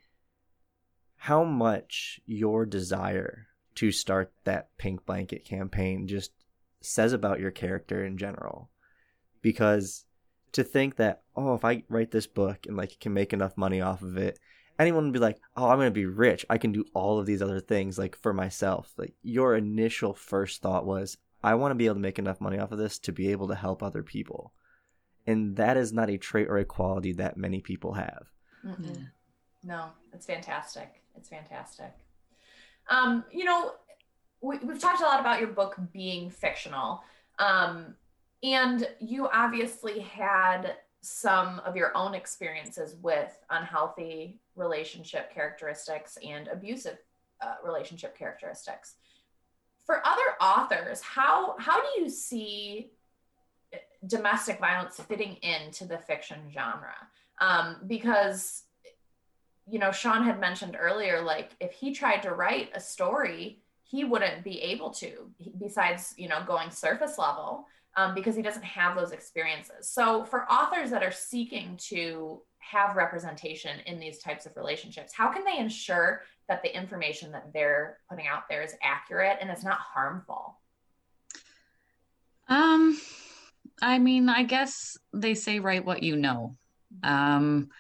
how 1.17 1.45
much 1.45 2.21
your 2.27 2.67
desire 2.67 3.47
to 3.77 3.91
start 3.91 4.33
that 4.45 4.77
pink 4.77 5.07
blanket 5.07 5.45
campaign 5.45 6.07
just 6.07 6.33
says 6.81 7.13
about 7.13 7.41
your 7.41 7.51
character 7.51 8.05
in 8.05 8.19
general. 8.19 8.71
Because 9.47 10.05
to 10.51 10.65
think 10.65 10.97
that, 10.97 11.23
oh, 11.37 11.55
if 11.55 11.65
I 11.65 11.85
write 11.89 12.11
this 12.11 12.27
book 12.27 12.67
and 12.67 12.77
like 12.77 12.99
can 12.99 13.15
make 13.15 13.33
enough 13.33 13.57
money 13.57 13.81
off 13.81 14.03
of 14.03 14.17
it, 14.17 14.41
anyone 14.77 15.05
would 15.05 15.13
be 15.13 15.21
like, 15.21 15.39
oh, 15.57 15.69
I'm 15.69 15.79
going 15.79 15.87
to 15.87 15.93
be 15.93 16.05
rich. 16.05 16.45
I 16.51 16.59
can 16.59 16.73
do 16.73 16.85
all 16.95 17.21
of 17.21 17.27
these 17.27 17.41
other 17.41 17.61
things 17.61 17.97
like 17.97 18.17
for 18.17 18.33
myself. 18.33 18.93
Like 18.99 19.15
your 19.23 19.55
initial 19.55 20.15
first 20.15 20.63
thought 20.63 20.85
was, 20.85 21.17
I 21.45 21.55
want 21.55 21.71
to 21.71 21.77
be 21.77 21.85
able 21.85 21.95
to 21.95 22.01
make 22.01 22.19
enough 22.19 22.41
money 22.41 22.59
off 22.59 22.73
of 22.73 22.79
this 22.79 22.99
to 22.99 23.13
be 23.13 23.31
able 23.31 23.47
to 23.47 23.55
help 23.55 23.85
other 23.85 24.03
people. 24.03 24.53
And 25.29 25.55
that 25.55 25.77
is 25.77 25.93
not 25.93 26.11
a 26.11 26.19
trait 26.19 26.49
or 26.49 26.59
a 26.59 26.65
quality 26.65 27.13
that 27.13 27.37
many 27.37 27.61
people 27.61 27.93
have. 27.93 28.27
Mm-mm. 28.67 29.07
No, 29.63 29.91
it's 30.13 30.27
fantastic. 30.27 31.05
It's 31.17 31.29
fantastic. 31.29 31.93
Um, 32.91 33.23
you 33.31 33.45
know, 33.45 33.75
we, 34.41 34.57
have 34.59 34.81
talked 34.81 35.03
a 35.03 35.05
lot 35.05 35.21
about 35.21 35.39
your 35.39 35.51
book 35.51 35.77
being 35.93 36.31
fictional. 36.31 37.05
Um, 37.39 37.95
and 38.47 38.89
you 39.01 39.29
obviously 39.29 39.99
had 39.99 40.77
some 41.01 41.61
of 41.65 41.75
your 41.75 41.97
own 41.97 42.15
experiences 42.15 42.95
with 43.03 43.37
unhealthy 43.51 44.39
relationship 44.55 45.35
characteristics 45.35 46.17
and 46.25 46.47
abusive 46.49 46.99
uh, 47.41 47.55
relationship 47.65 48.17
characteristics. 48.17 48.95
For 49.85 50.01
other 50.07 50.23
authors, 50.41 51.01
how 51.01 51.57
how 51.59 51.81
do 51.81 52.01
you 52.01 52.09
see 52.09 52.91
uh, 53.75 53.79
domestic 54.07 54.61
violence 54.61 54.99
fitting 55.01 55.35
into 55.43 55.85
the 55.85 55.99
fiction 55.99 56.39
genre? 56.53 56.95
Um, 57.41 57.79
because 57.87 58.63
you 59.69 59.81
know, 59.81 59.91
Sean 59.91 60.23
had 60.23 60.39
mentioned 60.39 60.77
earlier, 60.79 61.21
like 61.21 61.51
if 61.59 61.73
he 61.73 61.93
tried 61.93 62.23
to 62.23 62.31
write 62.31 62.71
a 62.75 62.81
story, 62.81 63.59
he 63.83 64.05
wouldn't 64.05 64.45
be 64.45 64.61
able 64.63 64.91
to, 64.91 65.31
besides, 65.59 66.15
you 66.17 66.29
know, 66.29 66.45
going 66.47 66.71
surface 66.71 67.19
level, 67.19 67.67
um, 67.97 68.15
because 68.15 68.37
he 68.37 68.43
doesn't 68.43 68.65
have 68.65 68.97
those 68.97 69.13
experiences. 69.13 69.89
So 69.89 70.25
for 70.25 70.51
authors 70.51 70.91
that 70.91 71.03
are 71.03 71.13
seeking 71.13 71.79
to 71.89 72.43
have 72.59 72.97
representation 72.97 73.81
in 73.87 73.99
these 73.99 74.19
types 74.19 74.45
of 74.47 74.57
relationships, 74.57 75.13
how 75.15 75.29
can 75.29 75.45
they 75.45 75.59
ensure 75.59 76.23
that 76.49 76.63
the 76.63 76.77
information 76.77 77.33
that 77.33 77.53
they're 77.53 77.99
putting 78.11 78.27
out 78.27 78.43
there 78.49 78.63
is 78.63 78.75
accurate 78.83 79.39
and 79.41 79.51
it's 79.51 79.65
not 79.65 79.79
harmful? 79.79 80.59
Um, 82.49 83.01
I 83.83 83.99
mean, 83.99 84.29
I 84.29 84.45
guess 84.45 84.97
they 85.13 85.35
say 85.35 85.59
write 85.59 85.85
what 85.85 86.03
you 86.03 86.17
know. 86.17 86.57
Um, 87.03 87.71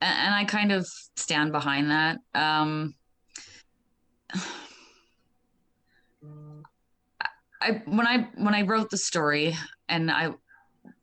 and 0.00 0.34
I 0.34 0.44
kind 0.44 0.72
of 0.72 0.86
stand 1.16 1.52
behind 1.52 1.90
that. 1.90 2.18
Um, 2.34 2.94
I 7.60 7.82
when 7.84 8.06
I 8.06 8.28
when 8.36 8.54
I 8.54 8.62
wrote 8.62 8.90
the 8.90 8.96
story, 8.96 9.56
and 9.88 10.10
I 10.10 10.32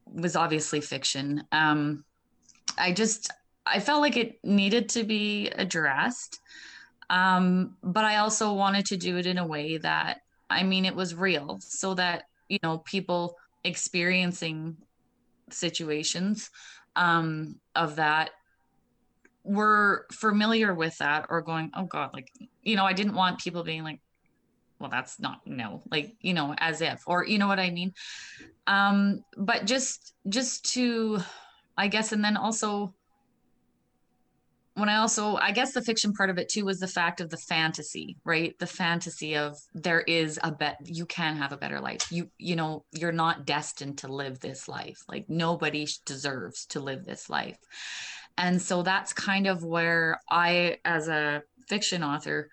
was 0.06 0.36
obviously 0.36 0.82
fiction. 0.82 1.44
Um, 1.52 2.04
I 2.78 2.92
just 2.92 3.32
I 3.66 3.80
felt 3.80 4.02
like 4.02 4.18
it 4.18 4.40
needed 4.44 4.90
to 4.90 5.04
be 5.04 5.50
addressed, 5.50 6.40
um, 7.10 7.76
but 7.84 8.06
I 8.06 8.18
also 8.18 8.54
wanted 8.54 8.86
to 8.88 8.98
do 8.98 9.18
it 9.18 9.26
in 9.26 9.38
a 9.38 9.46
way 9.46 9.78
that 9.78 10.22
I 10.50 10.64
mean 10.64 10.86
it 10.86 10.96
was 10.96 11.16
real, 11.16 11.60
so 11.62 11.94
that 11.96 12.24
you 12.50 12.60
know 12.64 12.80
people 12.80 13.36
experiencing 13.64 14.78
situations 15.50 16.50
um, 16.96 17.56
of 17.76 17.96
that 17.98 18.32
were 19.44 20.06
familiar 20.12 20.74
with 20.74 20.98
that 20.98 21.28
or 21.30 21.42
going, 21.42 21.72
oh 21.74 21.86
God, 21.86 22.10
like, 22.14 22.32
you 22.64 22.76
know, 22.76 22.84
I 22.84 22.94
didn't 22.94 23.14
want 23.14 23.40
people 23.40 23.64
being 23.64 23.84
like, 23.84 24.00
well, 24.80 24.90
that's 24.90 25.20
not 25.20 25.42
no, 25.46 25.82
like, 25.90 26.16
you 26.22 26.34
know, 26.34 26.54
as 26.58 26.82
if, 26.82 27.04
or 27.08 27.26
you 27.26 27.38
know 27.38 27.48
what 27.48 27.60
I 27.60 27.72
mean? 27.72 27.94
Um, 28.68 29.24
but 29.36 29.66
just 29.66 30.14
just 30.28 30.74
to 30.74 31.20
I 31.78 31.88
guess, 31.88 32.12
and 32.12 32.24
then 32.24 32.38
also 32.38 32.94
when 34.74 34.90
I 34.90 34.98
also, 34.98 35.38
I 35.38 35.52
guess 35.52 35.74
the 35.74 35.82
fiction 35.82 36.14
part 36.14 36.30
of 36.30 36.38
it 36.38 36.50
too 36.50 36.64
was 36.64 36.80
the 36.80 36.88
fact 36.88 37.20
of 37.20 37.32
the 37.32 37.38
fantasy, 37.38 38.18
right? 38.24 38.58
The 38.60 38.68
fantasy 38.68 39.36
of 39.36 39.58
there 39.74 40.02
is 40.02 40.40
a 40.44 40.52
bet 40.52 40.78
you 40.86 41.08
can 41.08 41.36
have 41.38 41.52
a 41.52 41.58
better 41.58 41.80
life. 41.80 42.12
You, 42.12 42.30
you 42.38 42.56
know, 42.56 42.86
you're 42.92 43.12
not 43.12 43.46
destined 43.46 43.98
to 44.00 44.08
live 44.08 44.40
this 44.40 44.68
life. 44.68 45.00
Like 45.08 45.26
nobody 45.30 45.88
deserves 46.06 46.68
to 46.68 46.80
live 46.80 47.06
this 47.06 47.28
life. 47.28 47.58
And 48.38 48.62
so 48.62 48.84
that's 48.84 49.14
kind 49.14 49.48
of 49.48 49.64
where 49.64 50.20
I, 50.30 50.78
as 50.86 51.08
a 51.08 51.42
fiction 51.68 52.04
author, 52.04 52.52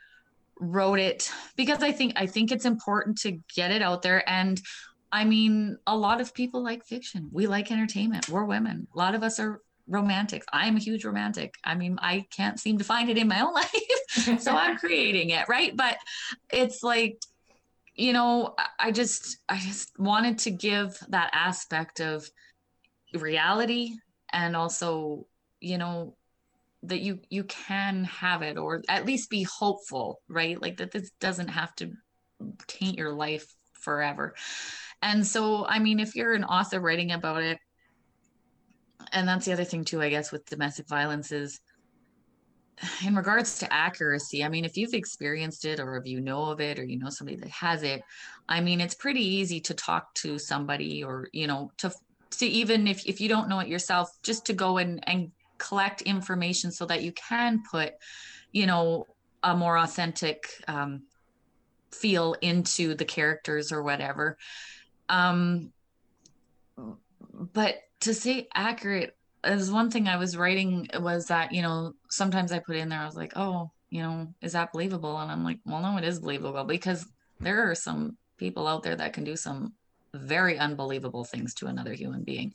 wrote 0.61 0.99
it 0.99 1.31
because 1.57 1.83
I 1.83 1.93
think 1.93 2.13
I 2.17 2.27
think 2.27 2.53
it's 2.53 2.65
important 2.65 3.19
to 3.23 3.39
get 3.55 3.71
it 3.71 3.83
out 3.83 4.03
there. 4.03 4.29
And 4.29 4.61
I 5.13 5.25
mean, 5.25 5.79
a 5.87 5.97
lot 5.97 6.21
of 6.21 6.35
people 6.35 6.63
like 6.63 6.85
fiction. 6.85 7.29
We 7.33 7.47
like 7.47 7.71
entertainment. 7.71 8.29
We're 8.29 8.45
women. 8.45 8.87
A 8.95 8.99
lot 8.99 9.15
of 9.15 9.23
us 9.23 9.39
are 9.39 9.61
romantics. 9.87 10.47
I'm 10.53 10.77
a 10.77 10.81
huge 10.81 11.05
romantic. 11.05 11.55
I 11.63 11.75
mean, 11.75 11.99
I 12.01 12.27
can't 12.31 12.59
seem 12.59 12.79
to 12.79 12.85
find 12.85 13.11
it 13.11 13.19
in 13.19 13.29
my 13.29 13.41
own 13.41 13.55
life. 13.55 14.41
so 14.41 14.53
I'm 14.53 14.77
creating 14.79 15.31
it, 15.31 15.49
right? 15.49 15.77
But 15.77 15.99
it's 16.53 16.83
like, 16.83 17.23
you 17.95 18.13
know, 18.13 18.57
I 18.79 18.91
just 18.91 19.39
I 19.49 19.59
just 19.59 19.99
wanted 19.99 20.39
to 20.41 20.51
give 20.51 20.99
that 21.09 21.31
aspect 21.33 22.01
of 22.01 22.29
reality 23.15 23.93
and 24.33 24.57
also 24.57 25.27
you 25.61 25.79
know 25.79 26.17
that 26.89 27.01
you 27.01 27.21
you 27.31 27.45
can 27.45 28.05
have 28.05 28.43
it 28.43 28.57
or 28.57 28.83
at 28.89 29.07
least 29.07 29.31
be 29.31 29.43
hopeful 29.43 30.21
right? 30.29 30.61
Like 30.61 30.79
that 30.79 30.93
this 30.93 31.11
doesn't 31.21 31.49
have 31.49 31.75
to 31.77 31.93
taint 32.67 32.99
your 32.99 33.13
life 33.13 33.47
forever. 33.73 34.35
And 35.03 35.27
so 35.27 35.67
i 35.67 35.79
mean 35.79 36.01
if 36.01 36.17
you're 36.17 36.33
an 36.33 36.45
author 36.45 36.81
writing 36.81 37.13
about 37.13 37.43
it 37.43 37.59
and 39.13 39.29
that's 39.29 39.47
the 39.47 39.53
other 39.53 39.65
thing 39.65 39.85
too 39.85 40.01
i 40.01 40.09
guess 40.09 40.33
with 40.33 40.45
domestic 40.47 40.89
violence 40.89 41.33
is 41.33 41.61
in 43.07 43.15
regards 43.15 43.59
to 43.59 43.73
accuracy 43.73 44.43
i 44.43 44.49
mean 44.49 44.65
if 44.65 44.77
you've 44.77 44.95
experienced 44.95 45.65
it 45.65 45.79
or 45.79 45.97
if 45.97 46.07
you 46.07 46.21
know 46.21 46.47
of 46.47 46.61
it 46.61 46.79
or 46.79 46.85
you 46.85 46.99
know 46.99 47.11
somebody 47.11 47.37
that 47.37 47.49
has 47.49 47.83
it 47.83 48.03
i 48.49 48.61
mean 48.61 48.81
it's 48.81 48.95
pretty 48.95 49.25
easy 49.25 49.61
to 49.61 49.75
talk 49.75 50.13
to 50.15 50.39
somebody 50.39 51.05
or 51.05 51.29
you 51.33 51.47
know 51.47 51.71
to 51.77 51.93
to 52.31 52.47
even 52.47 52.89
if, 52.89 53.07
if 53.07 53.21
you 53.21 53.29
don't 53.29 53.49
know 53.49 53.61
it 53.61 53.69
yourself 53.69 54.11
just 54.23 54.47
to 54.47 54.53
go 54.53 54.79
and 54.79 55.07
and 55.09 55.31
collect 55.59 56.03
information 56.03 56.71
so 56.71 56.87
that 56.87 57.03
you 57.03 57.13
can 57.13 57.63
put 57.71 57.95
you 58.53 58.67
know 58.67 59.07
a 59.43 59.57
more 59.57 59.77
authentic 59.77 60.49
um, 60.69 61.03
feel 61.93 62.35
into 62.41 62.95
the 62.95 63.05
characters 63.05 63.73
or 63.73 63.83
whatever. 63.83 64.37
Um 65.09 65.73
but 67.53 67.77
to 68.01 68.15
say 68.15 68.49
accurate 68.55 69.17
is 69.45 69.71
one 69.71 69.91
thing 69.91 70.09
i 70.09 70.17
was 70.17 70.37
writing 70.37 70.89
was 71.01 71.27
that 71.27 71.53
you 71.53 71.63
know 71.63 71.93
sometimes 72.09 72.53
i 72.53 72.59
put 72.59 72.77
in 72.77 72.89
there 72.89 73.01
i 73.01 73.07
was 73.07 73.17
like 73.17 73.33
oh 73.37 73.71
you 73.91 74.03
know 74.03 74.29
is 74.41 74.53
that 74.53 74.73
believable? 74.73 75.19
And 75.19 75.31
i'm 75.31 75.45
like 75.45 75.59
well 75.65 75.81
no 75.81 75.97
it 75.99 76.05
is 76.05 76.21
believable 76.21 76.65
because 76.65 77.07
there 77.41 77.71
are 77.71 77.75
some 77.75 78.17
people 78.37 78.67
out 78.67 78.83
there 78.83 78.97
that 78.97 79.13
can 79.13 79.25
do 79.25 79.37
some 79.37 79.73
very 80.15 80.59
unbelievable 80.59 81.25
things 81.25 81.55
to 81.55 81.67
another 81.67 81.93
human 81.93 82.23
being. 82.23 82.55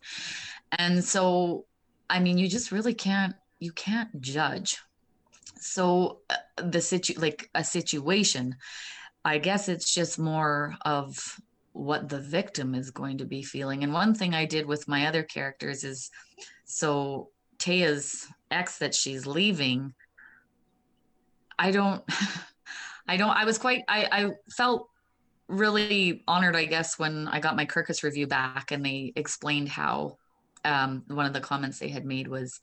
And 0.71 1.03
so 1.03 1.65
I 2.09 2.19
mean, 2.19 2.37
you 2.37 2.47
just 2.47 2.71
really 2.71 2.93
can't 2.93 3.35
you 3.59 3.71
can't 3.71 4.21
judge. 4.21 4.79
So 5.59 6.19
uh, 6.29 6.35
the 6.63 6.81
situ 6.81 7.19
like 7.19 7.49
a 7.53 7.63
situation, 7.63 8.55
I 9.25 9.37
guess 9.37 9.69
it's 9.69 9.93
just 9.93 10.17
more 10.17 10.75
of 10.85 11.39
what 11.73 12.09
the 12.09 12.19
victim 12.19 12.73
is 12.73 12.91
going 12.91 13.17
to 13.19 13.25
be 13.25 13.43
feeling. 13.43 13.83
And 13.83 13.93
one 13.93 14.13
thing 14.13 14.33
I 14.33 14.45
did 14.45 14.65
with 14.65 14.87
my 14.87 15.07
other 15.07 15.23
characters 15.23 15.83
is 15.83 16.09
so 16.65 17.29
Taya's 17.57 18.27
ex 18.49 18.79
that 18.79 18.95
she's 18.95 19.27
leaving, 19.27 19.93
I 21.57 21.71
don't 21.71 22.03
I 23.07 23.17
don't 23.17 23.35
I 23.35 23.45
was 23.45 23.57
quite 23.57 23.83
I 23.87 24.07
I 24.11 24.29
felt 24.55 24.89
really 25.47 26.23
honored 26.27 26.55
I 26.55 26.65
guess 26.65 26.97
when 26.97 27.27
I 27.27 27.39
got 27.39 27.55
my 27.55 27.65
Kirkus 27.65 28.03
review 28.03 28.27
back 28.27 28.71
and 28.71 28.85
they 28.85 29.11
explained 29.15 29.67
how 29.67 30.17
um, 30.65 31.03
one 31.07 31.25
of 31.25 31.33
the 31.33 31.39
comments 31.39 31.79
they 31.79 31.89
had 31.89 32.05
made 32.05 32.27
was 32.27 32.59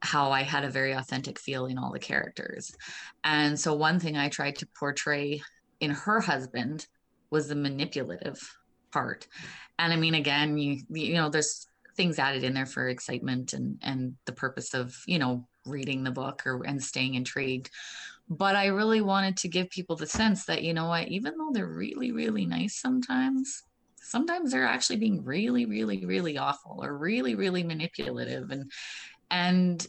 how 0.00 0.32
I 0.32 0.42
had 0.42 0.64
a 0.64 0.70
very 0.70 0.92
authentic 0.92 1.38
feel 1.38 1.66
in 1.66 1.78
all 1.78 1.92
the 1.92 1.98
characters. 1.98 2.74
And 3.22 3.58
so 3.58 3.74
one 3.74 4.00
thing 4.00 4.16
I 4.16 4.28
tried 4.28 4.56
to 4.56 4.68
portray 4.78 5.40
in 5.80 5.90
her 5.92 6.20
husband 6.20 6.86
was 7.30 7.48
the 7.48 7.54
manipulative 7.54 8.40
part. 8.92 9.26
And 9.78 9.92
I 9.92 9.96
mean, 9.96 10.14
again, 10.14 10.58
you 10.58 10.82
you 10.90 11.14
know, 11.14 11.28
there's 11.28 11.66
things 11.96 12.18
added 12.18 12.42
in 12.42 12.54
there 12.54 12.66
for 12.66 12.88
excitement 12.88 13.52
and 13.52 13.78
and 13.82 14.14
the 14.26 14.32
purpose 14.32 14.74
of 14.74 14.96
you 15.06 15.18
know 15.18 15.46
reading 15.66 16.02
the 16.02 16.10
book 16.10 16.42
or 16.46 16.62
and 16.64 16.82
staying 16.82 17.14
intrigued. 17.14 17.70
But 18.28 18.56
I 18.56 18.66
really 18.66 19.02
wanted 19.02 19.36
to 19.38 19.48
give 19.48 19.70
people 19.70 19.96
the 19.96 20.06
sense 20.06 20.46
that 20.46 20.62
you 20.62 20.74
know 20.74 20.88
what, 20.88 21.08
even 21.08 21.36
though 21.36 21.50
they're 21.52 21.66
really 21.66 22.12
really 22.12 22.46
nice 22.46 22.76
sometimes, 22.76 23.62
sometimes 24.02 24.52
they're 24.52 24.66
actually 24.66 24.96
being 24.96 25.24
really 25.24 25.66
really 25.66 26.04
really 26.04 26.38
awful 26.38 26.80
or 26.82 26.96
really 26.96 27.34
really 27.34 27.62
manipulative. 27.62 28.50
And 28.50 28.70
and 29.30 29.86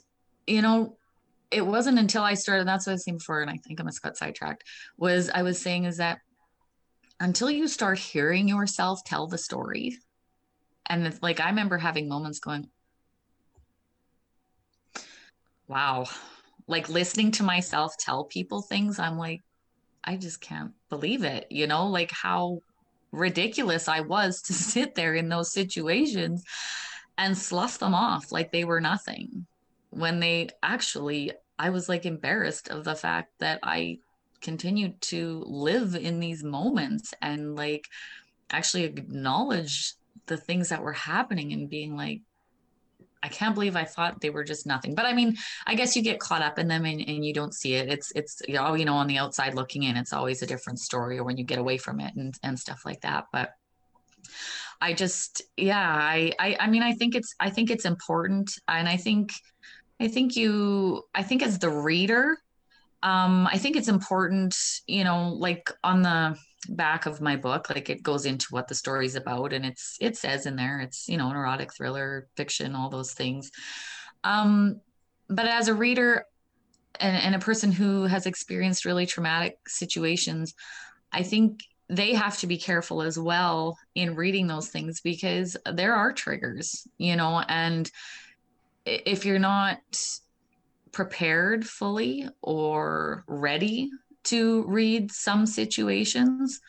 you 0.48 0.62
know 0.62 0.98
it 1.54 1.66
wasn't 1.66 2.00
until 2.00 2.24
I 2.24 2.34
started, 2.34 2.68
that's 2.68 2.88
what 2.88 2.94
I 2.94 2.96
was 2.96 3.06
saying 3.06 3.20
before, 3.20 3.42
and 3.42 3.52
I 3.52 3.58
think 3.58 3.80
I 3.80 3.84
must 3.84 4.02
got 4.02 4.18
sidetracked, 4.18 4.64
was 4.98 5.30
I 5.30 5.44
was 5.44 5.62
saying 5.62 5.86
is 5.86 5.98
that 5.98 6.18
until 7.20 7.50
you 7.52 7.68
start 7.68 8.00
hearing 8.00 8.48
yourself 8.48 9.04
tell 9.06 9.28
the 9.28 9.38
story, 9.38 10.00
and 10.88 11.06
it's 11.06 11.22
like 11.22 11.40
I 11.40 11.50
remember 11.50 11.78
having 11.78 12.10
moments 12.10 12.40
going, 12.40 12.68
wow, 15.68 16.06
like 16.68 16.90
listening 16.90 17.32
to 17.32 17.44
myself 17.44 17.96
tell 17.98 18.24
people 18.26 18.64
things, 18.64 18.98
I'm 18.98 19.18
like, 19.18 19.42
I 20.04 20.18
just 20.18 20.42
can't 20.42 20.72
believe 20.90 21.24
it, 21.24 21.48
you 21.50 21.68
know, 21.68 21.88
like 21.88 22.12
how 22.12 22.60
ridiculous 23.14 23.88
I 23.88 24.02
was 24.02 24.42
to 24.44 24.54
sit 24.74 24.96
there 24.96 25.16
in 25.16 25.30
those 25.30 25.54
situations 25.54 26.44
and 27.18 27.38
slough 27.38 27.78
them 27.78 27.94
off 27.94 28.32
like 28.32 28.52
they 28.52 28.66
were 28.66 28.82
nothing. 28.82 29.46
When 29.92 30.20
they 30.20 30.50
actually 30.62 31.32
I 31.58 31.70
was 31.70 31.88
like 31.88 32.06
embarrassed 32.06 32.70
of 32.70 32.84
the 32.84 32.96
fact 32.96 33.32
that 33.40 33.60
I 33.62 34.00
continued 34.42 35.00
to 35.02 35.44
live 35.46 35.96
in 35.96 36.20
these 36.20 36.44
moments 36.44 37.14
and 37.22 37.56
like 37.56 37.88
actually 38.50 38.84
acknowledge 38.84 39.94
the 40.26 40.36
things 40.36 40.70
that 40.70 40.82
were 40.82 40.94
happening 40.94 41.54
and 41.54 41.70
being 41.70 41.96
like 41.96 42.22
I 43.24 43.30
can't 43.30 43.56
believe 43.56 43.76
I 43.76 43.86
thought 43.86 44.20
they 44.22 44.30
were 44.30 44.44
just 44.44 44.68
nothing. 44.68 44.94
But 44.96 45.06
I 45.06 45.14
mean, 45.14 45.36
I 45.66 45.76
guess 45.76 45.96
you 45.96 46.02
get 46.02 46.20
caught 46.20 46.42
up 46.42 46.60
in 46.60 46.68
them 46.68 46.86
and, 46.86 47.00
and 47.02 47.26
you 47.26 47.34
don't 47.34 47.54
see 47.54 47.76
it. 47.76 47.90
It's 47.90 48.12
it's 48.16 48.42
you 48.48 48.56
know, 48.56 48.74
you 48.76 48.86
know, 48.86 48.96
on 48.96 49.08
the 49.08 49.18
outside 49.18 49.56
looking 49.56 49.84
in, 49.84 49.98
it's 49.98 50.14
always 50.14 50.42
a 50.42 50.48
different 50.48 50.80
story 50.80 51.18
or 51.18 51.24
when 51.24 51.38
you 51.38 51.44
get 51.44 51.58
away 51.58 51.78
from 51.78 52.00
it 52.00 52.14
and, 52.16 52.36
and 52.44 52.60
stuff 52.60 52.82
like 52.86 53.02
that. 53.02 53.26
But 53.32 53.52
I 54.82 54.94
just 54.94 55.42
yeah, 55.56 55.88
I, 55.88 56.34
I 56.38 56.58
I 56.60 56.68
mean 56.68 56.84
I 56.84 56.94
think 56.94 57.16
it's 57.16 57.34
I 57.40 57.50
think 57.50 57.72
it's 57.72 57.86
important 57.86 58.52
and 58.68 58.88
I 58.90 58.98
think 58.98 59.32
I 60.04 60.08
think 60.10 60.36
you, 60.36 61.04
I 61.16 61.24
think 61.24 61.44
as 61.44 61.60
the 61.60 61.70
reader, 61.70 62.38
um, 63.04 63.48
I 63.48 63.58
think 63.58 63.78
it's 63.78 63.88
important, 63.88 64.56
you 64.88 65.04
know, 65.06 65.30
like 65.30 65.72
on 65.84 66.02
the 66.02 66.38
back 66.66 67.06
of 67.06 67.22
my 67.22 67.36
book, 67.36 67.70
like 67.70 67.90
it 67.90 68.04
goes 68.04 68.26
into 68.26 68.48
what 68.52 68.68
the 68.68 68.76
story's 68.76 69.16
about, 69.16 69.54
and 69.54 69.66
it's 69.66 69.98
it 70.00 70.18
says 70.18 70.46
in 70.46 70.56
there, 70.56 70.80
it's 70.80 71.08
you 71.08 71.18
know, 71.18 71.30
an 71.30 71.36
erotic 71.36 71.74
thriller, 71.74 72.28
fiction, 72.36 72.76
all 72.76 72.90
those 72.90 73.14
things. 73.14 73.52
Um, 74.24 74.82
but 75.30 75.48
as 75.48 75.68
a 75.68 75.74
reader 75.74 76.26
and, 77.00 77.16
and 77.18 77.36
a 77.36 77.40
person 77.40 77.72
who 77.72 78.04
has 78.04 78.26
experienced 78.26 78.86
really 78.86 79.06
traumatic 79.06 79.58
situations, 79.68 80.54
I 81.12 81.24
think 81.24 81.62
they 81.90 82.14
have 82.14 82.38
to 82.40 82.48
be 82.48 82.58
careful 82.58 83.02
as 83.02 83.20
well 83.20 83.78
in 83.96 84.16
reading 84.16 84.48
those 84.48 84.70
things 84.70 85.02
because 85.02 85.58
there 85.74 85.94
are 85.94 86.14
triggers, 86.14 86.88
you 86.98 87.16
know, 87.16 87.44
and 87.48 87.92
if 88.86 89.26
you're 89.26 89.40
not 89.40 89.80
prepared 90.92 91.68
fully 91.68 92.28
or 92.42 93.24
ready 93.28 93.90
to 94.26 94.64
read 94.64 95.12
some 95.12 95.46
situations 95.46 96.62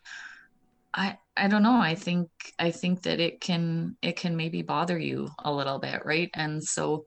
i 0.92 1.16
i 1.36 1.48
don't 1.48 1.62
know. 1.62 1.80
I 1.80 1.94
think 1.94 2.28
i 2.58 2.70
think 2.70 3.02
that 3.02 3.20
it 3.20 3.40
can 3.40 3.96
it 4.02 4.16
can 4.16 4.36
maybe 4.36 4.62
bother 4.62 4.98
you 4.98 5.30
a 5.38 5.52
little 5.52 5.78
bit 5.78 6.04
right? 6.04 6.30
And 6.34 6.62
so 6.62 7.06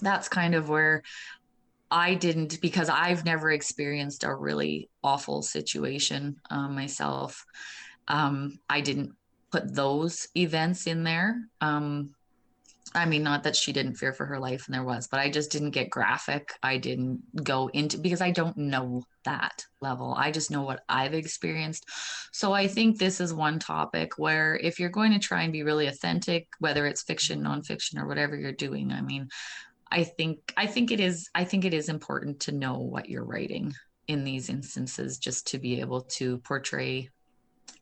that's 0.00 0.28
kind 0.28 0.54
of 0.54 0.68
where 0.68 1.02
i 1.90 2.14
didn't 2.14 2.60
because 2.60 2.88
i've 2.88 3.24
never 3.24 3.50
experienced 3.52 4.24
a 4.24 4.34
really 4.34 4.88
awful 5.04 5.42
situation 5.42 6.36
um, 6.50 6.74
myself. 6.74 7.44
Um, 8.08 8.58
i 8.68 8.80
didn't 8.80 9.12
put 9.52 9.74
those 9.74 10.26
events 10.34 10.86
in 10.86 11.04
there. 11.04 11.36
Um, 11.60 12.14
I 12.94 13.06
mean, 13.06 13.22
not 13.22 13.44
that 13.44 13.56
she 13.56 13.72
didn't 13.72 13.94
fear 13.94 14.12
for 14.12 14.26
her 14.26 14.38
life, 14.38 14.66
and 14.66 14.74
there 14.74 14.84
was, 14.84 15.08
but 15.08 15.20
I 15.20 15.30
just 15.30 15.50
didn't 15.50 15.70
get 15.70 15.90
graphic. 15.90 16.52
I 16.62 16.76
didn't 16.76 17.44
go 17.44 17.68
into 17.68 17.98
because 17.98 18.20
I 18.20 18.30
don't 18.30 18.56
know 18.56 19.04
that 19.24 19.64
level. 19.80 20.14
I 20.16 20.30
just 20.30 20.50
know 20.50 20.62
what 20.62 20.84
I've 20.88 21.14
experienced. 21.14 21.88
So 22.32 22.52
I 22.52 22.66
think 22.66 22.98
this 22.98 23.20
is 23.20 23.32
one 23.32 23.58
topic 23.58 24.18
where 24.18 24.56
if 24.56 24.78
you're 24.78 24.90
going 24.90 25.12
to 25.12 25.18
try 25.18 25.42
and 25.42 25.52
be 25.52 25.62
really 25.62 25.86
authentic, 25.86 26.48
whether 26.58 26.86
it's 26.86 27.02
fiction, 27.02 27.42
nonfiction, 27.42 27.98
or 27.98 28.06
whatever 28.06 28.36
you're 28.36 28.52
doing, 28.52 28.92
I 28.92 29.00
mean, 29.00 29.28
I 29.90 30.04
think 30.04 30.52
I 30.56 30.66
think 30.66 30.90
it 30.90 31.00
is 31.00 31.28
I 31.34 31.44
think 31.44 31.64
it 31.64 31.74
is 31.74 31.88
important 31.88 32.40
to 32.40 32.52
know 32.52 32.78
what 32.78 33.08
you're 33.08 33.24
writing 33.24 33.74
in 34.08 34.24
these 34.24 34.48
instances 34.48 35.18
just 35.18 35.46
to 35.48 35.58
be 35.58 35.80
able 35.80 36.02
to 36.02 36.38
portray 36.38 37.08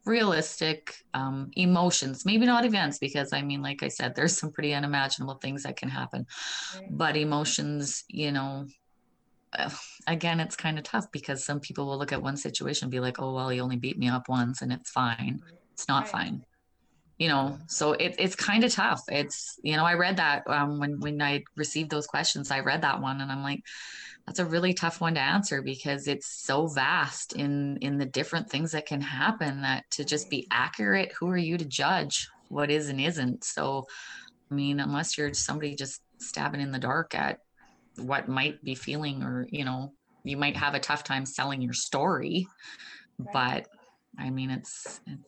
realistic 0.07 0.95
um, 1.15 1.51
emotions 1.57 2.25
maybe 2.25 2.47
not 2.47 2.65
events 2.65 2.99
because 2.99 3.33
i 3.33 3.43
mean 3.43 3.63
like 3.63 3.83
i 3.83 3.89
said 3.89 4.15
there's 4.15 4.37
some 4.37 4.51
pretty 4.51 4.73
unimaginable 4.73 5.35
things 5.35 5.63
that 5.63 5.77
can 5.77 5.89
happen 5.89 6.27
right. 6.77 6.87
but 6.91 7.17
emotions 7.17 8.05
you 8.09 8.33
know 8.33 8.67
uh, 9.53 9.71
again 10.07 10.41
it's 10.41 10.57
kind 10.57 10.79
of 10.79 10.85
tough 10.85 11.11
because 11.13 11.45
some 11.45 11.61
people 11.61 11.87
will 11.87 11.99
look 11.99 12.13
at 12.13 12.23
one 12.23 12.37
situation 12.37 12.87
and 12.87 12.93
be 12.93 13.01
like 13.01 13.21
oh 13.21 13.35
well 13.35 13.49
he 13.49 13.61
only 13.61 13.77
beat 13.77 13.99
me 13.99 14.09
up 14.09 14.29
once 14.29 14.63
and 14.63 14.73
it's 14.73 14.91
fine 14.91 15.41
it's 15.73 15.89
not 15.89 16.05
right. 16.05 16.13
fine 16.13 16.45
you 17.19 17.29
know 17.29 17.59
so 17.67 17.93
it, 17.93 18.15
it's 18.19 18.35
kind 18.35 18.65
of 18.65 18.73
tough 18.73 19.03
it's 19.09 19.61
you 19.63 19.77
know 19.77 19.85
i 19.85 19.95
read 19.95 20.17
that 20.17 20.43
um, 20.49 20.79
when 20.79 20.99
when 21.01 21.21
i 21.21 21.45
received 21.57 21.91
those 21.91 22.07
questions 22.07 22.51
i 22.51 22.61
read 22.61 22.83
that 22.83 23.01
one 23.01 23.21
and 23.21 23.31
i'm 23.31 23.43
like 23.43 23.63
that's 24.27 24.39
a 24.39 24.45
really 24.45 24.75
tough 24.75 25.01
one 25.01 25.15
to 25.15 25.21
answer 25.21 25.63
because 25.63 26.07
it's 26.07 26.27
so 26.27 26.67
vast 26.67 27.35
in 27.35 27.79
in 27.79 27.99
the 27.99 28.07
different 28.07 28.49
things 28.49 28.73
that 28.73 28.87
can 28.87 29.01
happen 29.01 29.63
that 29.63 29.85
to 29.91 30.05
just 30.05 30.31
be 30.31 30.47
accurate 30.51 31.13
who 31.19 31.29
are 31.29 31.37
you 31.37 31.59
to 31.59 31.65
judge 31.65 32.29
what 32.49 32.69
is 32.71 32.89
and 32.89 33.01
isn't? 33.01 33.45
So 33.45 33.87
i 34.51 34.55
mean 34.55 34.81
unless 34.81 35.17
you're 35.17 35.33
somebody 35.35 35.75
just 35.75 36.03
stabbing 36.19 36.61
in 36.61 36.73
the 36.73 36.79
dark 36.79 37.15
at 37.15 37.41
what 37.97 38.29
might 38.29 38.63
be 38.65 38.75
feeling 38.75 39.23
or 39.23 39.47
you 39.51 39.65
know 39.65 39.93
you 40.25 40.37
might 40.37 40.57
have 40.57 40.75
a 40.75 40.81
tough 40.81 41.03
time 41.05 41.25
selling 41.25 41.63
your 41.63 41.73
story 41.73 42.47
right. 43.19 43.33
but 43.33 43.69
i 44.19 44.31
mean 44.31 44.51
it's, 44.51 45.01
it's 45.07 45.23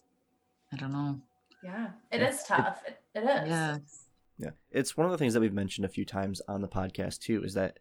i 0.72 0.76
don't 0.76 0.92
know. 0.92 1.20
Yeah 1.62 1.90
it 2.10 2.22
is 2.22 2.42
tough. 2.42 2.82
It, 2.86 2.98
it 3.14 3.20
is. 3.20 3.48
Yeah. 3.48 3.78
Yeah. 4.38 4.50
It's 4.70 4.96
one 4.96 5.04
of 5.04 5.12
the 5.12 5.18
things 5.18 5.34
that 5.34 5.40
we've 5.40 5.52
mentioned 5.52 5.84
a 5.84 5.88
few 5.88 6.04
times 6.04 6.40
on 6.48 6.62
the 6.62 6.68
podcast 6.68 7.20
too 7.20 7.44
is 7.44 7.54
that 7.54 7.78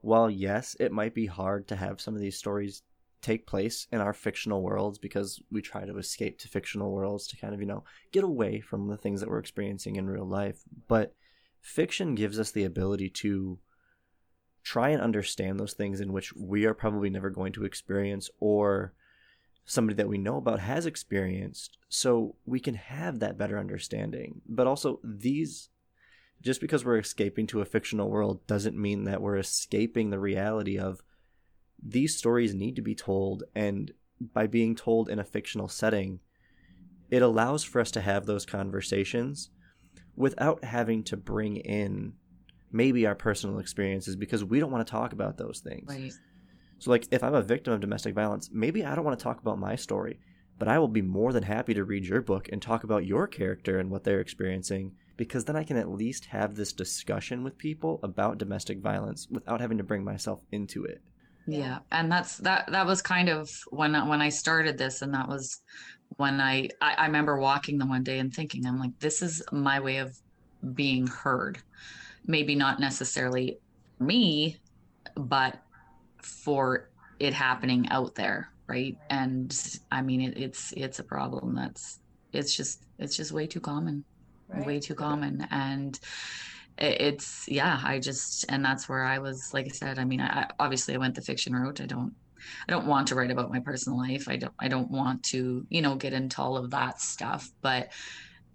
while 0.00 0.30
yes, 0.30 0.76
it 0.80 0.92
might 0.92 1.14
be 1.14 1.26
hard 1.26 1.68
to 1.68 1.76
have 1.76 2.00
some 2.00 2.14
of 2.14 2.20
these 2.20 2.36
stories 2.36 2.82
take 3.22 3.46
place 3.46 3.86
in 3.92 4.00
our 4.00 4.14
fictional 4.14 4.62
worlds 4.62 4.98
because 4.98 5.42
we 5.50 5.60
try 5.60 5.84
to 5.84 5.98
escape 5.98 6.38
to 6.38 6.48
fictional 6.48 6.90
worlds 6.90 7.26
to 7.26 7.36
kind 7.36 7.52
of, 7.52 7.60
you 7.60 7.66
know, 7.66 7.84
get 8.12 8.24
away 8.24 8.60
from 8.60 8.88
the 8.88 8.96
things 8.96 9.20
that 9.20 9.28
we're 9.28 9.38
experiencing 9.38 9.96
in 9.96 10.08
real 10.08 10.24
life. 10.24 10.62
But 10.88 11.14
fiction 11.60 12.14
gives 12.14 12.38
us 12.38 12.50
the 12.50 12.64
ability 12.64 13.10
to 13.10 13.58
try 14.62 14.90
and 14.90 15.02
understand 15.02 15.58
those 15.58 15.72
things 15.72 16.00
in 16.00 16.12
which 16.12 16.34
we 16.34 16.64
are 16.64 16.74
probably 16.74 17.10
never 17.10 17.30
going 17.30 17.52
to 17.52 17.64
experience 17.64 18.30
or 18.40 18.94
somebody 19.64 19.94
that 19.96 20.08
we 20.08 20.18
know 20.18 20.36
about 20.36 20.60
has 20.60 20.86
experienced 20.86 21.78
so 21.88 22.34
we 22.44 22.60
can 22.60 22.74
have 22.74 23.20
that 23.20 23.38
better 23.38 23.58
understanding 23.58 24.40
but 24.46 24.66
also 24.66 25.00
these 25.02 25.69
just 26.42 26.60
because 26.60 26.84
we're 26.84 26.98
escaping 26.98 27.46
to 27.48 27.60
a 27.60 27.66
fictional 27.66 28.10
world 28.10 28.46
doesn't 28.46 28.76
mean 28.76 29.04
that 29.04 29.20
we're 29.20 29.36
escaping 29.36 30.10
the 30.10 30.18
reality 30.18 30.78
of 30.78 31.02
these 31.82 32.16
stories 32.16 32.54
need 32.54 32.76
to 32.76 32.82
be 32.82 32.94
told 32.94 33.44
and 33.54 33.92
by 34.32 34.46
being 34.46 34.74
told 34.74 35.08
in 35.08 35.18
a 35.18 35.24
fictional 35.24 35.68
setting 35.68 36.20
it 37.10 37.22
allows 37.22 37.64
for 37.64 37.80
us 37.80 37.90
to 37.90 38.00
have 38.00 38.26
those 38.26 38.46
conversations 38.46 39.50
without 40.14 40.62
having 40.64 41.02
to 41.02 41.16
bring 41.16 41.56
in 41.56 42.12
maybe 42.70 43.06
our 43.06 43.14
personal 43.14 43.58
experiences 43.58 44.14
because 44.14 44.44
we 44.44 44.60
don't 44.60 44.70
want 44.70 44.86
to 44.86 44.90
talk 44.90 45.12
about 45.12 45.38
those 45.38 45.60
things 45.60 45.88
right. 45.88 46.12
so 46.78 46.90
like 46.90 47.06
if 47.10 47.24
i'm 47.24 47.34
a 47.34 47.42
victim 47.42 47.72
of 47.72 47.80
domestic 47.80 48.14
violence 48.14 48.50
maybe 48.52 48.84
i 48.84 48.94
don't 48.94 49.04
want 49.04 49.18
to 49.18 49.22
talk 49.22 49.40
about 49.40 49.58
my 49.58 49.74
story 49.74 50.18
but 50.58 50.68
i 50.68 50.78
will 50.78 50.88
be 50.88 51.02
more 51.02 51.32
than 51.32 51.42
happy 51.42 51.72
to 51.72 51.84
read 51.84 52.04
your 52.04 52.20
book 52.20 52.48
and 52.52 52.60
talk 52.60 52.84
about 52.84 53.06
your 53.06 53.26
character 53.26 53.78
and 53.78 53.90
what 53.90 54.04
they're 54.04 54.20
experiencing 54.20 54.92
because 55.20 55.44
then 55.44 55.54
I 55.54 55.64
can 55.64 55.76
at 55.76 55.90
least 55.90 56.24
have 56.24 56.54
this 56.54 56.72
discussion 56.72 57.44
with 57.44 57.58
people 57.58 58.00
about 58.02 58.38
domestic 58.38 58.80
violence 58.80 59.28
without 59.30 59.60
having 59.60 59.76
to 59.76 59.84
bring 59.84 60.02
myself 60.02 60.40
into 60.50 60.86
it. 60.86 61.02
Yeah, 61.46 61.80
and 61.92 62.10
that's 62.10 62.38
that 62.38 62.70
that 62.72 62.86
was 62.86 63.02
kind 63.02 63.28
of 63.28 63.50
when 63.68 63.92
when 64.08 64.22
I 64.22 64.30
started 64.30 64.78
this 64.78 65.02
and 65.02 65.12
that 65.12 65.28
was 65.28 65.60
when 66.16 66.40
I, 66.40 66.70
I 66.80 66.94
I 66.94 67.04
remember 67.04 67.38
walking 67.38 67.76
them 67.76 67.90
one 67.90 68.02
day 68.02 68.18
and 68.18 68.32
thinking 68.32 68.64
I'm 68.64 68.78
like 68.78 68.98
this 68.98 69.20
is 69.20 69.42
my 69.52 69.78
way 69.78 69.98
of 69.98 70.16
being 70.72 71.06
heard. 71.06 71.58
Maybe 72.26 72.54
not 72.54 72.80
necessarily 72.80 73.58
me, 73.98 74.56
but 75.16 75.60
for 76.22 76.88
it 77.18 77.34
happening 77.34 77.90
out 77.90 78.14
there, 78.14 78.48
right? 78.66 78.96
And 79.10 79.54
I 79.92 80.00
mean 80.00 80.22
it, 80.22 80.38
it's 80.38 80.72
it's 80.78 80.98
a 80.98 81.04
problem 81.04 81.54
that's 81.54 82.00
it's 82.32 82.56
just 82.56 82.86
it's 82.98 83.18
just 83.18 83.32
way 83.32 83.46
too 83.46 83.60
common 83.60 84.06
right. 84.52 84.66
way 84.66 84.80
too 84.80 84.94
common. 84.94 85.46
And 85.50 85.98
it's 86.80 87.46
yeah 87.46 87.80
i 87.84 87.98
just 87.98 88.46
and 88.48 88.64
that's 88.64 88.88
where 88.88 89.04
i 89.04 89.18
was 89.18 89.52
like 89.52 89.66
i 89.66 89.68
said 89.68 89.98
i 89.98 90.04
mean 90.04 90.20
i 90.20 90.48
obviously 90.58 90.94
i 90.94 90.98
went 90.98 91.14
the 91.14 91.20
fiction 91.20 91.54
route. 91.54 91.80
I 91.80 91.86
don't 91.86 92.14
i 92.66 92.72
don't 92.72 92.86
want 92.86 93.08
to 93.08 93.14
write 93.14 93.30
about 93.30 93.50
my 93.50 93.60
personal 93.60 93.98
life. 93.98 94.28
I 94.28 94.36
don't 94.36 94.54
i 94.58 94.68
don't 94.68 94.90
want 94.90 95.22
to 95.24 95.66
you 95.68 95.82
know 95.82 95.96
get 95.96 96.12
into 96.12 96.40
all 96.40 96.56
of 96.56 96.70
that 96.70 97.00
stuff. 97.00 97.50
But 97.60 97.90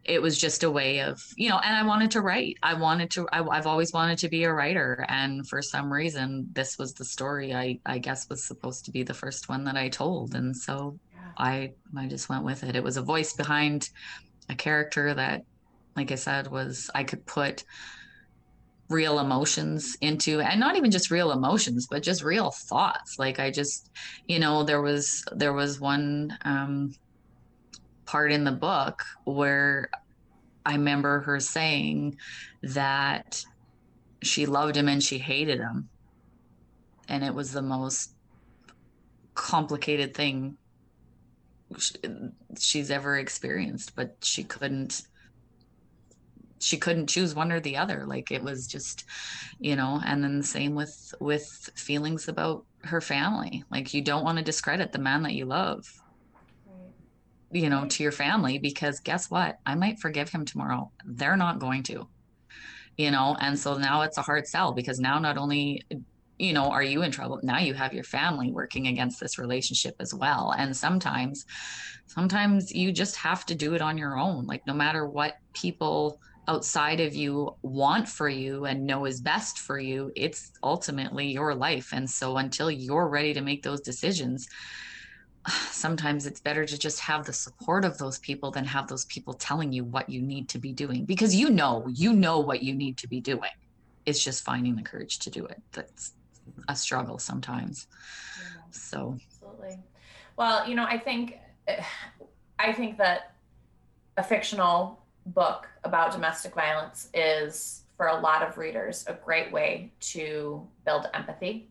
it 0.03 0.21
was 0.21 0.37
just 0.39 0.63
a 0.63 0.69
way 0.69 0.99
of 0.99 1.21
you 1.35 1.49
know 1.49 1.59
and 1.59 1.75
i 1.75 1.83
wanted 1.83 2.11
to 2.11 2.21
write. 2.21 2.57
I 2.63 2.73
wanted 2.73 3.11
to 3.11 3.27
I, 3.31 3.55
have 3.55 3.67
always 3.67 3.93
wanted 3.93 4.17
to 4.19 4.29
be 4.29 4.43
a 4.43 4.53
writer. 4.53 5.05
And 5.07 5.47
for 5.47 5.61
some 5.61 5.93
reason 5.93 6.47
this 6.53 6.79
was 6.79 6.93
the 6.93 7.05
story 7.05 7.53
i 7.53 7.79
i 7.85 7.99
guess 7.99 8.27
was 8.29 8.47
supposed 8.47 8.85
to 8.85 8.91
be 8.91 9.03
the 9.03 9.13
first 9.13 9.49
one 9.49 9.63
that 9.65 9.77
i 9.77 9.89
told. 9.89 10.33
And 10.33 10.55
so 10.55 10.99
yeah. 11.13 11.31
i 11.37 11.73
i 11.95 12.07
just 12.07 12.27
went 12.27 12.43
with 12.43 12.63
it. 12.63 12.75
It 12.75 12.83
was 12.83 12.97
a 12.97 13.03
voice 13.03 13.33
behind 13.33 13.89
a 14.49 14.55
character 14.55 15.13
that 15.13 15.43
like 15.95 16.11
i 16.11 16.15
said 16.15 16.47
was 16.47 16.89
i 16.95 17.03
could 17.03 17.25
put 17.25 17.63
real 18.89 19.19
emotions 19.19 19.97
into 20.01 20.41
and 20.41 20.59
not 20.59 20.75
even 20.75 20.91
just 20.91 21.09
real 21.09 21.31
emotions 21.31 21.87
but 21.89 22.03
just 22.03 22.23
real 22.23 22.51
thoughts 22.51 23.17
like 23.17 23.39
i 23.39 23.49
just 23.49 23.89
you 24.27 24.37
know 24.37 24.63
there 24.63 24.81
was 24.81 25.23
there 25.35 25.53
was 25.53 25.79
one 25.79 26.37
um 26.43 26.93
part 28.05 28.31
in 28.31 28.43
the 28.43 28.51
book 28.51 29.03
where 29.23 29.89
I 30.65 30.73
remember 30.73 31.21
her 31.21 31.39
saying 31.39 32.17
that 32.63 33.43
she 34.23 34.45
loved 34.45 34.75
him 34.75 34.87
and 34.87 35.03
she 35.03 35.19
hated 35.19 35.59
him. 35.59 35.89
And 37.07 37.23
it 37.23 37.33
was 37.33 37.51
the 37.51 37.61
most 37.61 38.15
complicated 39.35 40.15
thing 40.15 40.57
she's 42.57 42.89
ever 42.89 43.17
experienced, 43.17 43.95
but 43.95 44.15
she 44.21 44.43
couldn't 44.43 45.03
she 46.59 46.77
couldn't 46.77 47.07
choose 47.07 47.35
one 47.35 47.51
or 47.51 47.59
the 47.59 47.77
other 47.77 48.05
like 48.05 48.31
it 48.31 48.41
was 48.41 48.65
just 48.65 49.03
you 49.59 49.75
know 49.75 50.01
and 50.05 50.23
then 50.23 50.37
the 50.37 50.43
same 50.43 50.73
with 50.73 51.13
with 51.19 51.69
feelings 51.75 52.27
about 52.27 52.63
her 52.83 53.01
family 53.01 53.63
like 53.71 53.93
you 53.93 54.01
don't 54.01 54.23
want 54.23 54.37
to 54.37 54.43
discredit 54.43 54.91
the 54.91 54.99
man 54.99 55.23
that 55.23 55.33
you 55.33 55.45
love 55.45 56.01
you 57.55 57.69
know, 57.69 57.85
to 57.85 58.03
your 58.03 58.11
family 58.11 58.57
because 58.57 58.99
guess 58.99 59.29
what? 59.29 59.59
I 59.65 59.75
might 59.75 59.99
forgive 59.99 60.29
him 60.29 60.45
tomorrow. 60.45 60.91
They're 61.05 61.37
not 61.37 61.59
going 61.59 61.83
to, 61.83 62.07
you 62.97 63.11
know, 63.11 63.37
and 63.39 63.57
so 63.57 63.77
now 63.77 64.01
it's 64.01 64.17
a 64.17 64.21
hard 64.21 64.47
sell 64.47 64.73
because 64.73 64.99
now 64.99 65.19
not 65.19 65.37
only 65.37 65.83
you 66.37 66.51
know 66.51 66.65
are 66.65 66.83
you 66.83 67.01
in 67.01 67.11
trouble 67.11 67.39
now 67.43 67.59
you 67.59 67.73
have 67.73 67.93
your 67.93 68.03
family 68.03 68.51
working 68.51 68.87
against 68.87 69.21
this 69.21 69.39
relationship 69.39 69.95
as 70.01 70.13
well 70.13 70.53
and 70.57 70.75
sometimes 70.75 71.45
sometimes 72.07 72.73
you 72.73 72.91
just 72.91 73.15
have 73.15 73.45
to 73.45 73.55
do 73.55 73.73
it 73.73 73.81
on 73.81 73.97
your 73.97 74.19
own 74.19 74.45
like 74.45 74.67
no 74.67 74.73
matter 74.73 75.07
what 75.07 75.37
people 75.53 76.19
outside 76.47 76.99
of 76.99 77.15
you 77.15 77.55
want 77.61 78.07
for 78.07 78.29
you 78.29 78.65
and 78.65 78.85
know 78.85 79.05
is 79.05 79.19
best 79.21 79.59
for 79.59 79.79
you 79.79 80.11
it's 80.15 80.51
ultimately 80.63 81.27
your 81.27 81.55
life. 81.55 81.89
And 81.93 82.09
so 82.09 82.37
until 82.37 82.69
you're 82.69 83.07
ready 83.07 83.33
to 83.33 83.41
make 83.41 83.63
those 83.63 83.81
decisions 83.81 84.47
sometimes 85.69 86.25
it's 86.25 86.39
better 86.39 86.65
to 86.65 86.77
just 86.77 86.99
have 86.99 87.25
the 87.25 87.33
support 87.33 87.85
of 87.85 87.97
those 87.97 88.19
people 88.19 88.51
than 88.51 88.65
have 88.65 88.87
those 88.87 89.05
people 89.05 89.33
telling 89.33 89.71
you 89.71 89.83
what 89.83 90.09
you 90.09 90.21
need 90.21 90.49
to 90.49 90.57
be 90.57 90.73
doing. 90.73 91.05
Because 91.05 91.35
you 91.35 91.49
know 91.49 91.85
you 91.87 92.13
know 92.13 92.39
what 92.39 92.63
you 92.63 92.73
need 92.73 92.97
to 92.97 93.07
be 93.07 93.21
doing. 93.21 93.51
It's 94.05 94.23
just 94.23 94.43
finding 94.43 94.75
the 94.75 94.83
courage 94.83 95.19
to 95.19 95.29
do 95.29 95.45
it. 95.45 95.61
That's 95.71 96.13
a 96.67 96.75
struggle 96.75 97.17
sometimes. 97.17 97.87
Yeah. 98.39 98.61
so. 98.71 99.17
Absolutely. 99.25 99.79
Well 100.37 100.67
you 100.67 100.75
know 100.75 100.85
i 100.85 100.97
think 100.97 101.39
i 102.59 102.71
think 102.73 102.97
that 102.97 103.35
a 104.17 104.23
fictional 104.23 105.04
book 105.27 105.67
about 105.83 106.11
domestic 106.11 106.53
violence 106.53 107.09
is 107.13 107.83
for 107.97 108.07
a 108.07 108.19
lot 108.19 108.41
of 108.43 108.57
readers 108.57 109.05
a 109.07 109.13
great 109.13 109.51
way 109.51 109.91
to 109.99 110.65
build 110.85 111.07
empathy 111.13 111.69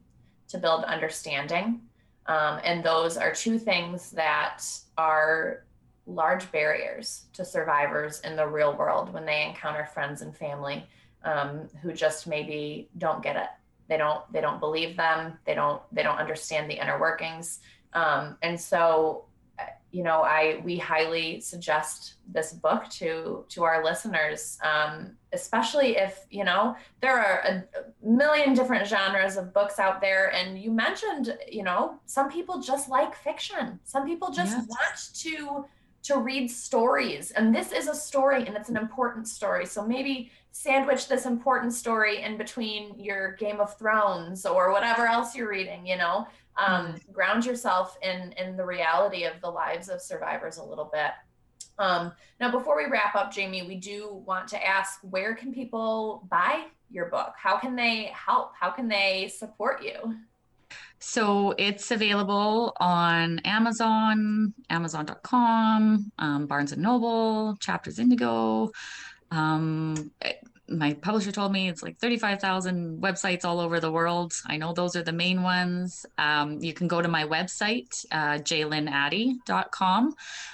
to 0.48 0.58
build 0.58 0.84
understanding 0.84 1.80
um, 2.26 2.60
and 2.64 2.82
those 2.82 3.16
are 3.16 3.34
two 3.34 3.58
things 3.58 4.10
that 4.12 4.62
are 4.96 5.64
large 6.06 6.50
barriers 6.52 7.24
to 7.32 7.44
survivors 7.44 8.20
in 8.20 8.36
the 8.36 8.46
real 8.46 8.74
world 8.76 9.12
when 9.12 9.24
they 9.24 9.44
encounter 9.44 9.86
friends 9.86 10.22
and 10.22 10.36
family 10.36 10.86
um, 11.24 11.68
who 11.82 11.92
just 11.92 12.26
maybe 12.26 12.88
don't 12.98 13.22
get 13.22 13.36
it. 13.36 13.48
They 13.88 13.96
don't 13.96 14.20
they 14.32 14.40
don't 14.40 14.60
believe 14.60 14.96
them. 14.96 15.38
They 15.44 15.54
don't 15.54 15.82
they 15.92 16.02
don't 16.02 16.18
understand 16.18 16.70
the 16.70 16.80
inner 16.80 16.98
workings. 16.98 17.60
Um, 17.92 18.36
and 18.42 18.60
so 18.60 19.24
you 19.94 20.02
know, 20.02 20.22
I 20.22 20.60
we 20.64 20.76
highly 20.76 21.40
suggest 21.40 22.14
this 22.26 22.52
book 22.52 22.88
to 22.98 23.44
to 23.48 23.62
our 23.62 23.84
listeners, 23.84 24.58
um, 24.64 25.12
especially 25.32 25.96
if 25.96 26.26
you 26.30 26.42
know 26.42 26.74
there 27.00 27.16
are 27.16 27.38
a, 27.46 27.64
million 28.02 28.54
different 28.54 28.88
genres 28.88 29.36
of 29.36 29.54
books 29.54 29.78
out 29.78 30.00
there. 30.00 30.32
And 30.32 30.58
you 30.58 30.72
mentioned, 30.72 31.38
you 31.48 31.62
know, 31.62 32.00
some 32.06 32.28
people 32.28 32.60
just 32.60 32.88
like 32.88 33.14
fiction. 33.14 33.78
Some 33.84 34.04
people 34.04 34.32
just 34.32 34.56
yes. 34.56 34.66
want 34.68 35.14
to 35.14 35.64
to 36.04 36.18
read 36.18 36.50
stories, 36.50 37.30
and 37.32 37.54
this 37.54 37.72
is 37.72 37.88
a 37.88 37.94
story, 37.94 38.46
and 38.46 38.56
it's 38.56 38.68
an 38.68 38.76
important 38.76 39.28
story. 39.28 39.66
So 39.66 39.86
maybe 39.86 40.30
sandwich 40.52 41.08
this 41.08 41.26
important 41.26 41.72
story 41.72 42.22
in 42.22 42.36
between 42.36 42.98
your 42.98 43.32
Game 43.32 43.60
of 43.60 43.76
Thrones 43.76 44.46
or 44.46 44.70
whatever 44.70 45.06
else 45.06 45.34
you're 45.34 45.48
reading. 45.48 45.86
You 45.86 45.96
know, 45.96 46.26
um, 46.56 46.86
mm-hmm. 46.86 47.12
ground 47.12 47.44
yourself 47.44 47.96
in 48.02 48.32
in 48.32 48.56
the 48.56 48.64
reality 48.64 49.24
of 49.24 49.40
the 49.40 49.50
lives 49.50 49.88
of 49.88 50.00
survivors 50.00 50.58
a 50.58 50.64
little 50.64 50.90
bit 50.92 51.10
um, 51.78 52.12
now 52.40 52.50
before 52.50 52.76
we 52.76 52.90
wrap 52.90 53.14
up 53.14 53.32
jamie 53.32 53.66
we 53.66 53.76
do 53.76 54.22
want 54.24 54.46
to 54.48 54.66
ask 54.66 55.00
where 55.02 55.34
can 55.34 55.52
people 55.52 56.26
buy 56.30 56.64
your 56.90 57.06
book 57.06 57.34
how 57.36 57.56
can 57.56 57.74
they 57.74 58.04
help 58.14 58.52
how 58.58 58.70
can 58.70 58.88
they 58.88 59.28
support 59.28 59.82
you 59.82 60.16
so 61.04 61.54
it's 61.58 61.90
available 61.90 62.72
on 62.80 63.38
Amazon, 63.40 64.54
Amazon.com, 64.70 66.10
um, 66.18 66.46
Barnes 66.46 66.72
and 66.72 66.80
Noble, 66.80 67.56
Chapters 67.60 67.98
Indigo. 67.98 68.72
Um, 69.30 70.10
my 70.66 70.94
publisher 70.94 71.30
told 71.30 71.52
me 71.52 71.68
it's 71.68 71.82
like 71.82 71.98
35,000 71.98 73.02
websites 73.02 73.44
all 73.44 73.60
over 73.60 73.80
the 73.80 73.92
world. 73.92 74.32
I 74.46 74.56
know 74.56 74.72
those 74.72 74.96
are 74.96 75.02
the 75.02 75.12
main 75.12 75.42
ones. 75.42 76.06
Um, 76.16 76.58
you 76.60 76.72
can 76.72 76.88
go 76.88 77.02
to 77.02 77.08
my 77.08 77.24
website, 77.24 78.04
uh. 78.10 78.38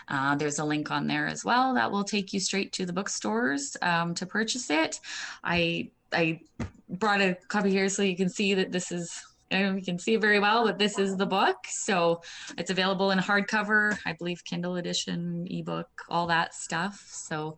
Uh, 0.09 0.34
there's 0.34 0.59
a 0.59 0.64
link 0.64 0.90
on 0.90 1.07
there 1.07 1.28
as 1.28 1.44
well 1.44 1.74
that 1.74 1.92
will 1.92 2.03
take 2.03 2.32
you 2.32 2.40
straight 2.40 2.72
to 2.72 2.84
the 2.84 2.92
bookstores 2.92 3.76
um, 3.82 4.14
to 4.14 4.26
purchase 4.26 4.68
it. 4.68 4.98
I 5.44 5.90
I 6.12 6.40
brought 6.88 7.20
a 7.20 7.36
copy 7.46 7.70
here 7.70 7.88
so 7.88 8.03
you 8.03 8.16
can 8.16 8.28
see 8.28 8.55
that 8.55 8.72
this 8.72 8.90
is 8.90 9.22
you 9.51 9.82
can 9.82 9.98
see 9.98 10.16
very 10.16 10.38
well, 10.38 10.64
but 10.64 10.78
this 10.78 10.98
is 10.98 11.16
the 11.16 11.26
book. 11.26 11.57
So 11.68 12.22
it's 12.57 12.70
available 12.70 13.11
in 13.11 13.18
hardcover, 13.18 13.98
I 14.07 14.12
believe 14.12 14.44
Kindle 14.44 14.76
edition, 14.76 15.46
ebook, 15.51 15.88
all 16.09 16.26
that 16.28 16.55
stuff. 16.55 17.05
So 17.11 17.57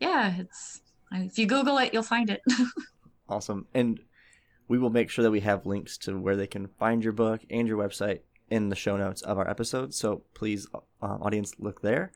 yeah, 0.00 0.34
it's 0.38 0.80
if 1.12 1.38
you 1.38 1.46
Google 1.46 1.78
it, 1.78 1.92
you'll 1.92 2.02
find 2.02 2.30
it. 2.30 2.40
awesome. 3.28 3.66
And 3.74 4.00
we 4.68 4.78
will 4.78 4.90
make 4.90 5.10
sure 5.10 5.22
that 5.22 5.30
we 5.30 5.40
have 5.40 5.66
links 5.66 5.98
to 5.98 6.18
where 6.18 6.36
they 6.36 6.46
can 6.46 6.68
find 6.78 7.04
your 7.04 7.12
book 7.12 7.42
and 7.50 7.68
your 7.68 7.78
website 7.78 8.20
in 8.50 8.68
the 8.68 8.76
show 8.76 8.96
notes 8.96 9.22
of 9.22 9.38
our 9.38 9.48
episode. 9.48 9.94
So 9.94 10.22
please, 10.34 10.66
uh, 10.74 10.80
audience, 11.02 11.54
look 11.58 11.82
there. 11.82 12.12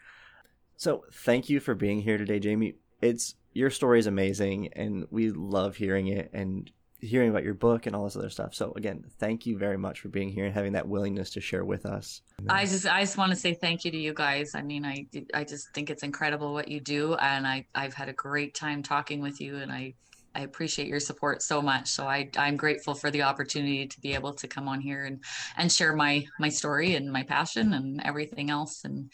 So 0.76 1.04
thank 1.12 1.48
you 1.48 1.60
for 1.60 1.74
being 1.74 2.02
here 2.02 2.18
today, 2.18 2.38
Jamie. 2.38 2.74
It's 3.00 3.34
your 3.52 3.70
story 3.70 3.98
is 3.98 4.06
amazing, 4.06 4.68
and 4.74 5.06
we 5.10 5.30
love 5.30 5.76
hearing 5.76 6.06
it 6.06 6.30
and 6.32 6.70
hearing 7.00 7.30
about 7.30 7.44
your 7.44 7.54
book 7.54 7.86
and 7.86 7.94
all 7.94 8.04
this 8.04 8.16
other 8.16 8.30
stuff. 8.30 8.54
So 8.54 8.72
again, 8.74 9.04
thank 9.18 9.46
you 9.46 9.56
very 9.56 9.78
much 9.78 10.00
for 10.00 10.08
being 10.08 10.30
here 10.30 10.44
and 10.44 10.54
having 10.54 10.72
that 10.72 10.88
willingness 10.88 11.30
to 11.30 11.40
share 11.40 11.64
with 11.64 11.86
us. 11.86 12.22
I 12.48 12.64
just 12.64 12.86
I 12.86 13.00
just 13.00 13.16
want 13.16 13.30
to 13.30 13.36
say 13.36 13.54
thank 13.54 13.84
you 13.84 13.90
to 13.90 13.96
you 13.96 14.12
guys. 14.12 14.54
I 14.54 14.62
mean, 14.62 14.84
I 14.84 15.06
I 15.32 15.44
just 15.44 15.72
think 15.74 15.90
it's 15.90 16.02
incredible 16.02 16.52
what 16.52 16.68
you 16.68 16.80
do 16.80 17.14
and 17.14 17.46
I 17.46 17.66
I've 17.74 17.94
had 17.94 18.08
a 18.08 18.12
great 18.12 18.54
time 18.54 18.82
talking 18.82 19.20
with 19.20 19.40
you 19.40 19.56
and 19.56 19.70
I 19.70 19.94
I 20.34 20.42
appreciate 20.42 20.88
your 20.88 21.00
support 21.00 21.42
so 21.42 21.62
much. 21.62 21.88
So 21.88 22.06
I 22.06 22.30
I'm 22.36 22.56
grateful 22.56 22.94
for 22.94 23.10
the 23.10 23.22
opportunity 23.22 23.86
to 23.86 24.00
be 24.00 24.14
able 24.14 24.34
to 24.34 24.48
come 24.48 24.68
on 24.68 24.80
here 24.80 25.04
and 25.04 25.22
and 25.56 25.70
share 25.70 25.94
my 25.94 26.26
my 26.40 26.48
story 26.48 26.96
and 26.96 27.12
my 27.12 27.22
passion 27.22 27.74
and 27.74 28.00
everything 28.04 28.50
else 28.50 28.84
and 28.84 29.10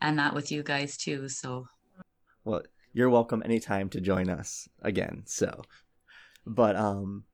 and 0.00 0.18
that 0.18 0.34
with 0.34 0.52
you 0.52 0.62
guys 0.62 0.96
too. 0.96 1.28
So 1.28 1.66
well, 2.44 2.62
you're 2.92 3.10
welcome 3.10 3.42
anytime 3.44 3.88
to 3.90 4.00
join 4.00 4.28
us 4.28 4.68
again. 4.82 5.22
So 5.26 5.62
but 6.46 6.76
um, 6.76 7.24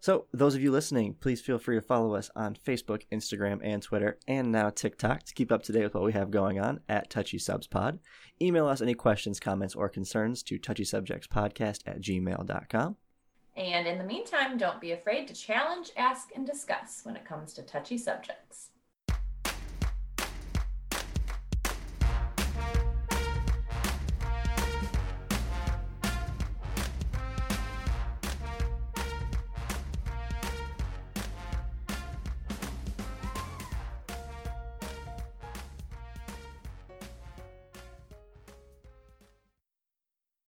so 0.00 0.26
those 0.32 0.54
of 0.54 0.62
you 0.62 0.70
listening, 0.70 1.14
please 1.14 1.40
feel 1.40 1.58
free 1.58 1.76
to 1.76 1.82
follow 1.82 2.14
us 2.14 2.30
on 2.36 2.54
Facebook, 2.54 3.02
Instagram, 3.10 3.60
and 3.62 3.82
Twitter, 3.82 4.18
and 4.28 4.52
now 4.52 4.70
TikTok 4.70 5.24
to 5.24 5.34
keep 5.34 5.50
up 5.50 5.62
to 5.64 5.72
date 5.72 5.82
with 5.82 5.94
what 5.94 6.04
we 6.04 6.12
have 6.12 6.30
going 6.30 6.60
on 6.60 6.80
at 6.88 7.10
Touchy 7.10 7.38
Subs 7.38 7.66
Pod. 7.66 7.98
Email 8.40 8.68
us 8.68 8.80
any 8.80 8.94
questions, 8.94 9.40
comments, 9.40 9.74
or 9.74 9.88
concerns 9.88 10.42
to 10.44 10.58
touchysubjectspodcast 10.58 11.80
at 11.86 12.00
gmail.com. 12.00 12.96
And 13.56 13.88
in 13.88 13.98
the 13.98 14.04
meantime, 14.04 14.56
don't 14.56 14.80
be 14.80 14.92
afraid 14.92 15.26
to 15.28 15.34
challenge, 15.34 15.90
ask, 15.96 16.28
and 16.36 16.46
discuss 16.46 17.00
when 17.02 17.16
it 17.16 17.24
comes 17.24 17.52
to 17.54 17.62
touchy 17.62 17.98
subjects. 17.98 18.70